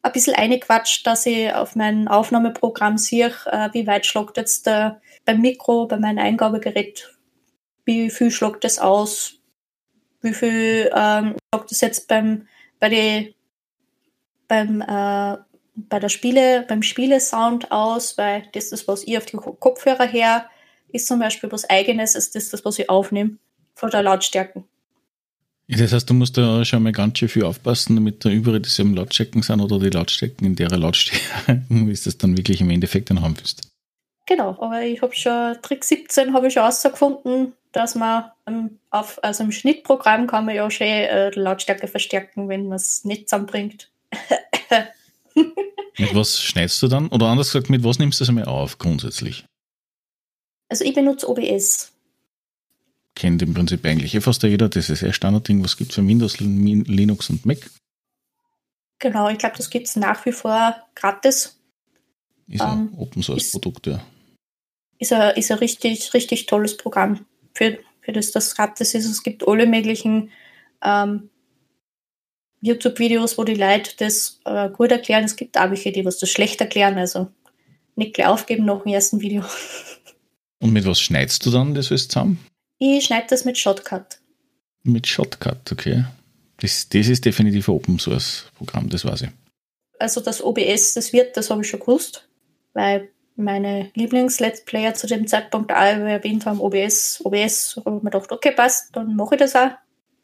ein 0.02 0.12
bisschen 0.12 0.34
eingequatscht, 0.34 1.06
dass 1.06 1.26
ich 1.26 1.52
auf 1.52 1.76
mein 1.76 2.08
Aufnahmeprogramm 2.08 2.98
sehe, 2.98 3.32
äh, 3.46 3.68
wie 3.72 3.86
weit 3.86 4.06
schlagt 4.06 4.36
jetzt 4.36 4.66
der, 4.66 5.00
beim 5.24 5.40
Mikro, 5.40 5.86
bei 5.86 5.98
meinem 5.98 6.18
Eingabegerät, 6.18 7.14
wie 7.84 8.10
viel 8.10 8.30
schlagt 8.30 8.64
das 8.64 8.78
aus, 8.78 9.34
wie 10.20 10.34
viel 10.34 10.90
ähm, 10.94 11.36
schlagt 11.52 11.70
das 11.70 11.80
jetzt 11.80 12.08
beim, 12.08 12.48
bei 12.80 12.88
die, 12.88 13.34
beim, 14.48 14.80
äh, 14.80 15.36
bei 15.76 15.98
der 15.98 16.08
Spiele, 16.08 16.64
beim 16.68 16.82
Spielesound 16.82 17.70
aus, 17.72 18.16
weil 18.18 18.44
das 18.52 18.64
ist 18.64 18.72
das, 18.72 18.88
was 18.88 19.04
ich 19.04 19.16
auf 19.16 19.26
die 19.26 19.36
Kopfhörer 19.36 20.06
her, 20.06 20.48
ist 20.92 21.08
zum 21.08 21.18
Beispiel 21.18 21.50
was 21.50 21.68
eigenes, 21.68 22.14
ist 22.14 22.34
das, 22.34 22.50
das 22.50 22.64
was 22.64 22.78
ich 22.78 22.88
aufnehme, 22.88 23.38
von 23.74 23.90
der 23.90 24.02
Lautstärke. 24.02 24.64
Das 25.66 25.92
heißt, 25.92 26.08
du 26.08 26.14
musst 26.14 26.36
da 26.36 26.64
schon 26.64 26.82
mal 26.82 26.92
ganz 26.92 27.18
schön 27.18 27.28
viel 27.28 27.44
aufpassen, 27.44 27.96
damit 27.96 28.24
da 28.24 28.28
überall 28.28 28.60
dieselben 28.60 28.94
Lautstärken 28.94 29.42
sind 29.42 29.60
oder 29.60 29.78
die 29.78 29.90
Lautstärken 29.90 30.46
in 30.46 30.56
der 30.56 30.68
Lautstärke, 30.70 31.62
wie 31.68 31.92
das 31.92 32.18
dann 32.18 32.36
wirklich 32.36 32.60
im 32.60 32.70
Endeffekt 32.70 33.10
dann 33.10 33.22
haben 33.22 33.36
willst. 33.38 33.62
Genau, 34.26 34.56
aber 34.60 34.82
ich 34.82 35.02
habe 35.02 35.14
schon, 35.14 35.56
Trick 35.62 35.84
17 35.84 36.32
habe 36.32 36.48
ich 36.48 36.54
schon 36.54 36.62
herausgefunden, 36.62 37.52
dass 37.72 37.94
man 37.94 38.30
ähm, 38.46 38.78
auf, 38.90 39.22
also 39.22 39.44
im 39.44 39.52
Schnittprogramm 39.52 40.26
kann 40.26 40.46
man 40.46 40.54
ja 40.54 40.70
schön 40.70 40.86
äh, 40.86 41.30
die 41.30 41.40
Lautstärke 41.40 41.88
verstärken, 41.88 42.48
wenn 42.48 42.68
man 42.68 42.76
es 42.76 43.04
nicht 43.04 43.28
zusammenbringt. 43.28 43.90
Mit 45.98 46.14
was 46.14 46.40
schneidest 46.40 46.82
du 46.82 46.88
dann? 46.88 47.08
Oder 47.08 47.26
anders 47.26 47.52
gesagt, 47.52 47.70
mit 47.70 47.84
was 47.84 47.98
nimmst 47.98 48.20
du 48.20 48.22
das 48.22 48.28
einmal 48.28 48.44
auf 48.44 48.78
grundsätzlich? 48.78 49.44
Also 50.68 50.84
ich 50.84 50.94
benutze 50.94 51.28
OBS 51.28 51.94
kennt 53.14 53.42
im 53.42 53.54
Prinzip 53.54 53.84
eigentlich 53.84 54.14
eh 54.14 54.20
fast 54.20 54.42
jeder. 54.42 54.68
Das 54.68 54.90
ist 54.90 55.02
ein 55.02 55.12
Standardding, 55.12 55.62
was 55.62 55.76
gibt 55.76 55.90
es 55.90 55.96
für 55.96 56.06
Windows, 56.06 56.40
Linux 56.40 57.30
und 57.30 57.46
Mac. 57.46 57.58
Genau, 58.98 59.28
ich 59.28 59.38
glaube, 59.38 59.56
das 59.56 59.70
gibt 59.70 59.86
es 59.86 59.96
nach 59.96 60.24
wie 60.26 60.32
vor 60.32 60.76
gratis. 60.94 61.60
Ist 62.46 62.60
ein 62.60 62.90
ähm, 62.92 62.98
Open 62.98 63.22
Source 63.22 63.50
Produkt, 63.50 63.86
ja. 63.86 64.04
Ist 64.98 65.12
ein, 65.12 65.36
ist 65.36 65.50
ein 65.50 65.58
richtig, 65.58 66.14
richtig 66.14 66.46
tolles 66.46 66.76
Programm, 66.76 67.24
für, 67.54 67.78
für 68.00 68.12
das 68.12 68.32
das 68.32 68.54
gratis 68.54 68.94
ist. 68.94 69.06
Es 69.06 69.22
gibt 69.22 69.46
alle 69.46 69.66
möglichen 69.66 70.30
ähm, 70.82 71.30
YouTube-Videos, 72.64 73.36
wo 73.36 73.44
die 73.44 73.54
Leute 73.54 73.92
das 73.98 74.40
äh, 74.46 74.70
gut 74.70 74.90
erklären. 74.90 75.24
Es 75.24 75.36
gibt 75.36 75.58
auch 75.58 75.70
welche, 75.70 75.92
die 75.92 76.04
was 76.04 76.18
das 76.18 76.30
schlecht 76.30 76.60
erklären, 76.60 76.96
also 76.96 77.28
nicht 77.94 78.14
gleich 78.14 78.26
aufgeben 78.26 78.64
nach 78.64 78.82
dem 78.82 78.92
ersten 78.92 79.20
Video. 79.20 79.44
Und 80.60 80.72
mit 80.72 80.86
was 80.86 80.98
schneidest 80.98 81.44
du 81.44 81.50
dann 81.50 81.74
das 81.74 81.90
alles 81.90 82.08
zusammen? 82.08 82.44
Ich 82.78 83.04
schneide 83.04 83.26
das 83.28 83.44
mit 83.44 83.58
Shotcut. 83.58 84.18
Mit 84.82 85.06
Shotcut, 85.06 85.70
okay. 85.70 86.04
Das, 86.58 86.88
das 86.88 87.08
ist 87.08 87.24
definitiv 87.24 87.68
ein 87.68 87.74
Open 87.74 87.98
Source 87.98 88.46
Programm, 88.56 88.88
das 88.88 89.04
weiß 89.04 89.22
ich. 89.22 89.28
Also 89.98 90.20
das 90.20 90.42
OBS, 90.42 90.94
das 90.94 91.12
wird, 91.12 91.36
das 91.36 91.50
habe 91.50 91.62
ich 91.62 91.68
schon 91.68 91.80
gewusst, 91.80 92.26
weil 92.72 93.10
meine 93.36 93.90
Lieblings-Let's 93.94 94.64
Player 94.64 94.94
zu 94.94 95.06
dem 95.06 95.26
Zeitpunkt 95.26 95.70
alle 95.70 96.08
erwähnt 96.10 96.46
haben, 96.46 96.60
OBS, 96.60 97.20
OBS, 97.24 97.76
habe 97.84 97.96
ich 97.98 98.02
mir 98.02 98.10
gedacht, 98.10 98.32
okay, 98.32 98.52
passt, 98.52 98.94
dann 98.96 99.14
mache 99.16 99.34
ich 99.34 99.40
das 99.40 99.54
auch. 99.54 99.70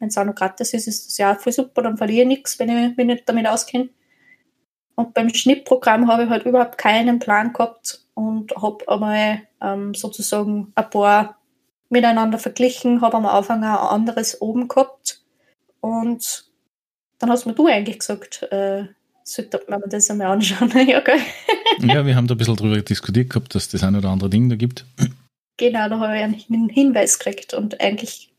Wenn 0.01 0.07
es 0.07 0.17
auch 0.17 0.25
noch 0.25 0.33
gratis 0.33 0.73
ist, 0.73 0.87
ist 0.87 1.07
das 1.07 1.17
ja 1.19 1.33
auch 1.33 1.39
voll 1.39 1.53
super, 1.53 1.83
dann 1.83 1.95
verliere 1.95 2.23
ich 2.23 2.27
nichts, 2.27 2.57
wenn 2.57 2.69
ich 2.69 2.97
mich 2.97 3.05
nicht 3.05 3.29
damit 3.29 3.47
auskenne. 3.47 3.89
Und 4.95 5.13
beim 5.13 5.29
Schnittprogramm 5.29 6.07
habe 6.07 6.23
ich 6.23 6.29
halt 6.29 6.45
überhaupt 6.45 6.79
keinen 6.79 7.19
Plan 7.19 7.53
gehabt 7.53 8.01
und 8.15 8.51
habe 8.55 8.87
einmal 8.89 9.43
ähm, 9.61 9.93
sozusagen 9.93 10.73
ein 10.73 10.89
paar 10.89 11.37
miteinander 11.89 12.39
verglichen, 12.39 13.01
habe 13.01 13.17
am 13.17 13.27
Anfang 13.27 13.63
auch 13.63 13.91
ein 13.91 13.95
anderes 13.95 14.41
oben 14.41 14.67
gehabt. 14.67 15.21
Und 15.81 16.45
dann 17.19 17.29
hast 17.29 17.45
mir 17.45 17.53
du 17.53 17.67
eigentlich 17.67 17.99
gesagt, 17.99 18.43
äh, 18.51 18.85
sollte 19.23 19.61
man 19.67 19.83
das 19.87 20.09
einmal 20.09 20.27
anschauen. 20.27 20.71
ja, 20.87 20.99
gell? 21.01 21.19
ja, 21.79 22.05
wir 22.05 22.15
haben 22.15 22.25
da 22.25 22.33
ein 22.33 22.37
bisschen 22.39 22.55
drüber 22.55 22.81
diskutiert 22.81 23.29
gehabt, 23.29 23.53
dass 23.53 23.69
das 23.69 23.83
ein 23.83 23.95
oder 23.95 24.09
andere 24.09 24.31
Ding 24.31 24.49
da 24.49 24.55
gibt. 24.55 24.85
Genau, 25.57 25.89
da 25.89 25.99
habe 25.99 26.17
ich 26.17 26.49
einen 26.49 26.69
Hinweis 26.69 27.19
gekriegt 27.19 27.53
und 27.53 27.81
eigentlich, 27.81 28.30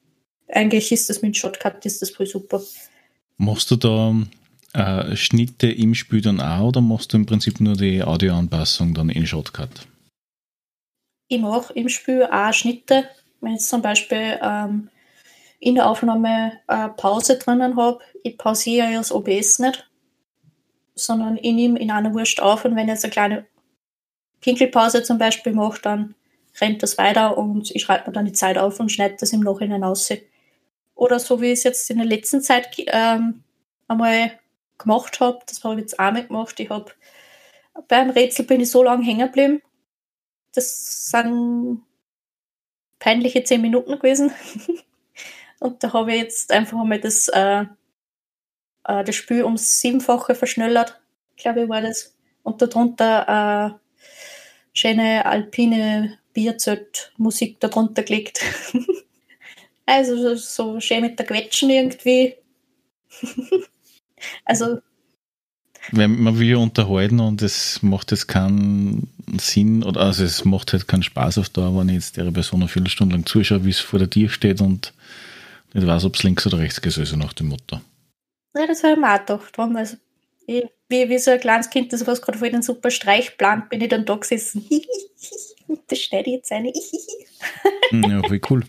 eigentlich 0.52 0.92
ist 0.92 1.08
das 1.08 1.22
mit 1.22 1.36
Shotcut 1.36 1.84
ist 1.84 2.02
das 2.02 2.10
voll 2.10 2.26
super. 2.26 2.60
Machst 3.38 3.70
du 3.70 3.76
da 3.76 4.14
äh, 4.74 5.16
Schnitte 5.16 5.70
im 5.70 5.94
Spiel 5.94 6.20
dann 6.20 6.40
auch 6.40 6.68
oder 6.68 6.80
machst 6.80 7.12
du 7.12 7.16
im 7.16 7.26
Prinzip 7.26 7.60
nur 7.60 7.74
die 7.74 8.02
Audioanpassung 8.02 8.94
dann 8.94 9.08
in 9.08 9.26
Shotcut? 9.26 9.86
Ich 11.28 11.40
mache 11.40 11.72
im 11.72 11.88
Spiel 11.88 12.24
auch 12.24 12.52
Schnitte, 12.52 13.08
wenn 13.40 13.52
ich 13.52 13.60
jetzt 13.60 13.70
zum 13.70 13.82
Beispiel 13.82 14.38
ähm, 14.42 14.88
in 15.58 15.76
der 15.76 15.88
Aufnahme 15.88 16.52
äh, 16.68 16.88
Pause 16.88 17.38
drinnen 17.38 17.76
habe, 17.76 18.00
ich 18.22 18.36
pausiere 18.36 18.90
ja 18.90 18.98
das 18.98 19.12
OBS 19.12 19.58
nicht, 19.58 19.88
sondern 20.94 21.38
ich 21.38 21.52
nehme 21.52 21.78
in 21.78 21.90
einer 21.90 22.12
Wurst 22.12 22.42
auf 22.42 22.64
und 22.64 22.76
wenn 22.76 22.88
ich 22.88 22.94
jetzt 22.94 23.04
eine 23.04 23.12
kleine 23.12 23.46
Pinkelpause 24.40 25.02
zum 25.02 25.18
Beispiel 25.18 25.52
mache, 25.52 25.80
dann 25.80 26.14
rennt 26.60 26.82
das 26.82 26.98
weiter 26.98 27.38
und 27.38 27.70
ich 27.74 27.82
schreibe 27.82 28.08
mir 28.08 28.12
dann 28.12 28.26
die 28.26 28.32
Zeit 28.32 28.58
auf 28.58 28.78
und 28.80 28.92
schneide 28.92 29.16
das 29.18 29.32
im 29.32 29.40
Nachhinein 29.40 29.84
aus. 29.84 30.10
Oder 31.02 31.18
so 31.18 31.40
wie 31.40 31.46
ich 31.46 31.58
es 31.58 31.64
jetzt 31.64 31.90
in 31.90 31.96
der 31.96 32.06
letzten 32.06 32.42
Zeit 32.42 32.76
ähm, 32.78 33.42
einmal 33.88 34.38
gemacht 34.78 35.18
habe, 35.18 35.40
das 35.46 35.64
habe 35.64 35.74
ich 35.74 35.80
jetzt 35.80 35.98
auch 35.98 36.12
mal 36.12 36.24
gemacht. 36.24 36.60
Ich 36.60 36.70
habe 36.70 36.92
beim 37.88 38.10
Rätsel 38.10 38.44
bin 38.44 38.60
ich 38.60 38.70
so 38.70 38.84
lange 38.84 39.04
hängen 39.04 39.26
geblieben. 39.26 39.62
Das 40.54 41.10
sind 41.10 41.82
peinliche 43.00 43.42
zehn 43.42 43.62
Minuten 43.62 43.96
gewesen. 43.96 44.30
und 45.58 45.82
da 45.82 45.92
habe 45.92 46.12
ich 46.12 46.22
jetzt 46.22 46.52
einfach 46.52 46.84
mal 46.84 47.00
das, 47.00 47.26
äh, 47.26 47.64
äh, 48.84 49.02
das 49.02 49.16
Spiel 49.16 49.42
ums 49.42 49.80
Siebenfache 49.80 50.36
verschnellert, 50.36 51.00
glaube 51.36 51.64
ich, 51.64 51.68
war 51.68 51.80
das. 51.80 52.16
Und 52.44 52.62
darunter 52.62 53.74
äh, 53.74 53.98
schöne 54.72 55.26
alpine 55.26 56.20
Bierzelt-Musik 56.32 57.58
darunter 57.58 58.04
gelegt. 58.04 58.40
also 59.92 60.34
so 60.36 60.80
schön 60.80 61.02
mit 61.02 61.18
der 61.18 61.26
Quetschen 61.26 61.70
irgendwie. 61.70 62.34
also 64.44 64.80
wenn 65.90 66.22
man 66.22 66.38
will 66.38 66.54
unterhalten 66.56 67.18
und 67.18 67.42
es 67.42 67.82
macht 67.82 68.12
jetzt 68.12 68.28
keinen 68.28 69.08
Sinn 69.38 69.82
oder 69.82 70.02
also 70.02 70.24
es 70.24 70.44
macht 70.44 70.72
halt 70.72 70.86
keinen 70.86 71.02
Spaß 71.02 71.38
auf 71.38 71.48
Dauer, 71.48 71.76
wenn 71.76 71.88
ich 71.88 71.96
jetzt 71.96 72.16
der 72.16 72.30
Person 72.30 72.60
eine 72.60 72.68
Viertelstunde 72.68 73.16
lang 73.16 73.26
zuschaue, 73.26 73.64
wie 73.64 73.70
es 73.70 73.80
vor 73.80 73.98
der 73.98 74.08
Tür 74.08 74.28
steht 74.28 74.60
und 74.60 74.92
nicht 75.74 75.86
weiß, 75.86 76.04
ob 76.04 76.14
es 76.14 76.22
links 76.22 76.46
oder 76.46 76.58
rechts 76.58 76.80
geht, 76.80 76.96
also 76.96 77.16
nach 77.16 77.32
dem 77.32 77.48
Motto. 77.48 77.80
Ja, 78.56 78.66
das 78.66 78.82
habe 78.82 78.92
ich 78.92 78.98
mir 78.98 79.14
auch 79.14 79.18
gedacht. 79.18 79.58
Also, 79.76 79.96
ich, 80.46 80.64
wie, 80.88 81.08
wie 81.08 81.18
so 81.18 81.30
ein 81.30 81.40
kleines 81.40 81.70
Kind, 81.70 81.92
das 81.92 82.06
was 82.06 82.22
gerade 82.22 82.38
vor 82.38 82.48
den 82.48 82.62
super 82.62 82.90
Streich 82.90 83.36
plant, 83.36 83.68
bin 83.70 83.80
ich 83.80 83.88
dann 83.88 84.04
da 84.04 84.16
gesessen. 84.16 84.64
das 85.88 85.98
schneide 85.98 86.30
ich 86.30 86.36
jetzt 86.36 86.52
eine. 86.52 86.68
ja, 87.90 88.30
wie 88.30 88.40
cool. 88.50 88.64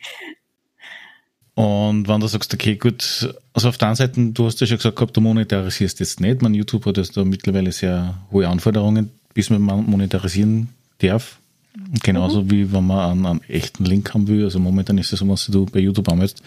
Und 1.55 2.07
wenn 2.07 2.19
du 2.19 2.27
sagst, 2.27 2.53
okay, 2.53 2.77
gut, 2.77 3.31
also 3.53 3.69
auf 3.69 3.77
der 3.77 3.89
einen 3.89 3.95
Seite, 3.95 4.31
du 4.31 4.45
hast 4.45 4.59
ja 4.59 4.65
schon 4.65 4.77
gesagt 4.77 4.95
gehabt, 4.95 5.15
du 5.15 5.21
monetarisierst 5.21 5.99
jetzt 5.99 6.19
nicht. 6.19 6.41
Man, 6.41 6.55
YouTube 6.55 6.87
hat 6.87 6.97
jetzt 6.97 7.15
da 7.15 7.23
mittlerweile 7.23 7.71
sehr 7.71 8.17
hohe 8.31 8.47
Anforderungen, 8.47 9.11
bis 9.35 9.51
man 9.51 9.61
monetarisieren 9.61 10.69
darf. 10.97 11.37
Genauso 12.03 12.43
mhm. 12.43 12.51
wie 12.51 12.73
wenn 12.73 12.87
man 12.87 13.11
einen, 13.11 13.25
einen, 13.25 13.41
echten 13.43 13.85
Link 13.85 14.13
haben 14.13 14.27
will. 14.27 14.43
Also 14.43 14.59
momentan 14.59 14.97
ist 14.97 15.13
es 15.13 15.19
so, 15.19 15.27
wenn 15.27 15.37
du 15.51 15.65
bei 15.65 15.79
YouTube 15.79 16.09
anmeldest, 16.09 16.41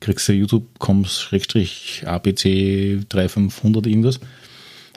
kriegst 0.00 0.28
du 0.28 0.32
YouTube.com-abc 0.32 3.08
3500 3.08 3.86
irgendwas. 3.86 4.20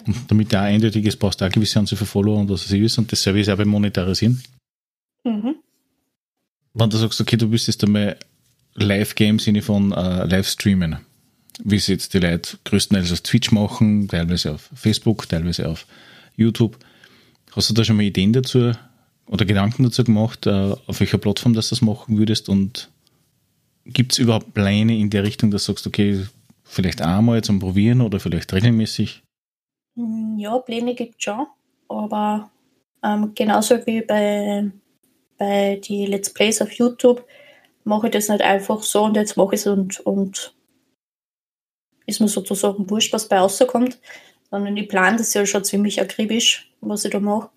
Und 0.06 0.30
damit 0.30 0.52
der 0.52 0.62
eindeutig 0.62 1.06
ist, 1.06 1.18
brauchst 1.18 1.42
du 1.42 1.46
auch 1.46 1.52
gewisse 1.52 1.80
Anzahl 1.80 1.98
von 1.98 2.08
Follower 2.08 2.38
und 2.38 2.50
was 2.50 2.66
es 2.66 2.72
ist. 2.72 3.00
Und 3.00 3.12
das 3.12 3.24
Service 3.24 3.50
auch 3.50 3.58
beim 3.58 3.70
Monetarisieren. 3.70 4.44
Mhm. 5.24 5.56
Wenn 6.74 6.90
du 6.90 6.98
sagst, 6.98 7.22
okay, 7.22 7.38
du 7.38 7.50
willst 7.50 7.68
jetzt 7.68 7.84
einmal 7.84 8.18
Live-Game 8.76 9.36
im 9.36 9.40
Sinne 9.40 9.62
von 9.62 9.92
äh, 9.92 10.26
Livestreamen, 10.26 10.98
wie 11.64 11.78
es 11.78 11.88
jetzt 11.88 12.14
die 12.14 12.20
Leute 12.20 12.58
größtenteils 12.66 13.12
auf 13.12 13.22
Twitch 13.22 13.52
machen, 13.52 14.08
teilweise 14.08 14.54
auf 14.54 14.70
Facebook, 14.76 15.28
teilweise 15.30 15.70
auf 15.70 15.86
YouTube. 16.36 16.78
Hast 17.56 17.70
du 17.70 17.74
da 17.74 17.84
schon 17.84 17.96
mal 17.96 18.04
Ideen 18.04 18.34
dazu 18.34 18.74
oder 19.28 19.46
Gedanken 19.46 19.84
dazu 19.84 20.04
gemacht, 20.04 20.46
äh, 20.46 20.74
auf 20.88 21.00
welcher 21.00 21.18
Plattform 21.18 21.54
du 21.54 21.60
das 21.60 21.82
machen 21.82 22.18
würdest 22.18 22.50
und 22.50 22.90
gibt 23.86 24.14
es 24.14 24.18
überhaupt 24.18 24.54
Pläne 24.54 24.98
in 24.98 25.10
der 25.10 25.24
Richtung, 25.24 25.52
dass 25.52 25.66
du 25.66 25.72
sagst, 25.72 25.88
okay, 25.88 26.26
vielleicht 26.64 27.02
einmal 27.02 27.44
zum 27.44 27.60
Probieren 27.60 28.02
oder 28.02 28.20
vielleicht 28.20 28.52
regelmäßig? 28.52 29.24
Ja, 30.38 30.58
Pläne 30.60 30.96
gibt 30.96 31.16
es 31.18 31.24
schon, 31.24 31.46
aber 31.88 32.50
ähm, 33.04 33.32
genauso 33.36 33.86
wie 33.86 34.02
bei, 34.02 34.70
bei 35.38 35.80
die 35.82 36.06
Let's 36.08 36.34
Plays 36.34 36.62
auf 36.62 36.72
YouTube 36.74 37.26
mache 37.86 38.08
ich 38.08 38.14
das 38.14 38.28
nicht 38.28 38.42
einfach 38.42 38.84
so 38.84 39.04
und 39.04 39.16
jetzt 39.16 39.38
mache 39.38 39.56
ich 39.56 39.62
es 39.62 39.68
und, 39.68 40.00
und 40.02 40.54
ist 42.06 42.20
mir 42.20 42.28
sozusagen 42.28 42.90
wurscht, 42.90 43.14
was 43.14 43.30
bei 43.30 43.40
rauskommt, 43.40 44.00
sondern 44.52 44.76
ich 44.78 44.90
plane 44.90 45.18
das 45.18 45.34
ja 45.34 45.46
schon 45.46 45.64
ziemlich 45.64 46.02
akribisch, 46.02 46.72
was 46.82 47.06
ich 47.06 47.12
da 47.12 47.20
mache. 47.20 47.50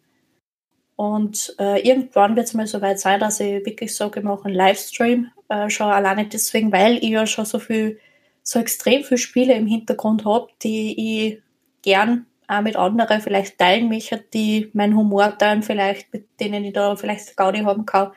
Und 0.97 1.55
äh, 1.59 1.81
irgendwann 1.87 2.35
wird 2.35 2.47
es 2.47 2.55
mal 2.55 2.67
so 2.67 2.81
weit 2.81 2.99
sein, 2.99 3.21
dass 3.21 3.41
ich 3.41 3.65
wirklich 3.65 3.95
sage, 3.95 4.21
ich 4.21 4.25
mache 4.25 4.47
einen 4.47 4.55
Livestream, 4.55 5.31
äh, 5.49 5.71
schon 5.71 5.87
alleine 5.87 6.27
deswegen, 6.27 6.73
weil 6.73 6.97
ich 6.97 7.11
ja 7.11 7.27
schon 7.27 7.45
so 7.45 7.59
viel, 7.59 8.01
so 8.43 8.59
extrem 8.59 9.05
viele 9.05 9.19
Spiele 9.19 9.55
im 9.55 9.67
Hintergrund 9.67 10.25
habe, 10.25 10.49
die 10.63 11.29
ich 11.29 11.43
gern 11.83 12.27
auch 12.49 12.63
mit 12.63 12.77
anderen 12.77 13.21
vielleicht 13.21 13.59
teilen 13.59 13.89
möchte, 13.89 14.25
die 14.35 14.71
meinen 14.73 14.97
Humor 14.97 15.37
teilen, 15.39 15.63
vielleicht, 15.63 16.13
mit 16.13 16.41
denen 16.41 16.65
ich 16.65 16.73
da 16.73 16.97
vielleicht 16.97 17.37
Gaudi 17.37 17.61
haben 17.61 17.87
kann. 17.87 18.13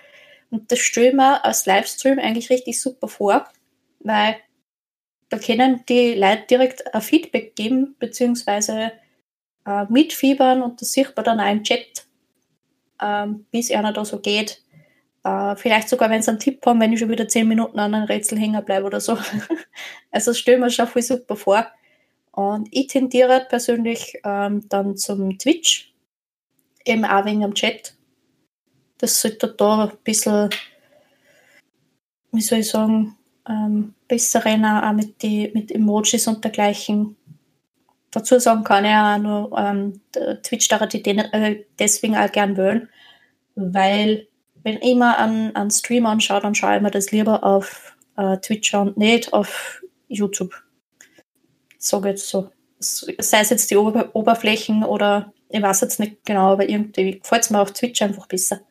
Und 0.51 0.71
das 0.71 0.79
stelle 0.79 1.13
mir 1.13 1.43
als 1.43 1.65
Livestream 1.65 2.19
eigentlich 2.19 2.49
richtig 2.49 2.79
super 2.79 3.07
vor, 3.07 3.45
weil 3.99 4.35
da 5.29 5.39
können 5.39 5.83
die 5.87 6.13
Leute 6.13 6.43
direkt 6.49 6.93
ein 6.93 7.01
Feedback 7.01 7.55
geben, 7.55 7.95
beziehungsweise 7.97 8.91
äh, 9.65 9.85
mitfiebern 9.89 10.61
und 10.61 10.81
das 10.81 10.91
sieht 10.91 11.15
man 11.15 11.25
dann 11.25 11.39
auch 11.39 11.49
im 11.51 11.63
Chat, 11.63 12.05
ähm, 13.01 13.45
wie 13.51 13.59
es 13.59 13.71
einer 13.71 13.93
da 13.93 14.03
so 14.03 14.19
geht. 14.19 14.61
Äh, 15.23 15.55
vielleicht 15.55 15.87
sogar, 15.87 16.09
wenn 16.09 16.21
sie 16.21 16.31
einen 16.31 16.39
Tipp 16.39 16.65
haben, 16.65 16.81
wenn 16.81 16.91
ich 16.91 16.99
schon 16.99 17.09
wieder 17.09 17.27
zehn 17.27 17.47
Minuten 17.47 17.79
an 17.79 17.93
einem 17.93 18.05
Rätsel 18.05 18.37
hängen 18.37 18.63
bleibe 18.65 18.85
oder 18.85 18.99
so. 18.99 19.17
also 20.11 20.31
das 20.31 20.39
stellen 20.39 20.61
wir 20.61 20.69
schon 20.69 20.87
voll 20.87 21.01
super 21.01 21.37
vor. 21.37 21.67
Und 22.31 22.67
ich 22.71 22.87
tendiere 22.87 23.45
persönlich 23.47 24.19
ähm, 24.23 24.67
dann 24.67 24.97
zum 24.97 25.37
Twitch, 25.37 25.93
eben 26.85 27.05
auch 27.05 27.25
wegen 27.25 27.41
dem 27.41 27.53
Chat. 27.53 27.93
Das 29.01 29.19
sollte 29.19 29.47
da 29.47 29.85
ein 29.85 29.97
bisschen, 30.03 30.49
wie 32.31 32.41
soll 32.41 32.59
ich 32.59 32.69
sagen, 32.69 33.17
ähm, 33.49 33.95
besser 34.07 34.45
rennen, 34.45 34.65
auch 34.65 34.93
mit, 34.93 35.23
die, 35.23 35.49
mit 35.55 35.71
Emojis 35.71 36.27
und 36.27 36.43
dergleichen. 36.43 37.17
Dazu 38.11 38.39
sagen 38.39 38.63
kann 38.63 38.85
ich 38.85 38.91
auch 38.91 39.17
nur, 39.17 39.57
ähm, 39.57 40.01
Twitch 40.43 40.67
darf 40.67 40.93
ich 40.93 41.07
äh, 41.07 41.65
deswegen 41.79 42.15
auch 42.15 42.31
gern 42.31 42.55
wählen, 42.57 42.89
weil 43.55 44.27
wenn 44.63 44.77
ich 44.81 44.95
mir 44.95 45.17
einen, 45.17 45.55
einen 45.55 45.71
Stream 45.71 46.05
anschaue, 46.05 46.41
dann 46.41 46.53
schaue 46.53 46.75
ich 46.75 46.81
mir 46.83 46.91
das 46.91 47.11
lieber 47.11 47.43
auf 47.43 47.97
äh, 48.17 48.37
Twitch 48.37 48.71
und 48.75 48.97
nicht 48.97 49.33
auf 49.33 49.81
YouTube. 50.07 50.53
Sage 51.79 52.09
jetzt 52.09 52.29
so. 52.29 52.51
Sei 52.77 53.39
es 53.39 53.49
jetzt 53.49 53.71
die 53.71 53.77
Ober 53.77 54.09
Oberflächen 54.13 54.83
oder 54.83 55.33
ich 55.49 55.61
weiß 55.61 55.81
jetzt 55.81 55.99
nicht 55.99 56.23
genau, 56.23 56.53
aber 56.53 56.69
irgendwie 56.69 57.19
gefällt 57.19 57.43
es 57.43 57.49
mir 57.49 57.61
auf 57.61 57.73
Twitch 57.73 58.01
einfach 58.01 58.27
besser. 58.27 58.61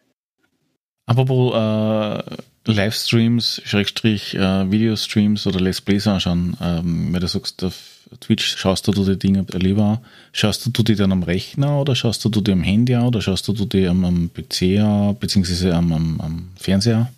Apropos 1.07 1.55
äh, 1.55 2.36
Livestreams, 2.66 3.62
Schrägstrich, 3.64 4.34
äh, 4.34 4.70
Videostreams 4.70 5.46
oder 5.46 5.61
Let's 5.61 5.80
Plays 5.80 6.07
anschauen, 6.07 6.57
ähm, 6.61 7.12
wenn 7.12 7.20
du 7.20 7.26
sagst, 7.26 7.64
auf 7.64 7.74
Twitch 8.20 8.57
schaust 8.57 8.86
du 8.88 8.92
die 8.92 9.18
Dinge 9.18 9.46
lieber 9.53 10.03
schaust 10.32 10.66
du 10.66 10.82
die 10.82 10.96
dann 10.96 11.12
am 11.12 11.22
Rechner 11.22 11.80
oder 11.80 11.94
schaust 11.94 12.24
du 12.24 12.28
die 12.28 12.53
am 12.53 12.62
Handy 12.62 12.94
an 12.94 13.07
oder 13.07 13.22
schaust 13.22 13.46
du 13.46 13.53
die 13.53 13.86
am, 13.86 14.05
am 14.05 14.30
PC 14.32 14.80
an, 14.80 15.16
beziehungsweise 15.18 15.74
am, 15.74 15.92
am, 15.92 16.20
am 16.20 16.51
Fernseher? 16.57 17.12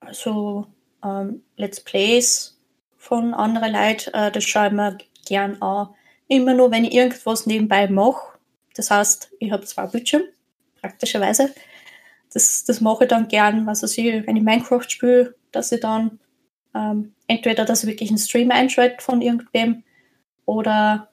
Also 0.00 0.66
ähm, 1.02 1.42
Let's 1.56 1.80
Plays 1.80 2.58
von 2.98 3.34
anderen 3.34 3.72
Leuten, 3.72 4.12
äh, 4.12 4.30
das 4.30 4.44
schaue 4.44 4.68
ich 4.68 4.72
mir 4.72 4.98
gern 5.26 5.60
an. 5.62 5.88
Immer 6.28 6.54
nur, 6.54 6.70
wenn 6.70 6.84
ich 6.84 6.92
irgendwas 6.92 7.46
nebenbei 7.46 7.88
mache. 7.88 8.38
Das 8.74 8.90
heißt, 8.90 9.30
ich 9.38 9.50
habe 9.52 9.64
zwei 9.64 9.86
Bildschirme, 9.86 10.26
praktischerweise 10.80 11.54
das, 12.36 12.64
das 12.64 12.82
mache 12.82 13.04
ich 13.04 13.08
dann 13.08 13.28
gern, 13.28 13.66
also 13.66 13.86
ich, 13.86 14.26
wenn 14.26 14.36
ich 14.36 14.42
Minecraft 14.42 14.84
spiele, 14.86 15.34
dass 15.52 15.72
ich 15.72 15.80
dann 15.80 16.18
ähm, 16.74 17.14
entweder, 17.26 17.64
dass 17.64 17.82
ich 17.82 17.88
wirklich 17.88 18.10
einen 18.10 18.18
Stream 18.18 18.50
einschalte 18.50 19.02
von 19.02 19.22
irgendwem 19.22 19.84
oder 20.44 21.08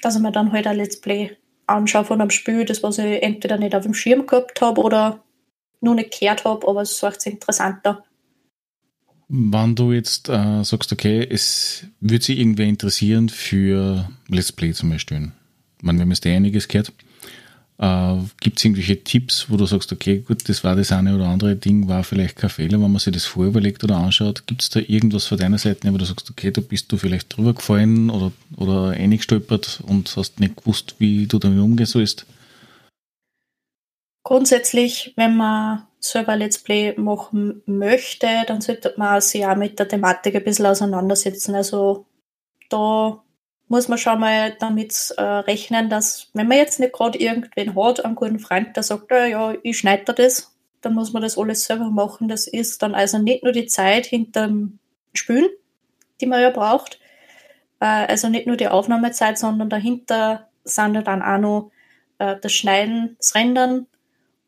dass 0.00 0.14
ich 0.14 0.22
mir 0.22 0.30
dann 0.30 0.52
halt 0.52 0.68
ein 0.68 0.76
Let's 0.76 1.00
Play 1.00 1.36
anschaue 1.66 2.04
von 2.04 2.20
einem 2.20 2.30
Spiel, 2.30 2.64
das 2.64 2.84
was 2.84 2.98
ich 2.98 3.20
entweder 3.20 3.58
nicht 3.58 3.74
auf 3.74 3.82
dem 3.82 3.94
Schirm 3.94 4.26
gehabt 4.26 4.60
habe 4.60 4.80
oder 4.80 5.24
nur 5.80 5.96
nicht 5.96 6.18
gehört 6.20 6.44
habe, 6.44 6.68
aber 6.68 6.82
es 6.82 7.02
ist 7.02 7.26
interessanter. 7.26 8.04
Wenn 9.26 9.74
du 9.74 9.90
jetzt 9.90 10.28
äh, 10.28 10.62
sagst, 10.62 10.92
okay, 10.92 11.26
es 11.28 11.84
würde 11.98 12.24
sich 12.24 12.38
irgendwer 12.38 12.66
interessieren 12.66 13.28
für 13.28 14.08
Let's 14.28 14.52
Play 14.52 14.72
zum 14.72 14.90
Beispiel. 14.90 15.32
Ich 15.78 15.82
meine, 15.82 15.98
wir 15.98 16.02
haben 16.02 16.10
jetzt 16.12 16.24
einiges 16.24 16.68
gehört. 16.68 16.92
Äh, 17.78 18.16
Gibt 18.40 18.58
es 18.58 18.64
irgendwelche 18.64 19.02
Tipps, 19.02 19.50
wo 19.50 19.56
du 19.56 19.66
sagst, 19.66 19.92
okay, 19.92 20.18
gut, 20.18 20.48
das 20.48 20.62
war 20.62 20.76
das 20.76 20.92
eine 20.92 21.14
oder 21.14 21.28
andere 21.28 21.56
Ding, 21.56 21.88
war 21.88 22.04
vielleicht 22.04 22.36
kein 22.36 22.50
Fehler, 22.50 22.80
wenn 22.80 22.92
man 22.92 23.00
sich 23.00 23.12
das 23.12 23.24
vorüberlegt 23.24 23.82
oder 23.82 23.96
anschaut? 23.96 24.46
Gibt 24.46 24.62
es 24.62 24.70
da 24.70 24.80
irgendwas 24.80 25.26
von 25.26 25.38
deiner 25.38 25.58
Seite, 25.58 25.92
wo 25.92 25.98
du 25.98 26.04
sagst, 26.04 26.30
okay, 26.30 26.52
da 26.52 26.60
bist 26.60 26.92
du 26.92 26.96
vielleicht 26.96 27.36
drüber 27.36 27.52
gefallen 27.54 28.10
oder, 28.10 28.32
oder 28.56 28.90
eingestolpert 28.90 29.82
und 29.86 30.16
hast 30.16 30.38
nicht 30.38 30.56
gewusst, 30.56 30.96
wie 30.98 31.26
du 31.26 31.38
damit 31.38 31.58
umgehen 31.58 31.86
sollst? 31.86 32.26
Grundsätzlich, 34.22 35.12
wenn 35.16 35.36
man 35.36 35.82
selber 35.98 36.36
Let's 36.36 36.58
Play 36.58 36.94
machen 36.96 37.62
möchte, 37.66 38.28
dann 38.46 38.60
sollte 38.60 38.94
man 38.96 39.20
sich 39.20 39.44
auch 39.44 39.56
mit 39.56 39.78
der 39.78 39.88
Thematik 39.88 40.36
ein 40.36 40.44
bisschen 40.44 40.66
auseinandersetzen. 40.66 41.54
Also 41.54 42.06
da 42.70 43.23
muss 43.74 43.88
man 43.88 43.98
schon 43.98 44.20
mal 44.20 44.54
damit 44.60 45.12
äh, 45.16 45.20
rechnen, 45.20 45.90
dass 45.90 46.28
wenn 46.32 46.46
man 46.46 46.58
jetzt 46.58 46.78
nicht 46.78 46.92
gerade 46.92 47.18
irgendwen 47.18 47.74
hat, 47.74 48.04
einen 48.04 48.14
guten 48.14 48.38
Freund, 48.38 48.76
der 48.76 48.84
sagt, 48.84 49.10
ja, 49.10 49.26
ja 49.26 49.54
ich 49.64 49.78
schneide 49.78 50.14
das, 50.14 50.54
dann 50.80 50.94
muss 50.94 51.12
man 51.12 51.22
das 51.22 51.36
alles 51.36 51.64
selber 51.64 51.90
machen. 51.90 52.28
Das 52.28 52.46
ist 52.46 52.84
dann 52.84 52.94
also 52.94 53.18
nicht 53.18 53.42
nur 53.42 53.50
die 53.50 53.66
Zeit 53.66 54.06
hinterm 54.06 54.78
Spülen, 55.12 55.48
die 56.20 56.26
man 56.26 56.40
ja 56.40 56.50
braucht, 56.50 57.00
äh, 57.80 57.86
also 57.86 58.28
nicht 58.28 58.46
nur 58.46 58.56
die 58.56 58.68
Aufnahmezeit, 58.68 59.38
sondern 59.38 59.70
dahinter 59.70 60.46
sind 60.62 60.94
dann 60.94 61.22
auch 61.22 61.38
noch 61.38 61.70
äh, 62.18 62.36
das 62.40 62.52
Schneiden, 62.52 63.16
das 63.18 63.34
Rendern 63.34 63.88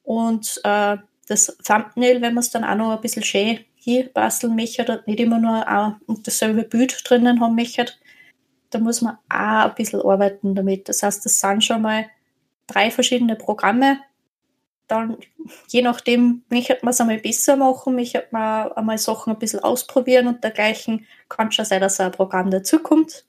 und 0.04 0.60
äh, 0.62 0.98
das 1.26 1.58
Thumbnail, 1.66 2.22
wenn 2.22 2.34
man 2.34 2.42
es 2.42 2.50
dann 2.50 2.62
auch 2.62 2.76
noch 2.76 2.92
ein 2.92 3.00
bisschen 3.00 3.24
schön 3.24 3.58
hier 3.74 4.08
basteln 4.08 4.54
möchte, 4.54 5.02
nicht 5.06 5.18
immer 5.18 5.40
nur 5.40 5.66
auch 5.68 5.94
dasselbe 6.22 6.62
Bild 6.62 7.02
drinnen 7.04 7.40
haben 7.40 7.56
möchte 7.56 7.86
da 8.76 8.82
muss 8.82 9.00
man 9.00 9.16
auch 9.30 9.70
ein 9.70 9.74
bisschen 9.74 10.02
arbeiten 10.02 10.54
damit. 10.54 10.88
Das 10.88 11.02
heißt, 11.02 11.24
das 11.24 11.40
sind 11.40 11.64
schon 11.64 11.80
mal 11.80 12.06
drei 12.66 12.90
verschiedene 12.90 13.34
Programme. 13.34 14.00
Dann, 14.86 15.16
je 15.68 15.80
nachdem, 15.80 16.44
möchte 16.50 16.78
man 16.82 16.90
es 16.90 17.00
einmal 17.00 17.18
besser 17.18 17.56
machen, 17.56 17.94
möchte 17.94 18.26
man 18.30 18.70
einmal 18.72 18.98
Sachen 18.98 19.32
ein 19.32 19.38
bisschen 19.38 19.60
ausprobieren 19.60 20.28
und 20.28 20.44
dergleichen. 20.44 21.06
Kann 21.30 21.50
schon 21.52 21.64
sein, 21.64 21.80
dass 21.80 21.98
ein 21.98 22.12
Programm 22.12 22.50
dazukommt. 22.50 23.24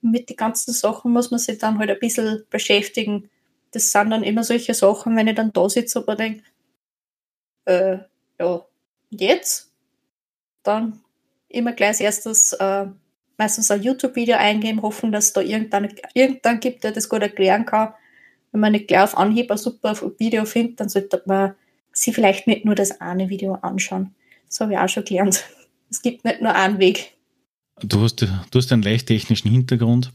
Mit 0.00 0.30
den 0.30 0.36
ganzen 0.36 0.72
Sachen 0.72 1.12
muss 1.12 1.30
man 1.32 1.40
sich 1.40 1.58
dann 1.58 1.78
halt 1.78 1.90
ein 1.90 1.98
bisschen 1.98 2.44
beschäftigen. 2.48 3.28
Das 3.72 3.90
sind 3.90 4.10
dann 4.10 4.22
immer 4.22 4.44
solche 4.44 4.74
Sachen, 4.74 5.16
wenn 5.16 5.26
ich 5.26 5.34
dann 5.34 5.52
da 5.52 5.68
sitze 5.68 6.00
und 6.02 6.18
denke, 6.18 6.44
äh, 7.64 7.98
ja, 8.38 8.64
jetzt? 9.10 9.72
Dann 10.62 11.00
immer 11.48 11.72
gleich 11.72 11.88
als 11.88 12.00
erstes 12.00 12.52
äh, 12.52 12.86
meistens 13.38 13.70
ein 13.70 13.82
YouTube-Video 13.82 14.36
eingeben, 14.36 14.82
hoffen, 14.82 15.12
dass 15.12 15.26
es 15.26 15.32
da 15.32 15.40
irgendeinen 15.40 15.94
irgendein 16.14 16.60
gibt, 16.60 16.84
der 16.84 16.92
das 16.92 17.08
gut 17.08 17.22
erklären 17.22 17.66
kann. 17.66 17.94
Wenn 18.50 18.60
man 18.60 18.72
nicht 18.72 18.88
gleich 18.88 19.02
auf 19.02 19.16
Anhieb 19.16 19.50
ein 19.50 19.58
super 19.58 19.94
Video 20.18 20.44
findet, 20.44 20.80
dann 20.80 20.88
sollte 20.88 21.22
man 21.26 21.54
sich 21.92 22.14
vielleicht 22.14 22.46
nicht 22.46 22.64
nur 22.64 22.74
das 22.74 23.00
eine 23.00 23.28
Video 23.28 23.54
anschauen. 23.54 24.14
Das 24.48 24.60
habe 24.60 24.72
ich 24.72 24.78
auch 24.78 24.88
schon 24.88 25.04
gelernt. 25.04 25.44
Es 25.90 26.00
gibt 26.00 26.24
nicht 26.24 26.40
nur 26.40 26.54
einen 26.54 26.78
Weg. 26.78 27.12
Du 27.82 28.00
hast, 28.00 28.22
du 28.22 28.28
hast 28.54 28.72
einen 28.72 28.82
leicht 28.82 29.08
technischen 29.08 29.50
Hintergrund 29.50 30.10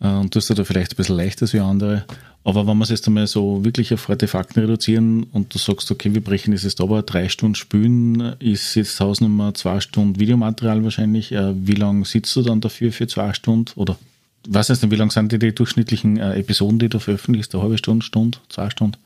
äh, 0.00 0.08
und 0.08 0.34
du 0.34 0.38
hast 0.38 0.50
da 0.50 0.64
vielleicht 0.64 0.92
ein 0.92 0.96
bisschen 0.96 1.16
leichter 1.16 1.42
als 1.42 1.54
andere. 1.54 2.04
Aber 2.46 2.66
wenn 2.66 2.76
wir 2.76 2.84
es 2.84 2.90
jetzt 2.90 3.06
einmal 3.06 3.26
so 3.26 3.64
wirklich 3.64 3.94
auf 3.94 4.08
harte 4.08 4.28
Fakten 4.28 4.60
reduzieren 4.60 5.24
und 5.32 5.54
du 5.54 5.58
sagst, 5.58 5.90
okay, 5.90 6.12
wir 6.12 6.22
brechen 6.22 6.52
das 6.52 6.62
jetzt 6.62 6.80
aber, 6.80 7.02
drei 7.02 7.30
Stunden 7.30 7.54
spülen, 7.54 8.36
ist 8.38 8.74
jetzt 8.74 9.00
Hausnummer 9.00 9.54
zwei 9.54 9.80
Stunden 9.80 10.20
Videomaterial 10.20 10.84
wahrscheinlich. 10.84 11.32
Äh, 11.32 11.54
wie 11.66 11.74
lange 11.74 12.04
sitzt 12.04 12.36
du 12.36 12.42
dann 12.42 12.60
dafür 12.60 12.92
für 12.92 13.06
zwei 13.06 13.32
Stunden? 13.32 13.72
Oder 13.76 13.96
was 14.46 14.68
heißt 14.68 14.82
denn, 14.82 14.90
wie 14.90 14.96
lang 14.96 15.10
sind 15.10 15.32
die, 15.32 15.38
die 15.38 15.54
durchschnittlichen 15.54 16.18
äh, 16.18 16.38
Episoden, 16.38 16.78
die 16.78 16.90
du 16.90 16.98
veröffentlichst? 16.98 17.54
Eine 17.54 17.62
halbe 17.62 17.78
Stunde, 17.78 18.04
Stunde, 18.04 18.38
zwei 18.50 18.68
Stunden? 18.68 18.98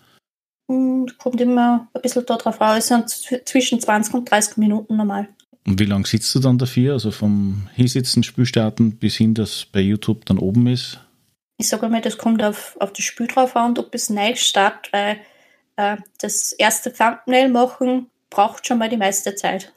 Hm, 0.69 1.07
kommt 1.19 1.41
immer 1.41 1.89
ein 1.95 2.03
bisschen 2.03 2.27
darauf 2.27 2.61
raus. 2.61 2.79
Es 2.79 2.89
sind 2.89 3.09
zwischen 3.47 3.81
20 3.81 4.15
und 4.15 4.31
30 4.31 4.57
Minuten 4.57 4.97
normal. 4.97 5.29
Und 5.67 5.81
wie 5.81 5.85
lange 5.85 6.07
sitzt 6.07 6.35
du 6.35 6.39
dann 6.39 6.59
dafür? 6.59 6.95
Also 6.95 7.11
vom 7.11 7.69
Hinsitzen, 7.75 8.23
Spülstarten 8.23 8.97
bis 8.97 9.17
hin, 9.17 9.35
dass 9.35 9.67
bei 9.67 9.81
YouTube 9.81 10.25
dann 10.25 10.39
oben 10.39 10.67
ist? 10.67 11.01
ich 11.59 11.69
sage 11.69 11.89
mal, 11.89 12.01
das 12.01 12.17
kommt 12.17 12.43
auf, 12.43 12.77
auf 12.81 12.93
das 12.93 13.05
Spiel 13.05 13.27
drauf 13.27 13.57
an 13.57 13.77
ob 13.79 13.95
es 13.95 14.09
neu 14.09 14.35
startet, 14.37 14.93
weil 14.93 15.21
äh, 15.77 15.97
das 16.21 16.53
erste 16.53 16.93
Thumbnail 16.93 17.49
machen 17.51 18.07
braucht 18.31 18.67
schon 18.67 18.79
mal 18.79 18.89
die 18.89 18.97
meiste 18.97 19.35
Zeit. 19.35 19.73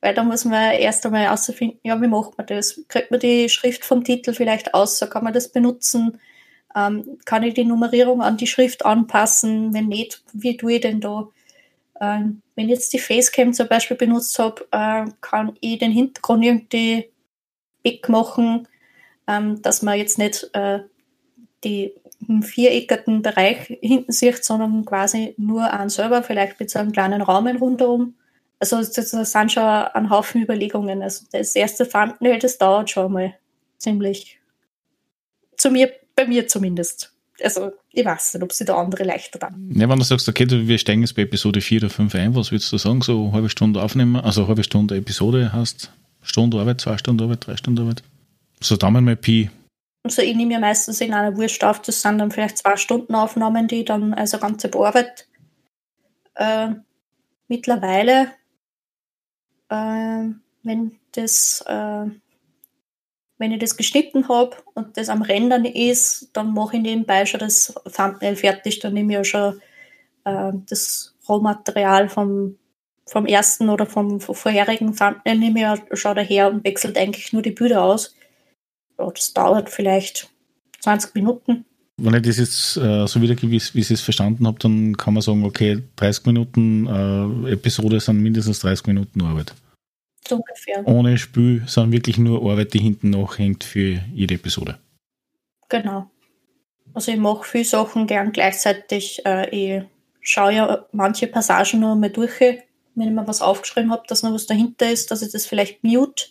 Weil 0.00 0.14
da 0.14 0.24
muss 0.24 0.44
man 0.44 0.72
erst 0.72 1.04
einmal 1.04 1.22
herausfinden, 1.22 1.78
ja, 1.84 2.00
wie 2.00 2.08
macht 2.08 2.36
man 2.36 2.46
das? 2.46 2.80
Kriegt 2.88 3.10
man 3.10 3.20
die 3.20 3.48
Schrift 3.48 3.84
vom 3.84 4.02
Titel 4.02 4.32
vielleicht 4.32 4.74
aus? 4.74 4.98
Kann 5.10 5.22
man 5.22 5.32
das 5.32 5.52
benutzen? 5.52 6.18
Ähm, 6.74 7.18
kann 7.24 7.42
ich 7.42 7.54
die 7.54 7.64
Nummerierung 7.64 8.22
an 8.22 8.36
die 8.36 8.46
Schrift 8.46 8.84
anpassen? 8.84 9.74
Wenn 9.74 9.88
nicht, 9.88 10.22
wie 10.32 10.56
tue 10.56 10.74
ich 10.74 10.80
denn 10.80 11.00
da? 11.00 11.28
Ähm, 12.02 12.42
wenn 12.56 12.64
ich 12.64 12.72
jetzt 12.72 12.92
die 12.92 12.98
Facecam 12.98 13.52
zum 13.52 13.68
Beispiel 13.68 13.96
benutzt 13.96 14.36
habe, 14.40 14.66
äh, 14.72 15.04
kann 15.20 15.56
ich 15.60 15.78
den 15.78 15.92
Hintergrund 15.92 16.44
irgendwie 16.44 17.12
wegmachen, 17.84 18.66
ähm, 19.28 19.62
dass 19.62 19.82
man 19.82 19.98
jetzt 19.98 20.18
nicht 20.18 20.50
äh, 20.52 20.80
die 21.62 21.94
viereckigen 22.42 23.22
Bereich 23.22 23.78
hinten 23.80 24.10
sieht, 24.10 24.44
sondern 24.44 24.84
quasi 24.84 25.34
nur 25.38 25.72
einen 25.72 25.90
selber, 25.90 26.24
vielleicht 26.24 26.58
mit 26.58 26.70
so 26.70 26.80
einem 26.80 26.90
kleinen 26.90 27.22
Rahmen 27.22 27.56
rundherum. 27.56 28.14
Also 28.58 28.78
das, 28.78 29.10
sind 29.10 29.52
schon 29.52 29.62
ein 29.62 30.10
Haufen 30.10 30.42
Überlegungen. 30.42 31.02
Also 31.02 31.24
das 31.30 31.54
erste 31.54 31.88
Thumbnail, 31.88 32.38
das 32.40 32.58
dauert 32.58 32.90
schon 32.90 33.12
mal 33.12 33.34
ziemlich. 33.78 34.40
Zu 35.56 35.70
mir, 35.70 35.92
bei 36.16 36.26
mir 36.26 36.48
zumindest. 36.48 37.11
Also, 37.40 37.72
ich 37.92 38.04
weiß 38.04 38.34
nicht, 38.34 38.42
ob 38.42 38.52
sie 38.52 38.64
da 38.64 38.76
andere 38.76 39.04
leichter 39.04 39.38
dann. 39.38 39.70
Ja, 39.74 39.88
wenn 39.88 39.98
du 39.98 40.04
sagst, 40.04 40.28
okay, 40.28 40.46
wir 40.48 40.78
steigen 40.78 41.00
jetzt 41.00 41.14
bei 41.16 41.22
Episode 41.22 41.60
4 41.60 41.80
oder 41.80 41.90
5 41.90 42.14
ein, 42.14 42.34
was 42.34 42.52
würdest 42.52 42.70
du 42.72 42.78
sagen? 42.78 43.00
So 43.02 43.24
eine 43.24 43.32
halbe 43.32 43.48
Stunde 43.48 43.82
aufnehmen, 43.82 44.16
also 44.16 44.42
eine 44.42 44.48
halbe 44.48 44.64
Stunde 44.64 44.96
Episode 44.96 45.52
hast, 45.52 45.92
Stunde 46.22 46.58
Arbeit, 46.58 46.80
zwei 46.80 46.98
Stunden 46.98 47.22
Arbeit, 47.22 47.46
drei 47.46 47.56
Stunden 47.56 47.80
Arbeit? 47.80 48.02
So 48.60 48.76
Daumen 48.76 49.04
mal 49.04 49.16
Pi. 49.16 49.50
Also 50.04 50.22
ich 50.22 50.34
nehme 50.34 50.52
ja 50.52 50.58
meistens 50.58 51.00
in 51.00 51.14
einer 51.14 51.36
Wurst 51.36 51.62
auf, 51.64 51.80
das 51.80 52.02
sind 52.02 52.18
dann 52.18 52.30
vielleicht 52.30 52.58
zwei 52.58 52.76
Stunden 52.76 53.14
Aufnahmen, 53.14 53.68
die 53.68 53.84
dann 53.84 54.14
also 54.14 54.38
ganze 54.38 54.68
bearbeitet. 54.68 55.28
Äh, 56.34 56.70
mittlerweile, 57.48 58.32
äh, 59.68 60.28
wenn 60.62 60.98
das 61.12 61.64
äh, 61.66 62.06
wenn 63.42 63.50
ich 63.50 63.58
das 63.58 63.76
geschnitten 63.76 64.28
habe 64.28 64.56
und 64.74 64.96
das 64.96 65.08
am 65.08 65.20
Rendern 65.20 65.64
ist, 65.64 66.30
dann 66.32 66.54
mache 66.54 66.76
ich 66.76 66.82
nebenbei 66.82 67.26
schon 67.26 67.40
das 67.40 67.74
Thumbnail 67.92 68.36
fertig. 68.36 68.78
Dann 68.78 68.94
nehme 68.94 69.12
ich 69.12 69.16
ja 69.16 69.24
schon 69.24 69.60
äh, 70.24 70.52
das 70.68 71.16
Rohmaterial 71.28 72.08
vom, 72.08 72.54
vom 73.04 73.26
ersten 73.26 73.68
oder 73.68 73.84
vom, 73.84 74.20
vom 74.20 74.36
vorherigen 74.36 74.94
Thumbnail 74.94 75.36
nehme 75.36 75.58
ich 75.58 75.62
ja 75.62 75.96
schon 75.96 76.14
daher 76.14 76.52
und 76.52 76.62
wechselt 76.62 76.96
eigentlich 76.96 77.32
nur 77.32 77.42
die 77.42 77.50
Bilder 77.50 77.82
aus. 77.82 78.14
Ja, 78.96 79.10
das 79.10 79.34
dauert 79.34 79.70
vielleicht 79.70 80.30
20 80.78 81.12
Minuten. 81.16 81.64
Wenn 81.96 82.14
ich 82.14 82.22
das 82.22 82.38
jetzt 82.38 82.76
äh, 82.76 83.08
so 83.08 83.20
wiedergebe, 83.20 83.50
wie, 83.50 83.60
wie 83.72 83.80
ich 83.80 83.90
es 83.90 84.00
verstanden 84.00 84.46
habe, 84.46 84.60
dann 84.60 84.96
kann 84.96 85.14
man 85.14 85.20
sagen, 85.20 85.44
okay, 85.44 85.82
30 85.96 86.26
Minuten 86.26 86.86
äh, 86.86 87.54
Episode 87.54 87.98
sind 87.98 88.20
mindestens 88.20 88.60
30 88.60 88.86
Minuten 88.86 89.20
Arbeit. 89.20 89.52
So 90.26 90.36
ungefähr. 90.36 90.86
Ohne 90.86 91.18
Spiel, 91.18 91.62
sondern 91.66 91.92
wirklich 91.92 92.18
nur 92.18 92.42
Arbeit, 92.48 92.74
die 92.74 92.78
hinten 92.78 93.10
nachhängt 93.10 93.64
für 93.64 94.00
jede 94.14 94.34
Episode. 94.34 94.78
Genau. 95.68 96.10
Also 96.94 97.12
ich 97.12 97.18
mache 97.18 97.44
viele 97.44 97.64
Sachen 97.64 98.06
gern 98.06 98.32
gleichzeitig. 98.32 99.24
Äh, 99.24 99.48
ich 99.50 99.84
schaue 100.20 100.54
ja 100.54 100.86
manche 100.92 101.26
Passagen 101.26 101.80
nur 101.80 101.94
mal 101.96 102.10
durch, 102.10 102.40
wenn 102.40 103.08
ich 103.08 103.14
mir 103.14 103.26
was 103.26 103.42
aufgeschrieben 103.42 103.90
habe, 103.90 104.04
dass 104.06 104.22
noch 104.22 104.32
was 104.32 104.46
dahinter 104.46 104.90
ist, 104.90 105.10
dass 105.10 105.22
ich 105.22 105.32
das 105.32 105.46
vielleicht 105.46 105.82
mute. 105.82 106.26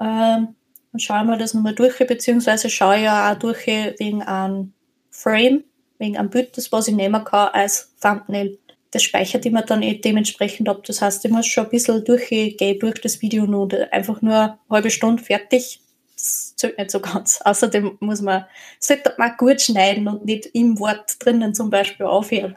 Ähm, 0.00 0.54
dann 0.92 1.00
schaue 1.00 1.20
ich 1.22 1.26
mir 1.26 1.38
das 1.38 1.54
nochmal 1.54 1.74
durch, 1.74 1.96
beziehungsweise 1.98 2.70
schaue 2.70 2.96
ich 2.96 3.02
ja 3.02 3.32
auch 3.32 3.38
durch 3.38 3.66
wegen 3.66 4.22
einem 4.22 4.74
Frame, 5.10 5.64
wegen 5.98 6.16
einem 6.16 6.30
Bild, 6.30 6.56
das 6.56 6.70
was 6.70 6.88
ich 6.88 6.94
nehmen 6.94 7.24
kann 7.24 7.48
als 7.48 7.94
Thumbnail 8.00 8.58
das 8.94 9.02
speichert 9.02 9.44
immer 9.44 9.62
dann 9.62 9.82
eh 9.82 9.98
dementsprechend 9.98 10.68
ab. 10.68 10.84
Das 10.84 11.02
heißt, 11.02 11.24
ich 11.24 11.30
muss 11.30 11.46
schon 11.46 11.64
ein 11.64 11.70
bisschen 11.70 12.04
durchgehen 12.04 12.78
durch 12.78 13.00
das 13.00 13.20
Video 13.20 13.44
nur 13.44 13.68
einfach 13.92 14.22
nur 14.22 14.34
eine 14.34 14.58
halbe 14.70 14.90
Stunde 14.90 15.22
fertig. 15.22 15.80
Das 16.14 16.54
zählt 16.56 16.78
nicht 16.78 16.92
so 16.92 17.00
ganz. 17.00 17.40
Außerdem 17.44 17.96
muss 17.98 18.22
man, 18.22 18.44
sollte 18.78 19.12
man 19.18 19.36
gut 19.36 19.60
schneiden 19.60 20.06
und 20.06 20.24
nicht 20.24 20.46
im 20.52 20.78
Wort 20.78 21.16
drinnen 21.18 21.54
zum 21.54 21.70
Beispiel 21.70 22.06
aufhören. 22.06 22.54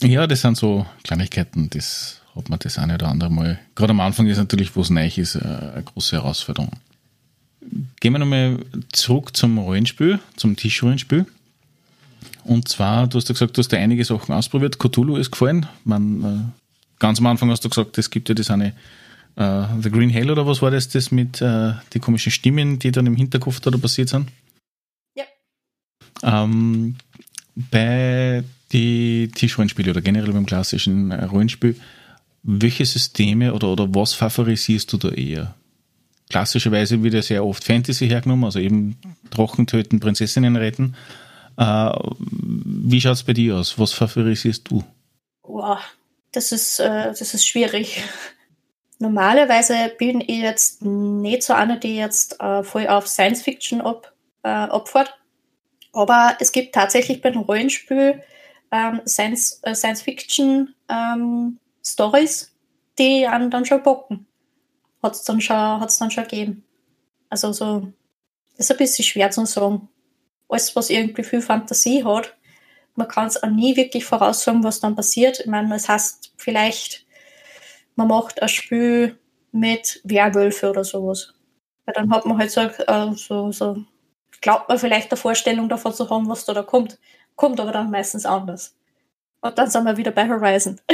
Ja, 0.00 0.26
das 0.26 0.42
sind 0.42 0.56
so 0.56 0.86
Kleinigkeiten, 1.02 1.68
das 1.70 2.20
hat 2.36 2.48
man 2.48 2.58
das 2.60 2.78
eine 2.78 2.94
oder 2.94 3.08
andere 3.08 3.30
Mal. 3.30 3.58
Gerade 3.74 3.90
am 3.90 4.00
Anfang 4.00 4.26
ist 4.28 4.38
natürlich, 4.38 4.76
wo 4.76 4.82
es 4.82 4.90
neu 4.90 5.06
ist, 5.06 5.34
äh, 5.34 5.40
eine 5.40 5.82
große 5.84 6.16
Herausforderung. 6.16 6.70
Gehen 7.98 8.12
wir 8.12 8.18
nochmal 8.18 8.58
zurück 8.92 9.36
zum 9.36 9.58
Rollenspiel, 9.58 10.20
zum 10.36 10.54
Tischrollenspiel. 10.54 11.26
Und 12.44 12.68
zwar, 12.68 13.06
du 13.06 13.18
hast 13.18 13.28
ja 13.28 13.32
gesagt, 13.32 13.56
du 13.56 13.60
hast 13.60 13.72
da 13.72 13.76
einige 13.76 14.04
Sachen 14.04 14.34
ausprobiert. 14.34 14.78
Cthulhu 14.78 15.16
ist 15.16 15.30
gefallen. 15.30 15.66
Man, 15.84 16.24
äh, 16.24 16.62
ganz 16.98 17.18
am 17.18 17.26
Anfang 17.26 17.50
hast 17.50 17.64
du 17.64 17.68
gesagt, 17.68 17.98
es 17.98 18.10
gibt 18.10 18.28
ja 18.28 18.34
das 18.34 18.50
eine 18.50 18.72
äh, 19.36 19.64
The 19.82 19.90
Green 19.90 20.10
Hell 20.10 20.30
oder 20.30 20.46
was 20.46 20.62
war 20.62 20.70
das, 20.70 20.88
das 20.88 21.10
mit 21.10 21.40
äh, 21.40 21.72
die 21.92 22.00
komischen 22.00 22.32
Stimmen, 22.32 22.78
die 22.78 22.90
dann 22.90 23.06
im 23.06 23.16
Hinterkopf 23.16 23.60
da 23.60 23.70
passiert 23.70 24.08
sind? 24.08 24.28
Ja. 25.14 25.24
Ähm, 26.22 26.96
bei 27.54 28.44
die 28.72 29.28
Tischrollenspiele 29.34 29.90
oder 29.90 30.00
generell 30.00 30.32
beim 30.32 30.46
klassischen 30.46 31.10
äh, 31.10 31.24
Rollenspiel, 31.24 31.76
welche 32.42 32.84
Systeme 32.84 33.54
oder, 33.54 33.68
oder 33.68 33.94
was 33.94 34.14
favorisierst 34.14 34.92
du 34.92 34.96
da 34.96 35.08
eher? 35.10 35.54
Klassischerweise 36.28 37.02
wird 37.02 37.14
ja 37.14 37.22
sehr 37.22 37.44
oft 37.44 37.62
Fantasy 37.62 38.08
hergenommen, 38.08 38.44
also 38.44 38.58
eben 38.58 38.96
Drachen 39.30 39.66
töten, 39.66 40.00
Prinzessinnen 40.00 40.56
retten. 40.56 40.96
Äh, 41.56 41.90
wie 42.18 43.00
schaut 43.00 43.14
es 43.14 43.22
bei 43.22 43.32
dir 43.32 43.56
aus? 43.56 43.78
Was 43.78 43.92
favorisierst 43.92 44.70
du? 44.70 44.84
Wow, 45.42 45.78
das 46.32 46.52
ist, 46.52 46.80
äh, 46.80 47.06
das 47.06 47.34
ist 47.34 47.46
schwierig. 47.46 48.02
Normalerweise 48.98 49.92
bin 49.98 50.20
ich 50.20 50.40
jetzt 50.40 50.82
nicht 50.82 51.42
so 51.42 51.52
eine, 51.52 51.78
die 51.78 51.96
jetzt 51.96 52.40
äh, 52.40 52.62
voll 52.62 52.86
auf 52.88 53.06
Science 53.06 53.42
Fiction 53.42 53.80
äh, 53.80 54.68
opfert. 54.68 55.18
Aber 55.92 56.36
es 56.40 56.52
gibt 56.52 56.74
tatsächlich 56.74 57.22
bei 57.22 57.30
dem 57.30 57.42
Rollenspiel 57.42 58.22
ähm, 58.70 59.00
Science, 59.06 59.60
äh, 59.62 59.74
Science 59.74 60.02
Fiction 60.02 60.74
ähm, 60.88 61.58
Stories, 61.84 62.52
die 62.98 63.26
einen 63.26 63.50
dann 63.50 63.64
schon 63.64 63.82
bocken. 63.82 64.26
Hat 65.02 65.14
es 65.14 65.24
dann, 65.24 65.40
schon, 65.40 65.56
dann 65.56 66.10
schon 66.10 66.24
gegeben. 66.24 66.64
Also 67.30 67.52
so, 67.52 67.92
das 68.56 68.66
ist 68.66 68.70
ein 68.70 68.78
bisschen 68.78 69.04
schwer 69.04 69.30
zu 69.30 69.44
sagen 69.46 69.88
alles, 70.48 70.74
was 70.76 70.90
irgendwie 70.90 71.24
viel 71.24 71.42
Fantasie 71.42 72.04
hat. 72.04 72.34
Man 72.94 73.08
kann 73.08 73.26
es 73.26 73.42
auch 73.42 73.50
nie 73.50 73.76
wirklich 73.76 74.04
voraussagen, 74.04 74.64
was 74.64 74.80
dann 74.80 74.96
passiert. 74.96 75.40
Ich 75.40 75.46
meine, 75.46 75.74
es 75.74 75.88
heißt 75.88 76.32
vielleicht, 76.36 77.04
man 77.94 78.08
macht 78.08 78.40
ein 78.40 78.48
Spiel 78.48 79.18
mit 79.52 80.00
Werwölfe 80.04 80.70
oder 80.70 80.84
sowas. 80.84 81.34
Weil 81.84 81.94
dann 81.94 82.10
hat 82.10 82.26
man 82.26 82.38
halt 82.38 82.50
so, 82.50 82.60
äh, 82.60 83.12
so, 83.14 83.52
so, 83.52 83.84
glaubt 84.40 84.68
man 84.68 84.78
vielleicht 84.78 85.10
eine 85.10 85.18
Vorstellung 85.18 85.68
davon 85.68 85.94
zu 85.94 86.08
haben, 86.08 86.28
was 86.28 86.44
da, 86.44 86.54
da 86.54 86.62
kommt. 86.62 86.98
Kommt 87.36 87.60
aber 87.60 87.72
dann 87.72 87.90
meistens 87.90 88.24
anders. 88.24 88.74
Und 89.40 89.58
dann 89.58 89.70
sind 89.70 89.84
wir 89.84 89.96
wieder 89.96 90.10
bei 90.10 90.28
Horizon. 90.28 90.80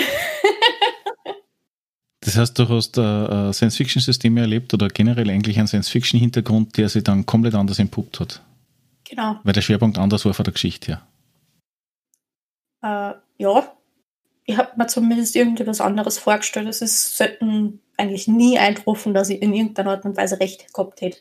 Das 2.24 2.36
heißt, 2.36 2.56
du 2.56 2.68
hast 2.68 2.96
äh, 2.98 3.52
Science-Fiction-Systeme 3.52 4.40
erlebt 4.42 4.72
oder 4.72 4.86
generell 4.88 5.28
eigentlich 5.28 5.58
einen 5.58 5.66
Science-Fiction-Hintergrund, 5.66 6.78
der 6.78 6.88
sich 6.88 7.02
dann 7.02 7.26
komplett 7.26 7.54
anders 7.56 7.80
entpuppt 7.80 8.20
hat. 8.20 8.40
Genau. 9.12 9.38
Weil 9.42 9.52
der 9.52 9.60
Schwerpunkt 9.60 9.98
anders 9.98 10.24
war 10.24 10.32
von 10.32 10.44
der 10.44 10.54
Geschichte 10.54 10.92
her. 10.92 11.06
Äh, 12.82 13.42
ja, 13.42 13.76
ich 14.46 14.56
habe 14.56 14.70
mir 14.78 14.86
zumindest 14.86 15.36
irgendetwas 15.36 15.82
anderes 15.82 16.18
vorgestellt. 16.18 16.66
Es 16.66 16.80
ist 16.80 17.18
selten 17.18 17.80
eigentlich 17.98 18.26
nie 18.26 18.58
eingetroffen, 18.58 19.12
dass 19.12 19.28
ich 19.28 19.42
in 19.42 19.52
irgendeiner 19.52 19.90
Art 19.90 20.06
und 20.06 20.16
Weise 20.16 20.40
recht 20.40 20.72
gehabt 20.72 21.02
hätte. 21.02 21.18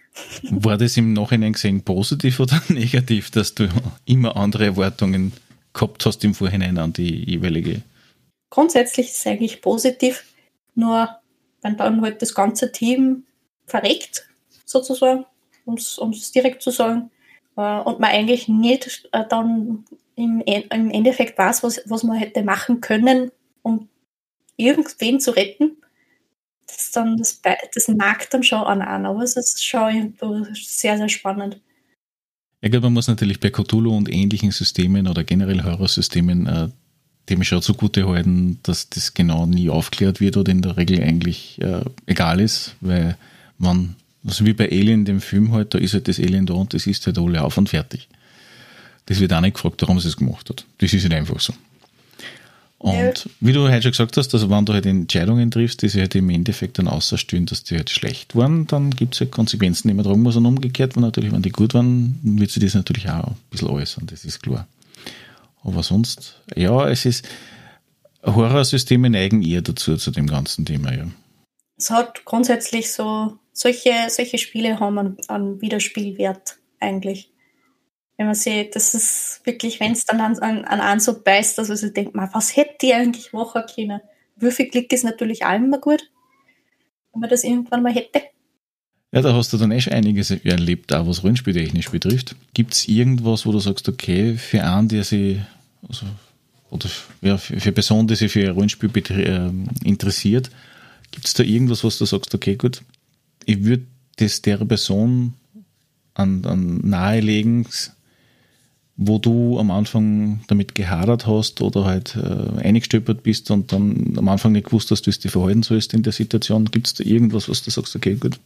War 0.44 0.78
das 0.78 0.96
im 0.96 1.12
Nachhinein 1.12 1.52
gesehen 1.52 1.82
positiv 1.82 2.40
oder 2.40 2.58
negativ, 2.70 3.30
dass 3.30 3.54
du 3.54 3.68
immer 4.06 4.34
andere 4.38 4.64
Erwartungen 4.64 5.34
gehabt 5.74 6.06
hast 6.06 6.24
im 6.24 6.32
Vorhinein 6.32 6.78
an 6.78 6.94
die 6.94 7.22
jeweilige? 7.32 7.82
Grundsätzlich 8.48 9.08
ist 9.08 9.18
es 9.18 9.26
eigentlich 9.26 9.60
positiv, 9.60 10.24
nur 10.74 11.10
wenn 11.60 11.76
dann 11.76 12.00
halt 12.00 12.22
das 12.22 12.34
ganze 12.34 12.72
Team 12.72 13.24
verreckt, 13.66 14.26
sozusagen, 14.64 15.26
um 15.66 15.74
es 15.74 16.32
direkt 16.32 16.62
zu 16.62 16.70
sagen, 16.70 17.10
und 17.56 18.00
man 18.00 18.10
eigentlich 18.10 18.48
nicht 18.48 19.08
äh, 19.12 19.24
dann 19.28 19.84
im, 20.14 20.40
im 20.40 20.90
Endeffekt 20.90 21.38
weiß, 21.38 21.62
was, 21.62 21.80
was 21.86 22.02
man 22.02 22.16
hätte 22.16 22.42
machen 22.42 22.80
können, 22.80 23.30
um 23.62 23.88
irgendwen 24.56 25.20
zu 25.20 25.32
retten. 25.32 25.76
Das, 26.66 26.90
dann, 26.90 27.16
das, 27.16 27.40
das 27.74 27.88
mag 27.88 28.28
dann 28.30 28.42
schon 28.42 28.62
an 28.62 28.82
an, 28.82 29.06
aber 29.06 29.22
es 29.22 29.36
ist 29.36 29.64
schon 29.64 30.14
sehr, 30.54 30.96
sehr 30.96 31.08
spannend. 31.08 31.60
Ich 32.60 32.70
glaube, 32.70 32.86
man 32.86 32.94
muss 32.94 33.08
natürlich 33.08 33.38
bei 33.38 33.50
Cthulhu 33.50 33.96
und 33.96 34.12
ähnlichen 34.12 34.50
Systemen 34.50 35.06
oder 35.06 35.22
generell 35.22 35.62
Horrorsystemen 35.62 36.46
äh, 36.46 36.68
dem 37.28 37.42
schon 37.44 37.62
zugute 37.62 38.08
halten, 38.08 38.58
dass 38.62 38.88
das 38.88 39.14
genau 39.14 39.46
nie 39.46 39.68
aufklärt 39.70 40.20
wird 40.20 40.36
oder 40.36 40.52
in 40.52 40.62
der 40.62 40.76
Regel 40.76 41.02
eigentlich 41.02 41.60
äh, 41.60 41.84
egal 42.06 42.40
ist, 42.40 42.76
weil 42.80 43.16
man 43.58 43.96
also 44.26 44.44
wie 44.44 44.52
bei 44.52 44.70
Alien, 44.70 45.04
dem 45.04 45.20
Film 45.20 45.52
halt, 45.52 45.74
da 45.74 45.78
ist 45.78 45.94
halt 45.94 46.08
das 46.08 46.18
Alien 46.18 46.46
da 46.46 46.54
und 46.54 46.74
das 46.74 46.86
ist 46.86 47.06
halt 47.06 47.18
alle 47.18 47.42
auf 47.42 47.56
und 47.56 47.68
fertig. 47.68 48.08
Das 49.06 49.20
wird 49.20 49.32
auch 49.32 49.40
nicht 49.40 49.54
gefragt, 49.54 49.80
warum 49.82 50.00
sie 50.00 50.08
es 50.08 50.16
gemacht 50.16 50.50
hat. 50.50 50.64
Das 50.78 50.92
ist 50.92 51.02
halt 51.04 51.14
einfach 51.14 51.38
so. 51.38 51.54
Und 52.78 52.94
ja. 52.96 53.30
wie 53.40 53.52
du 53.52 53.62
heute 53.62 53.82
schon 53.82 53.92
gesagt 53.92 54.16
hast, 54.16 54.34
also 54.34 54.50
wenn 54.50 54.66
du 54.66 54.72
halt 54.72 54.84
Entscheidungen 54.84 55.50
triffst, 55.50 55.80
die 55.80 55.88
sich 55.88 56.00
halt 56.00 56.14
im 56.14 56.28
Endeffekt 56.28 56.78
dann 56.78 56.88
außerstellen, 56.88 57.46
dass 57.46 57.64
die 57.64 57.76
halt 57.76 57.88
schlecht 57.88 58.36
waren, 58.36 58.66
dann 58.66 58.90
gibt 58.90 59.14
es 59.14 59.20
halt 59.20 59.32
Konsequenzen, 59.32 59.88
die 59.88 59.94
man 59.94 60.04
tragen 60.04 60.22
muss. 60.22 60.36
Und 60.36 60.44
umgekehrt, 60.44 60.94
wenn 60.94 61.02
natürlich, 61.02 61.32
wenn 61.32 61.42
die 61.42 61.50
gut 61.50 61.72
waren, 61.72 62.18
wird 62.22 62.50
sich 62.50 62.62
das 62.62 62.74
natürlich 62.74 63.08
auch 63.08 63.28
ein 63.28 63.36
bisschen 63.50 63.68
äußern, 63.68 64.06
das 64.06 64.24
ist 64.24 64.42
klar. 64.42 64.66
Aber 65.62 65.82
sonst, 65.82 66.40
ja, 66.54 66.88
es 66.88 67.06
ist, 67.06 67.26
Horrorsysteme 68.22 69.08
neigen 69.08 69.42
eher 69.42 69.62
dazu, 69.62 69.96
zu 69.96 70.10
dem 70.10 70.26
ganzen 70.26 70.66
Thema, 70.66 70.92
ja. 70.92 71.06
Es 71.78 71.90
hat 71.90 72.24
grundsätzlich 72.24 72.92
so 72.92 73.38
solche, 73.56 73.92
solche 74.08 74.38
Spiele 74.38 74.78
haben 74.78 74.98
einen, 74.98 75.16
einen 75.28 75.60
Wiederspielwert 75.62 76.58
eigentlich. 76.78 77.30
Wenn 78.18 78.26
man 78.26 78.34
sieht, 78.34 78.76
das 78.76 78.94
ist 78.94 79.40
wirklich, 79.44 79.80
wenn 79.80 79.92
es 79.92 80.04
dann 80.04 80.20
an, 80.20 80.38
an, 80.38 80.64
an 80.64 80.80
einen 80.80 81.00
so 81.00 81.22
beißt, 81.22 81.56
dass 81.56 81.68
man 81.68 81.76
sich 81.76 81.92
denkt, 81.92 82.14
man, 82.14 82.28
was 82.32 82.56
hätte 82.56 82.76
die 82.82 82.94
eigentlich 82.94 83.32
machen 83.32 83.62
können? 83.74 84.00
Würfelklick 84.36 84.92
ist 84.92 85.04
natürlich 85.04 85.44
auch 85.44 85.54
immer 85.54 85.78
gut, 85.78 86.02
wenn 87.12 87.20
man 87.20 87.30
das 87.30 87.44
irgendwann 87.44 87.82
mal 87.82 87.92
hätte. 87.92 88.22
Ja, 89.12 89.22
da 89.22 89.32
hast 89.32 89.52
du 89.52 89.56
dann 89.56 89.70
eh 89.70 89.80
schon 89.80 89.94
einiges 89.94 90.30
erlebt, 90.30 90.92
auch 90.92 91.06
was 91.06 91.22
Rollenspieltechnisch 91.22 91.90
betrifft. 91.90 92.36
Gibt 92.52 92.74
es 92.74 92.88
irgendwas, 92.88 93.46
wo 93.46 93.52
du 93.52 93.58
sagst, 93.58 93.88
okay, 93.88 94.36
für 94.36 94.62
einen, 94.64 94.88
der 94.88 95.04
sich, 95.04 95.38
also, 95.88 96.04
oder 96.70 96.88
ja, 97.22 97.38
für, 97.38 97.58
für 97.58 97.72
Personen, 97.72 98.08
die 98.08 98.16
sich 98.16 98.32
für 98.32 98.50
Rollenspiel 98.50 98.90
äh, 98.94 99.50
interessiert, 99.84 100.50
gibt 101.10 101.26
es 101.26 101.32
da 101.32 101.42
irgendwas, 101.42 101.84
was 101.84 101.96
du 101.96 102.04
sagst, 102.04 102.34
okay, 102.34 102.56
gut, 102.56 102.82
ich 103.46 103.64
würde 103.64 103.86
das 104.16 104.42
der 104.42 104.58
Person 104.58 105.34
an, 106.14 106.44
an 106.44 106.80
nahelegen, 106.82 107.66
wo 108.96 109.18
du 109.18 109.58
am 109.58 109.70
Anfang 109.70 110.40
damit 110.48 110.74
gehadert 110.74 111.26
hast 111.26 111.60
oder 111.60 111.84
halt 111.84 112.16
äh, 112.16 112.60
eingestöpert 112.60 113.22
bist 113.22 113.50
und 113.50 113.72
dann 113.72 114.14
am 114.16 114.28
Anfang 114.28 114.52
nicht 114.52 114.66
gewusst 114.66 114.90
hast, 114.90 115.06
wie 115.06 115.10
du 115.10 115.18
dich 115.18 115.32
verhalten 115.32 115.62
sollst 115.62 115.94
in 115.94 116.02
der 116.02 116.12
Situation? 116.12 116.64
Gibt 116.66 116.86
es 116.86 116.94
da 116.94 117.04
irgendwas, 117.04 117.48
was 117.48 117.62
du 117.62 117.70
sagst, 117.70 117.94
okay, 117.94 118.14
gut, 118.14 118.38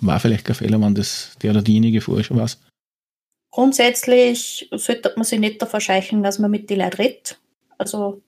war 0.00 0.18
vielleicht 0.18 0.44
kein 0.44 0.56
Fehler, 0.56 0.80
wenn 0.80 0.94
das 0.94 1.36
der 1.42 1.52
oder 1.52 1.62
diejenige 1.62 2.00
vorher 2.00 2.24
schon 2.24 2.38
weiß. 2.38 2.58
Grundsätzlich 3.50 4.68
sollte 4.72 5.12
man 5.16 5.24
sich 5.24 5.40
nicht 5.40 5.62
davor 5.62 5.80
scheichen, 5.80 6.22
dass 6.22 6.38
man 6.38 6.50
mit 6.50 6.68
den 6.68 6.80
Leuten 6.80 6.96
redet. 6.96 7.38
Also 7.78 8.22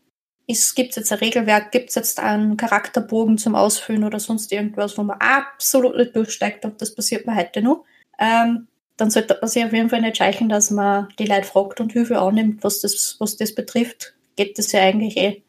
gibt 0.75 0.91
es 0.91 0.97
jetzt 0.97 1.13
ein 1.13 1.19
Regelwerk, 1.19 1.73
gibt 1.73 1.91
es 1.91 1.95
jetzt 1.95 2.19
einen 2.19 2.57
Charakterbogen 2.57 3.37
zum 3.37 3.55
Ausfüllen 3.55 4.05
oder 4.05 4.19
sonst 4.19 4.51
irgendwas, 4.51 4.97
wo 4.97 5.03
man 5.03 5.19
absolut 5.21 5.97
nicht 5.97 6.17
durchsteigt 6.17 6.65
und 6.65 6.81
das 6.81 6.95
passiert 6.95 7.27
mir 7.27 7.37
heute 7.37 7.61
noch. 7.61 7.85
Ähm, 8.19 8.67
dann 8.97 9.11
sollte 9.11 9.37
man 9.41 9.49
sich 9.49 9.65
auf 9.65 9.73
jeden 9.73 9.91
Fall 9.91 10.01
nicht 10.01 10.17
scheichen, 10.17 10.49
dass 10.49 10.71
man 10.71 11.09
die 11.19 11.27
Leute 11.27 11.45
fragt 11.45 11.81
und 11.81 11.93
Hilfe 11.93 12.19
annimmt, 12.19 12.65
was 12.65 12.81
das, 12.81 13.17
was 13.19 13.37
das 13.37 13.55
betrifft. 13.55 14.15
Geht 14.37 14.59
das 14.59 14.73
ja 14.73 14.81
eigentlich 14.81 15.17
eh. 15.19 15.43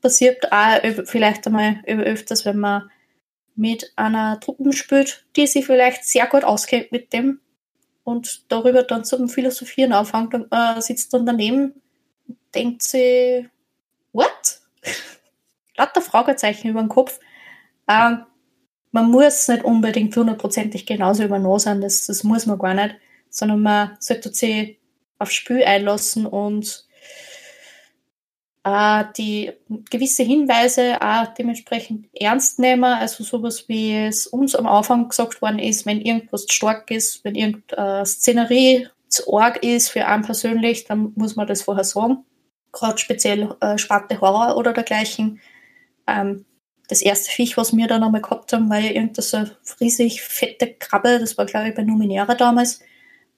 Passiert 0.00 0.50
auch 0.50 0.80
vielleicht 1.04 1.46
einmal 1.46 1.82
öfters, 1.86 2.44
wenn 2.46 2.58
man 2.58 2.90
mit 3.56 3.92
einer 3.96 4.40
Truppe 4.40 4.72
spielt, 4.72 5.24
die 5.36 5.46
sich 5.46 5.66
vielleicht 5.66 6.04
sehr 6.04 6.26
gut 6.26 6.44
auskennt 6.44 6.92
mit 6.92 7.12
dem 7.12 7.40
und 8.04 8.50
darüber 8.50 8.82
dann 8.82 9.04
zum 9.04 9.28
Philosophieren 9.28 9.92
anfängt 9.92 10.34
und 10.34 10.50
man 10.50 10.80
sitzt 10.80 11.12
dann 11.12 11.26
daneben 11.26 11.74
und 12.26 12.38
denkt 12.54 12.82
sich, 12.82 13.46
what? 14.16 14.60
Lauter 15.76 16.00
Fragezeichen 16.00 16.68
über 16.68 16.80
den 16.80 16.88
Kopf. 16.88 17.20
Ähm, 17.88 18.24
man 18.90 19.10
muss 19.10 19.48
nicht 19.48 19.64
unbedingt 19.64 20.16
hundertprozentig 20.16 20.86
genauso 20.86 21.22
übernommen 21.22 21.58
sein, 21.58 21.80
das, 21.80 22.06
das 22.06 22.24
muss 22.24 22.46
man 22.46 22.58
gar 22.58 22.74
nicht, 22.74 22.96
sondern 23.28 23.60
man 23.60 23.96
sollte 24.00 24.32
sich 24.32 24.78
aufs 25.18 25.34
Spiel 25.34 25.62
einlassen 25.62 26.26
und 26.26 26.86
äh, 28.64 29.04
die 29.16 29.52
gewisse 29.90 30.22
Hinweise 30.22 31.00
auch 31.00 31.26
dementsprechend 31.34 32.06
ernst 32.14 32.58
nehmen. 32.58 32.84
Also 32.84 33.22
sowas 33.22 33.68
wie 33.68 33.94
es 33.94 34.26
uns 34.26 34.54
am 34.54 34.66
Anfang 34.66 35.08
gesagt 35.08 35.40
worden 35.42 35.58
ist, 35.58 35.86
wenn 35.86 36.00
irgendwas 36.00 36.46
stark 36.50 36.90
ist, 36.90 37.24
wenn 37.24 37.34
irgendeine 37.34 38.04
Szenerie 38.04 38.88
zu 39.08 39.32
arg 39.36 39.62
ist 39.62 39.90
für 39.90 40.06
einen 40.06 40.24
persönlich, 40.24 40.84
dann 40.84 41.12
muss 41.14 41.36
man 41.36 41.46
das 41.46 41.62
vorher 41.62 41.84
sagen. 41.84 42.24
Gerade 42.76 42.98
speziell 42.98 43.54
äh, 43.60 43.78
Sparte 43.78 44.20
Horror 44.20 44.56
oder 44.56 44.74
dergleichen. 44.74 45.40
Ähm, 46.06 46.44
das 46.88 47.00
erste 47.00 47.30
Viech, 47.30 47.56
was 47.56 47.74
wir 47.74 47.86
dann 47.86 48.02
einmal 48.02 48.20
gehabt 48.20 48.52
haben, 48.52 48.68
war 48.68 48.78
ja 48.78 48.90
irgendeine 48.90 49.22
so 49.22 49.44
riesig 49.80 50.22
fette 50.22 50.74
Krabbe, 50.74 51.18
das 51.18 51.36
war 51.38 51.46
glaube 51.46 51.70
ich 51.70 51.74
bei 51.74 51.82
Numenera 51.82 52.34
damals, 52.34 52.80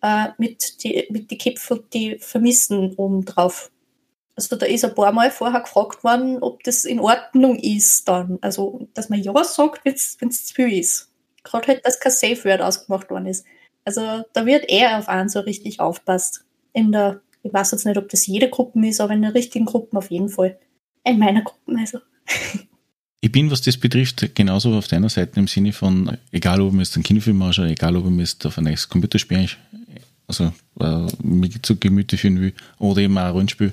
äh, 0.03 0.29
mit 0.39 0.83
die, 0.83 1.07
mit 1.11 1.31
die 1.31 1.39
Kipfel, 1.39 1.85
die 1.93 2.19
vermissen 2.19 2.95
oben 2.97 3.25
drauf. 3.25 3.71
Also 4.35 4.57
da 4.57 4.67
ist 4.67 4.85
ein 4.85 4.95
paar 4.95 5.13
Mal 5.13 5.31
vorher 5.31 5.61
gefragt 5.61 6.05
worden, 6.05 6.43
ob 6.43 6.63
das 6.65 6.85
in 6.85 7.01
Ordnung 7.01 7.59
ist 7.59 8.07
dann. 8.09 8.39
Also, 8.41 8.89
dass 8.95 9.09
man 9.09 9.21
ja 9.21 9.33
sagt, 9.45 9.85
wenn 9.85 9.95
es 9.95 10.47
zu 10.47 10.55
viel 10.55 10.79
ist. 10.79 11.11
Gerade 11.43 11.69
halt, 11.69 11.87
dass 11.87 11.99
kein 11.99 12.13
Safe 12.13 12.45
Word 12.45 12.61
ausgemacht 12.61 13.11
worden 13.11 13.27
ist. 13.27 13.45
Also 13.85 14.23
da 14.33 14.47
wird 14.47 14.69
er 14.69 14.99
auf 14.99 15.09
einen 15.09 15.29
so 15.29 15.41
richtig 15.41 15.81
aufpasst. 15.81 16.45
In 16.73 16.93
der, 16.93 17.21
ich 17.49 17.55
weiß 17.55 17.73
jetzt 17.73 17.87
nicht, 17.87 17.97
ob 17.97 18.09
das 18.09 18.27
jede 18.27 18.49
Gruppe 18.49 18.87
ist, 18.87 19.01
aber 19.01 19.15
in 19.15 19.23
der 19.23 19.35
richtigen 19.35 19.65
Gruppe 19.65 19.99
auf 19.99 20.11
jeden 20.11 20.29
Fall. 20.29 20.59
In 21.05 21.19
meiner 21.19 21.43
Gruppe 21.43 21.77
also. 21.79 21.99
Ich 23.21 23.33
bin, 23.33 23.51
was 23.51 23.63
das 23.63 23.77
betrifft, 23.77 24.37
genauso 24.37 24.73
auf 24.75 24.87
deiner 24.87 25.09
Seite 25.09 25.41
im 25.41 25.49
Sinne 25.49 25.73
von, 25.73 26.17
egal 26.31 26.61
ob 26.61 26.73
mir 26.73 26.83
jetzt 26.83 26.95
einen 26.95 27.03
Kinofilm 27.03 27.43
anschaue, 27.43 27.67
egal 27.67 27.97
ob 27.97 28.05
mir 28.05 28.23
jetzt 28.23 28.47
auf 28.47 28.59
ein 28.59 28.65
neues 28.65 28.89
Computerspiel 28.89 29.49
also 30.29 30.53
äh, 30.79 31.07
mir 31.23 31.51
zu 31.63 31.77
Gemüte 31.77 32.17
führen 32.17 32.41
will, 32.41 32.55
oder 32.79 33.01
eben 33.01 33.19
auch 33.19 33.23
ein 33.23 33.33
Rollenspiel, 33.33 33.73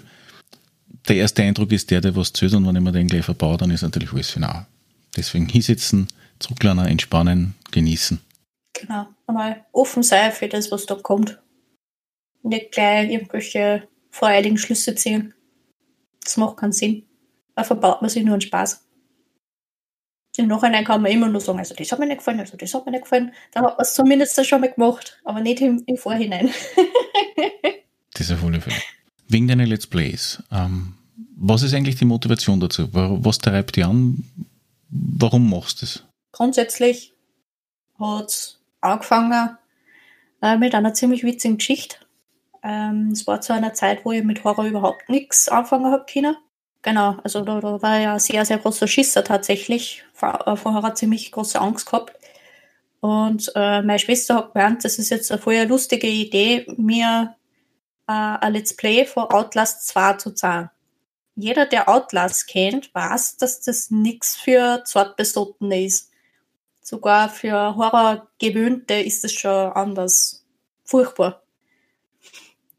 der 1.07 1.17
erste 1.17 1.43
Eindruck 1.43 1.71
ist 1.71 1.91
der, 1.91 2.01
der 2.01 2.15
was 2.15 2.34
zählt 2.34 2.53
und 2.53 2.65
wenn 2.65 2.76
ich 2.76 2.82
mir 2.82 2.91
den 2.91 3.07
gleich 3.07 3.26
verbaue, 3.26 3.57
dann 3.57 3.69
ist 3.69 3.84
natürlich 3.84 4.11
alles 4.11 4.32
final. 4.32 4.65
Deswegen 5.15 5.47
hinsetzen, 5.47 6.07
zurücklernen, 6.39 6.88
entspannen, 6.88 7.53
genießen. 7.71 8.19
Genau, 8.73 9.07
einmal 9.28 9.65
offen 9.71 10.01
sein 10.01 10.32
für 10.32 10.47
das, 10.47 10.71
was 10.71 10.86
da 10.86 10.95
kommt. 10.95 11.38
Nicht 12.45 12.71
gleich 12.71 13.09
irgendwelche 13.09 13.87
voreiligen 14.09 14.57
Schlüsse 14.57 14.95
ziehen. 14.95 15.33
Das 16.23 16.37
macht 16.37 16.57
keinen 16.57 16.71
Sinn. 16.71 17.05
Da 17.55 17.63
verbaut 17.63 18.01
man 18.01 18.09
sich 18.09 18.23
nur 18.23 18.33
einen 18.33 18.41
Spaß. 18.41 18.81
Im 20.37 20.47
Nachhinein 20.47 20.83
kann 20.83 21.01
man 21.01 21.11
immer 21.11 21.29
nur 21.29 21.39
sagen, 21.39 21.59
also 21.59 21.73
das 21.75 21.91
hat 21.91 21.99
mir 21.99 22.07
nicht 22.07 22.17
gefallen, 22.17 22.41
also 22.41 22.57
das 22.57 22.73
hat 22.73 22.85
mir 22.85 22.91
nicht 22.91 23.03
gefallen. 23.03 23.33
Dann 23.53 23.65
hat 23.65 23.77
man 23.77 23.81
es 23.81 23.93
zumindest 23.93 24.45
schon 24.45 24.61
mal 24.61 24.71
gemacht, 24.71 25.19
aber 25.23 25.39
nicht 25.39 25.61
im, 25.61 25.81
im 25.85 25.97
Vorhinein. 25.97 26.47
das 28.13 28.21
ist 28.21 28.31
ja 28.31 28.35
voll 28.35 28.59
Fälle 28.59 28.75
wegen 29.27 29.47
deiner 29.47 29.65
Let's 29.65 29.87
Plays. 29.87 30.43
Ähm, 30.51 30.95
was 31.35 31.63
ist 31.63 31.73
eigentlich 31.73 31.95
die 31.95 32.05
Motivation 32.05 32.59
dazu? 32.59 32.87
Was 32.91 33.39
treibt 33.39 33.75
dich 33.75 33.85
an? 33.85 34.23
Warum 34.89 35.49
machst 35.49 35.81
du 35.81 35.85
es? 35.85 36.03
Grundsätzlich 36.31 37.13
hat 37.99 38.29
es 38.29 38.59
angefangen 38.81 39.57
äh, 40.41 40.57
mit 40.57 40.75
einer 40.75 40.93
ziemlich 40.93 41.23
witzigen 41.23 41.57
Geschichte. 41.57 41.97
Ähm, 42.66 43.11
es 43.11 43.28
war 43.28 43.41
zu 43.41 43.53
einer 43.53 43.74
Zeit, 43.74 44.03
wo 44.05 44.11
ich 44.11 44.24
mit 44.24 44.43
Horror 44.43 44.66
überhaupt 44.66 45.07
nichts 45.07 45.47
anfangen 45.49 45.91
habe 45.91 46.05
können. 46.11 46.36
Genau, 46.82 47.18
also 47.24 47.41
da, 47.41 47.59
da 47.61 47.82
war 47.82 47.99
ja 47.99 48.18
sehr, 48.20 48.43
sehr 48.43 48.57
großer 48.57 48.88
Schisser 48.88 49.24
tatsächlich. 49.24 50.03
Vor, 50.13 50.47
äh, 50.47 50.55
vorher 50.57 50.82
hat 50.82 50.97
ziemlich 50.97 51.32
große 51.32 51.61
Angst 51.61 51.86
gehabt. 51.86 52.13
Und 53.01 53.51
äh, 53.55 53.84
meine 53.84 53.99
Schwester 53.99 54.36
hat 54.36 54.53
gemeint, 54.53 54.84
das 54.84 54.97
ist 54.97 55.11
jetzt 55.11 55.32
eine 55.32 55.39
voll 55.39 55.63
lustige 55.66 56.07
Idee, 56.07 56.66
mir 56.78 57.36
äh, 58.07 58.11
ein 58.11 58.53
Let's 58.53 58.76
Play 58.76 59.05
von 59.05 59.26
Outlast 59.26 59.88
2 59.88 60.13
zu 60.13 60.32
zahlen. 60.32 60.72
Jeder, 61.36 61.68
der 61.68 61.88
Outlast 61.89 62.47
kennt, 62.47 62.93
weiß, 62.95 63.38
dass 63.38 63.61
das 63.61 63.91
nichts 63.91 64.38
für 64.38 64.84
Zartbesottene 64.86 65.86
ist. 65.86 66.11
Sogar 66.82 67.30
für 67.30 67.76
Horrorgewöhnte 67.76 68.95
ist 68.95 69.24
es 69.26 69.34
schon 69.34 69.72
anders. 69.74 70.45
Furchtbar. 70.84 71.44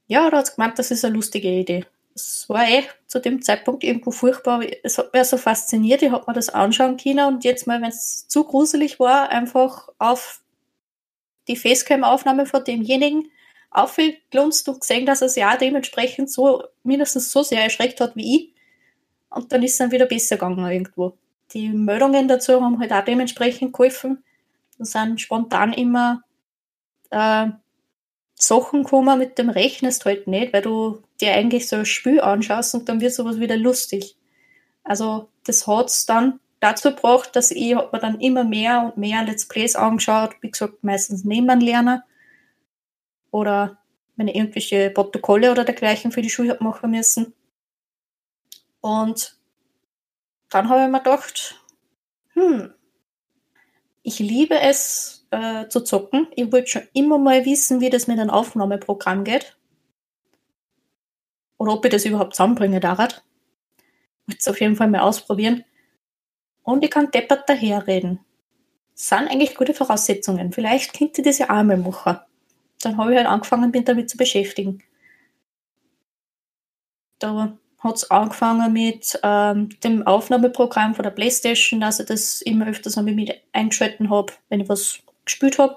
Ja, 0.07 0.30
da 0.30 0.38
hat 0.38 0.54
gemeint, 0.54 0.78
das 0.78 0.90
ist 0.90 1.04
eine 1.04 1.14
lustige 1.14 1.48
Idee. 1.48 1.84
Es 2.14 2.48
war 2.48 2.66
eh 2.66 2.84
zu 3.07 3.20
dem 3.20 3.42
Zeitpunkt 3.42 3.84
irgendwo 3.84 4.11
furchtbar, 4.11 4.62
es 4.82 4.96
hat 4.96 5.12
mich 5.12 5.24
so 5.24 5.36
fasziniert, 5.36 6.02
ich 6.02 6.11
habe 6.11 6.24
mir 6.26 6.32
das 6.32 6.48
anschauen 6.48 6.96
können 6.96 7.26
und 7.26 7.44
jetzt 7.44 7.66
mal, 7.66 7.82
wenn 7.82 7.90
es 7.90 8.26
zu 8.26 8.44
gruselig 8.44 8.98
war, 8.98 9.28
einfach 9.28 9.88
auf 9.98 10.42
die 11.48 11.57
Facecam-Aufnahme 11.57 12.46
von 12.46 12.64
demjenigen 12.64 13.30
aufgelunzt 13.70 14.68
und 14.68 14.80
gesehen, 14.80 15.04
dass 15.04 15.22
er 15.22 15.28
sich 15.28 15.44
auch 15.44 15.59
dementsprechend 15.59 16.30
so, 16.30 16.64
mindestens 16.82 17.30
so 17.30 17.42
sehr 17.42 17.62
erschreckt 17.62 18.00
hat 18.00 18.16
wie 18.16 18.36
ich. 18.36 18.54
Und 19.28 19.52
dann 19.52 19.62
ist 19.62 19.72
es 19.72 19.78
dann 19.78 19.90
wieder 19.90 20.07
besser 20.07 20.36
gegangen 20.36 20.70
irgendwo. 20.70 21.18
Die 21.52 21.68
Meldungen 21.68 22.26
dazu 22.26 22.62
haben 22.62 22.80
halt 22.80 22.92
auch 22.92 23.04
dementsprechend 23.04 23.72
geholfen. 23.72 24.24
Da 24.78 24.84
sind 24.84 25.20
spontan 25.20 25.72
immer 25.74 26.22
äh, 27.11 27.48
Sachen 28.39 28.84
gekommen, 28.84 29.18
mit 29.18 29.39
dem 29.39 29.49
rechnest 29.49 30.05
halt 30.05 30.26
nicht, 30.26 30.53
weil 30.53 30.62
du 30.62 31.03
dir 31.20 31.32
eigentlich 31.32 31.68
so 31.68 31.76
ein 31.76 31.87
Spiel 31.87 32.20
anschaust 32.20 32.74
und 32.74 32.89
dann 32.89 33.01
wird 33.01 33.14
sowas 33.14 33.41
wieder 33.41 33.57
lustig. 33.57 34.16
Also 34.84 35.28
das 35.45 35.66
hat's 35.66 36.07
dann 36.07 36.39
dazu 36.61 36.91
gebracht, 36.91 37.34
dass 37.34 37.51
ich 37.51 37.74
hab 37.74 37.93
mir 37.93 37.99
dann 37.99 38.20
immer 38.20 38.45
mehr 38.45 38.82
und 38.84 38.99
mehr 38.99 39.24
Let's 39.24 39.47
Plays 39.47 39.74
angeschaut, 39.74 40.37
wie 40.43 40.51
gesagt, 40.51 40.84
meistens 40.84 41.24
nebenan 41.24 41.61
lernen 41.61 42.03
oder 43.30 43.78
wenn 44.16 44.28
ich 44.28 44.37
irgendwelche 44.37 44.91
Protokolle 44.91 45.51
oder 45.51 45.64
dergleichen 45.64 46.12
für 46.12 46.22
die 46.22 46.30
Schule 46.30 46.51
habe 46.51 46.64
machen 46.64 46.91
müssen. 46.91 47.34
Und 48.80 49.37
dann 50.51 50.68
habe 50.68 50.84
ich 50.84 50.89
mir 50.89 50.99
gedacht, 50.99 51.61
hm, 52.34 52.72
ich 54.03 54.18
liebe 54.18 54.59
es 54.61 55.15
äh, 55.30 55.68
zu 55.68 55.80
zocken. 55.80 56.28
Ich 56.34 56.50
wollte 56.52 56.68
schon 56.68 56.88
immer 56.92 57.18
mal 57.18 57.44
wissen, 57.44 57.80
wie 57.80 57.90
das 57.90 58.06
mit 58.06 58.18
einem 58.18 58.30
Aufnahmeprogramm 58.30 59.24
geht. 59.24 59.56
Oder 61.58 61.72
ob 61.72 61.84
ich 61.84 61.90
das 61.90 62.04
überhaupt 62.04 62.34
zusammenbringe, 62.34 62.80
daran. 62.80 63.08
Ich 63.08 64.32
wollte 64.32 64.40
es 64.40 64.48
auf 64.48 64.60
jeden 64.60 64.76
Fall 64.76 64.88
mal 64.88 65.00
ausprobieren. 65.00 65.64
Und 66.62 66.84
ich 66.84 66.90
kann 66.90 67.10
deppert 67.10 67.48
daherreden. 67.48 68.20
Das 68.94 69.08
sind 69.08 69.28
eigentlich 69.30 69.54
gute 69.54 69.74
Voraussetzungen. 69.74 70.52
Vielleicht 70.52 70.96
könnte 70.96 71.20
ich 71.20 71.26
das 71.26 71.38
ja 71.38 71.46
auch 71.46 71.62
mal 71.62 71.76
machen 71.76 72.18
dann 72.86 72.96
habe 72.96 73.12
ich 73.12 73.16
halt 73.18 73.28
angefangen, 73.28 73.70
mich 73.70 73.84
damit 73.84 74.10
zu 74.10 74.16
beschäftigen. 74.16 74.82
Da 77.18 77.56
hat 77.78 77.96
es 77.96 78.10
angefangen 78.10 78.72
mit 78.72 79.18
ähm, 79.22 79.70
dem 79.82 80.06
Aufnahmeprogramm 80.06 80.94
von 80.94 81.02
der 81.02 81.10
Playstation, 81.10 81.80
dass 81.80 82.00
ich 82.00 82.06
das 82.06 82.42
immer 82.42 82.68
öfters 82.68 82.96
mit 82.96 83.42
eingeschalten 83.52 84.10
habe, 84.10 84.32
wenn 84.48 84.60
ich 84.60 84.68
was 84.68 85.00
gespielt 85.26 85.58
habe. 85.58 85.76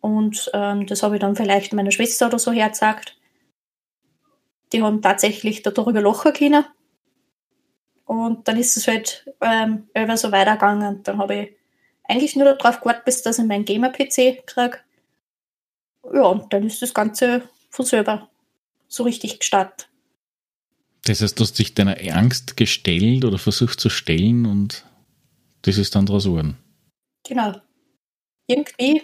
Und 0.00 0.50
ähm, 0.52 0.86
das 0.86 1.04
habe 1.04 1.14
ich 1.14 1.20
dann 1.20 1.36
vielleicht 1.36 1.72
meiner 1.72 1.92
Schwester 1.92 2.26
oder 2.26 2.40
so 2.40 2.50
hergezeigt. 2.50 3.16
Die 4.72 4.82
haben 4.82 5.00
tatsächlich 5.00 5.62
darüber 5.62 6.00
lachen 6.00 6.32
können. 6.32 6.64
Und 8.04 8.48
dann 8.48 8.58
ist 8.58 8.76
es 8.76 8.88
halt 8.88 9.30
ähm, 9.40 9.88
immer 9.94 10.16
so 10.16 10.32
weitergegangen. 10.32 11.04
Dann 11.04 11.18
habe 11.18 11.34
ich 11.36 11.56
eigentlich 12.04 12.34
nur 12.34 12.52
darauf 12.52 12.80
gewartet, 12.80 13.04
bis 13.04 13.22
dass 13.22 13.38
ich 13.38 13.44
meinen 13.44 13.64
Gamer-PC 13.64 14.44
kriege. 14.46 14.78
Ja, 16.12 16.24
und 16.24 16.52
dann 16.52 16.66
ist 16.66 16.82
das 16.82 16.94
Ganze 16.94 17.48
von 17.70 17.86
selber 17.86 18.28
so 18.88 19.04
richtig 19.04 19.38
gestartet. 19.38 19.88
Das 21.04 21.20
heißt, 21.20 21.38
du 21.38 21.44
hast 21.44 21.58
dich 21.58 21.74
deiner 21.74 21.96
Angst 22.14 22.56
gestellt 22.56 23.24
oder 23.24 23.38
versucht 23.38 23.80
zu 23.80 23.88
stellen 23.88 24.46
und 24.46 24.84
das 25.62 25.78
ist 25.78 25.94
dann 25.94 26.06
draus 26.06 26.24
geworden. 26.24 26.56
Genau. 27.26 27.60
Irgendwie 28.46 29.02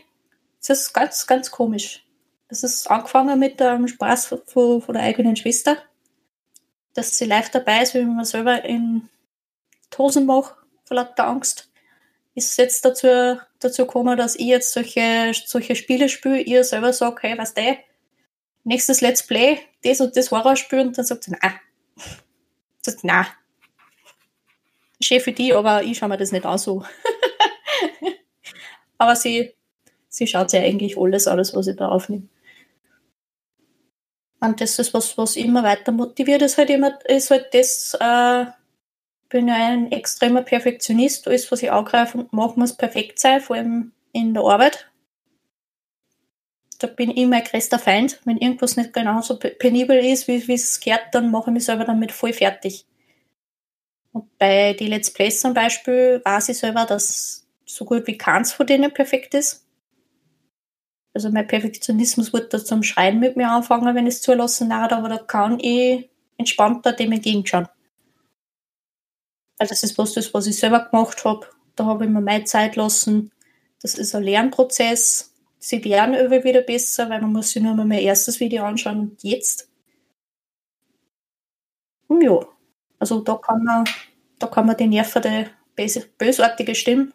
ist 0.61 0.70
das 0.70 0.93
ganz, 0.93 1.26
ganz 1.26 1.51
komisch. 1.51 2.05
Es 2.49 2.62
ist 2.62 2.91
angefangen 2.91 3.39
mit 3.39 3.61
dem 3.61 3.86
Spaß 3.86 4.26
von, 4.47 4.80
von 4.80 4.95
der 4.95 5.03
eigenen 5.03 5.36
Schwester, 5.36 5.76
dass 6.95 7.16
sie 7.16 7.26
live 7.26 7.51
dabei 7.51 7.82
ist, 7.82 7.95
wenn 7.95 8.14
man 8.14 8.24
selber 8.24 8.64
in 8.64 9.09
die 9.93 9.99
Hosen 9.99 10.26
macht, 10.26 10.55
vor 10.84 10.97
lauter 10.97 11.26
Angst. 11.26 11.70
Ist 12.34 12.53
es 12.53 12.57
jetzt 12.57 12.84
dazu, 12.84 13.39
dazu 13.59 13.86
gekommen, 13.86 14.16
dass 14.16 14.36
ich 14.36 14.47
jetzt 14.47 14.72
solche, 14.72 15.32
solche 15.47 15.76
Spiele 15.76 16.09
spiele, 16.09 16.41
ihr 16.41 16.64
selber 16.64 16.93
sagt, 16.93 17.22
hey, 17.22 17.36
was 17.36 17.55
der? 17.55 17.78
Nächstes 18.64 19.01
Let's 19.01 19.26
Play, 19.26 19.61
das 19.82 20.01
und 20.01 20.16
das 20.16 20.30
Horrorspiel, 20.30 20.80
und 20.80 20.97
dann 20.97 21.05
sagt 21.05 21.24
sie, 21.24 21.32
nein. 21.32 21.55
Sagt, 22.80 23.05
nein. 23.05 23.26
Schön 25.01 25.20
für 25.20 25.32
die, 25.32 25.53
aber 25.53 25.82
ich 25.82 25.99
schaue 25.99 26.09
mir 26.09 26.16
das 26.16 26.32
nicht 26.32 26.47
an 26.47 26.59
so. 26.59 26.84
aber 28.99 29.17
sie, 29.17 29.55
sie 30.09 30.27
schaut 30.27 30.51
sich 30.51 30.61
eigentlich 30.61 30.99
alles, 30.99 31.27
alles, 31.27 31.55
was 31.55 31.67
ich 31.67 31.77
da 31.77 31.89
aufnehme. 31.89 32.29
Und 34.41 34.61
das 34.61 34.79
ist 34.79 34.95
was, 34.95 35.19
was 35.19 35.37
immer 35.37 35.63
weiter 35.65 35.91
motiviert, 35.91 36.43
ist 36.43 36.59
halt 36.59 36.71
immer, 36.71 36.99
ist 37.07 37.31
halt 37.31 37.53
das, 37.53 37.95
äh, 38.01 38.47
bin 39.29 39.49
ja 39.49 39.55
ein 39.55 39.91
extremer 39.93 40.43
Perfektionist, 40.43 41.27
alles, 41.27 41.51
was 41.51 41.63
ich 41.63 41.73
angreife 41.73 42.19
und 42.19 42.33
mache, 42.33 42.59
muss 42.59 42.77
perfekt 42.77 43.19
sein, 43.19 43.41
vor 43.41 43.57
allem 43.57 43.93
in 44.13 44.35
der 44.35 44.45
Arbeit. 44.45 44.91
Da 46.79 46.87
bin 46.87 47.11
ich 47.11 47.27
mein 47.27 47.43
größter 47.43 47.81
Feind. 47.81 48.21
Wenn 48.25 48.39
irgendwas 48.39 48.77
nicht 48.77 48.93
genau 48.93 49.21
so 49.21 49.37
penibel 49.37 49.99
ist, 49.99 50.29
wie, 50.29 50.47
wie 50.47 50.55
es 50.55 50.79
gehört, 50.79 51.07
dann 51.13 51.31
mache 51.33 51.51
ich 51.51 51.55
mich 51.55 51.65
selber 51.65 51.85
damit 51.85 52.13
voll 52.13 52.33
fertig. 52.33 52.87
Und 54.13 54.39
bei 54.39 54.75
den 54.75 54.89
Let's 54.89 55.13
Plays 55.13 55.41
zum 55.41 55.55
Beispiel 55.55 56.23
weiß 56.25 56.49
ich 56.51 56.59
selber, 56.59 56.85
dass 56.85 57.48
so 57.69 57.85
gut 57.85 58.07
wie 58.07 58.19
keins 58.19 58.53
von 58.53 58.66
denen 58.66 58.93
perfekt 58.93 59.35
ist. 59.35 59.66
Also 61.14 61.31
mein 61.31 61.47
Perfektionismus 61.47 62.33
wird 62.33 62.53
da 62.55 62.64
zum 62.64 62.83
Schreien 62.83 63.21
mit 63.21 63.37
mir 63.37 63.51
anfangen, 63.51 63.95
wenn 63.95 64.07
ich 64.07 64.14
es 64.14 64.23
zulassen 64.23 64.71
darf, 64.71 64.93
aber 64.93 65.09
da 65.09 65.19
kann 65.19 65.59
ich 65.61 66.09
entspannter 66.37 66.93
dem 66.93 67.12
entgegenschauen. 67.12 67.69
Also 69.59 69.71
das 69.73 69.83
ist 69.83 69.99
was, 69.99 70.14
das, 70.14 70.33
was 70.33 70.47
ich 70.47 70.57
selber 70.57 70.89
gemacht 70.91 71.25
habe. 71.25 71.47
Da 71.75 71.85
habe 71.85 72.05
ich 72.05 72.11
mir 72.11 72.21
meine 72.21 72.45
Zeit 72.45 72.77
lassen. 72.77 73.33
Das 73.83 73.95
ist 73.95 74.14
ein 74.14 74.23
Lernprozess. 74.23 75.35
Sie 75.59 75.85
werden 75.85 76.14
immer 76.14 76.45
wieder 76.45 76.62
besser, 76.62 77.11
weil 77.11 77.21
man 77.21 77.33
muss 77.33 77.51
sich 77.51 77.62
nur 77.62 77.75
mal 77.75 77.85
mein 77.85 77.99
erstes 77.99 78.39
Video 78.39 78.64
anschauen 78.64 79.01
und 79.01 79.23
jetzt. 79.23 79.69
Und 82.07 82.23
ja, 82.23 82.39
also 83.01 83.21
da 83.21 83.35
kann 83.37 83.64
man, 83.64 83.85
da 84.39 84.47
kann 84.47 84.66
man 84.66 84.77
die 84.77 84.87
nervende, 84.87 85.51
bösartige 86.19 86.75
Stimme 86.75 87.12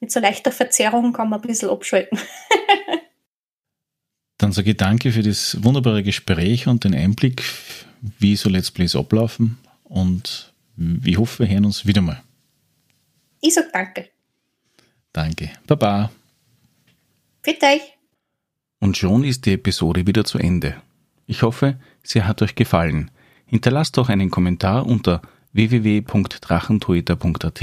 mit 0.00 0.10
so 0.10 0.20
leichter 0.20 0.52
Verzerrung 0.52 1.12
kann 1.12 1.28
man 1.28 1.40
ein 1.40 1.46
bisschen 1.46 1.70
abschalten. 1.70 2.18
Dann 4.38 4.52
sage 4.52 4.70
ich 4.70 4.76
danke 4.76 5.12
für 5.12 5.22
das 5.22 5.62
wunderbare 5.62 6.02
Gespräch 6.02 6.66
und 6.66 6.84
den 6.84 6.94
Einblick, 6.94 7.42
wie 8.18 8.36
so 8.36 8.48
Let's 8.48 8.70
Plays 8.70 8.96
ablaufen 8.96 9.58
und 9.84 10.54
ich 11.04 11.18
hoffe, 11.18 11.40
wir 11.40 11.48
hören 11.48 11.66
uns 11.66 11.86
wieder 11.86 12.00
mal. 12.00 12.22
Ich 13.42 13.54
sage 13.54 13.68
danke. 13.72 14.08
Danke. 15.12 15.50
Baba. 15.66 16.10
Bitte 17.42 17.66
euch. 17.66 17.82
Und 18.78 18.96
schon 18.96 19.24
ist 19.24 19.44
die 19.44 19.54
Episode 19.54 20.06
wieder 20.06 20.24
zu 20.24 20.38
Ende. 20.38 20.80
Ich 21.26 21.42
hoffe, 21.42 21.80
sie 22.02 22.22
hat 22.22 22.40
euch 22.42 22.54
gefallen. 22.54 23.10
Hinterlasst 23.44 23.98
doch 23.98 24.08
einen 24.08 24.30
Kommentar 24.30 24.86
unter 24.86 25.20
www.drachentoeter.at, 25.52 27.62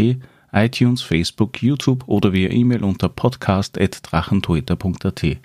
iTunes, 0.52 1.02
Facebook, 1.02 1.62
YouTube 1.62 2.04
oder 2.08 2.34
via 2.34 2.50
E-Mail 2.50 2.84
unter 2.84 3.08
podcast.drachentoeter.at. 3.10 5.38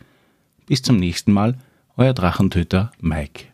Bis 0.66 0.82
zum 0.82 0.96
nächsten 0.96 1.32
Mal, 1.32 1.58
euer 1.96 2.14
Drachentöter 2.14 2.90
Mike. 3.00 3.51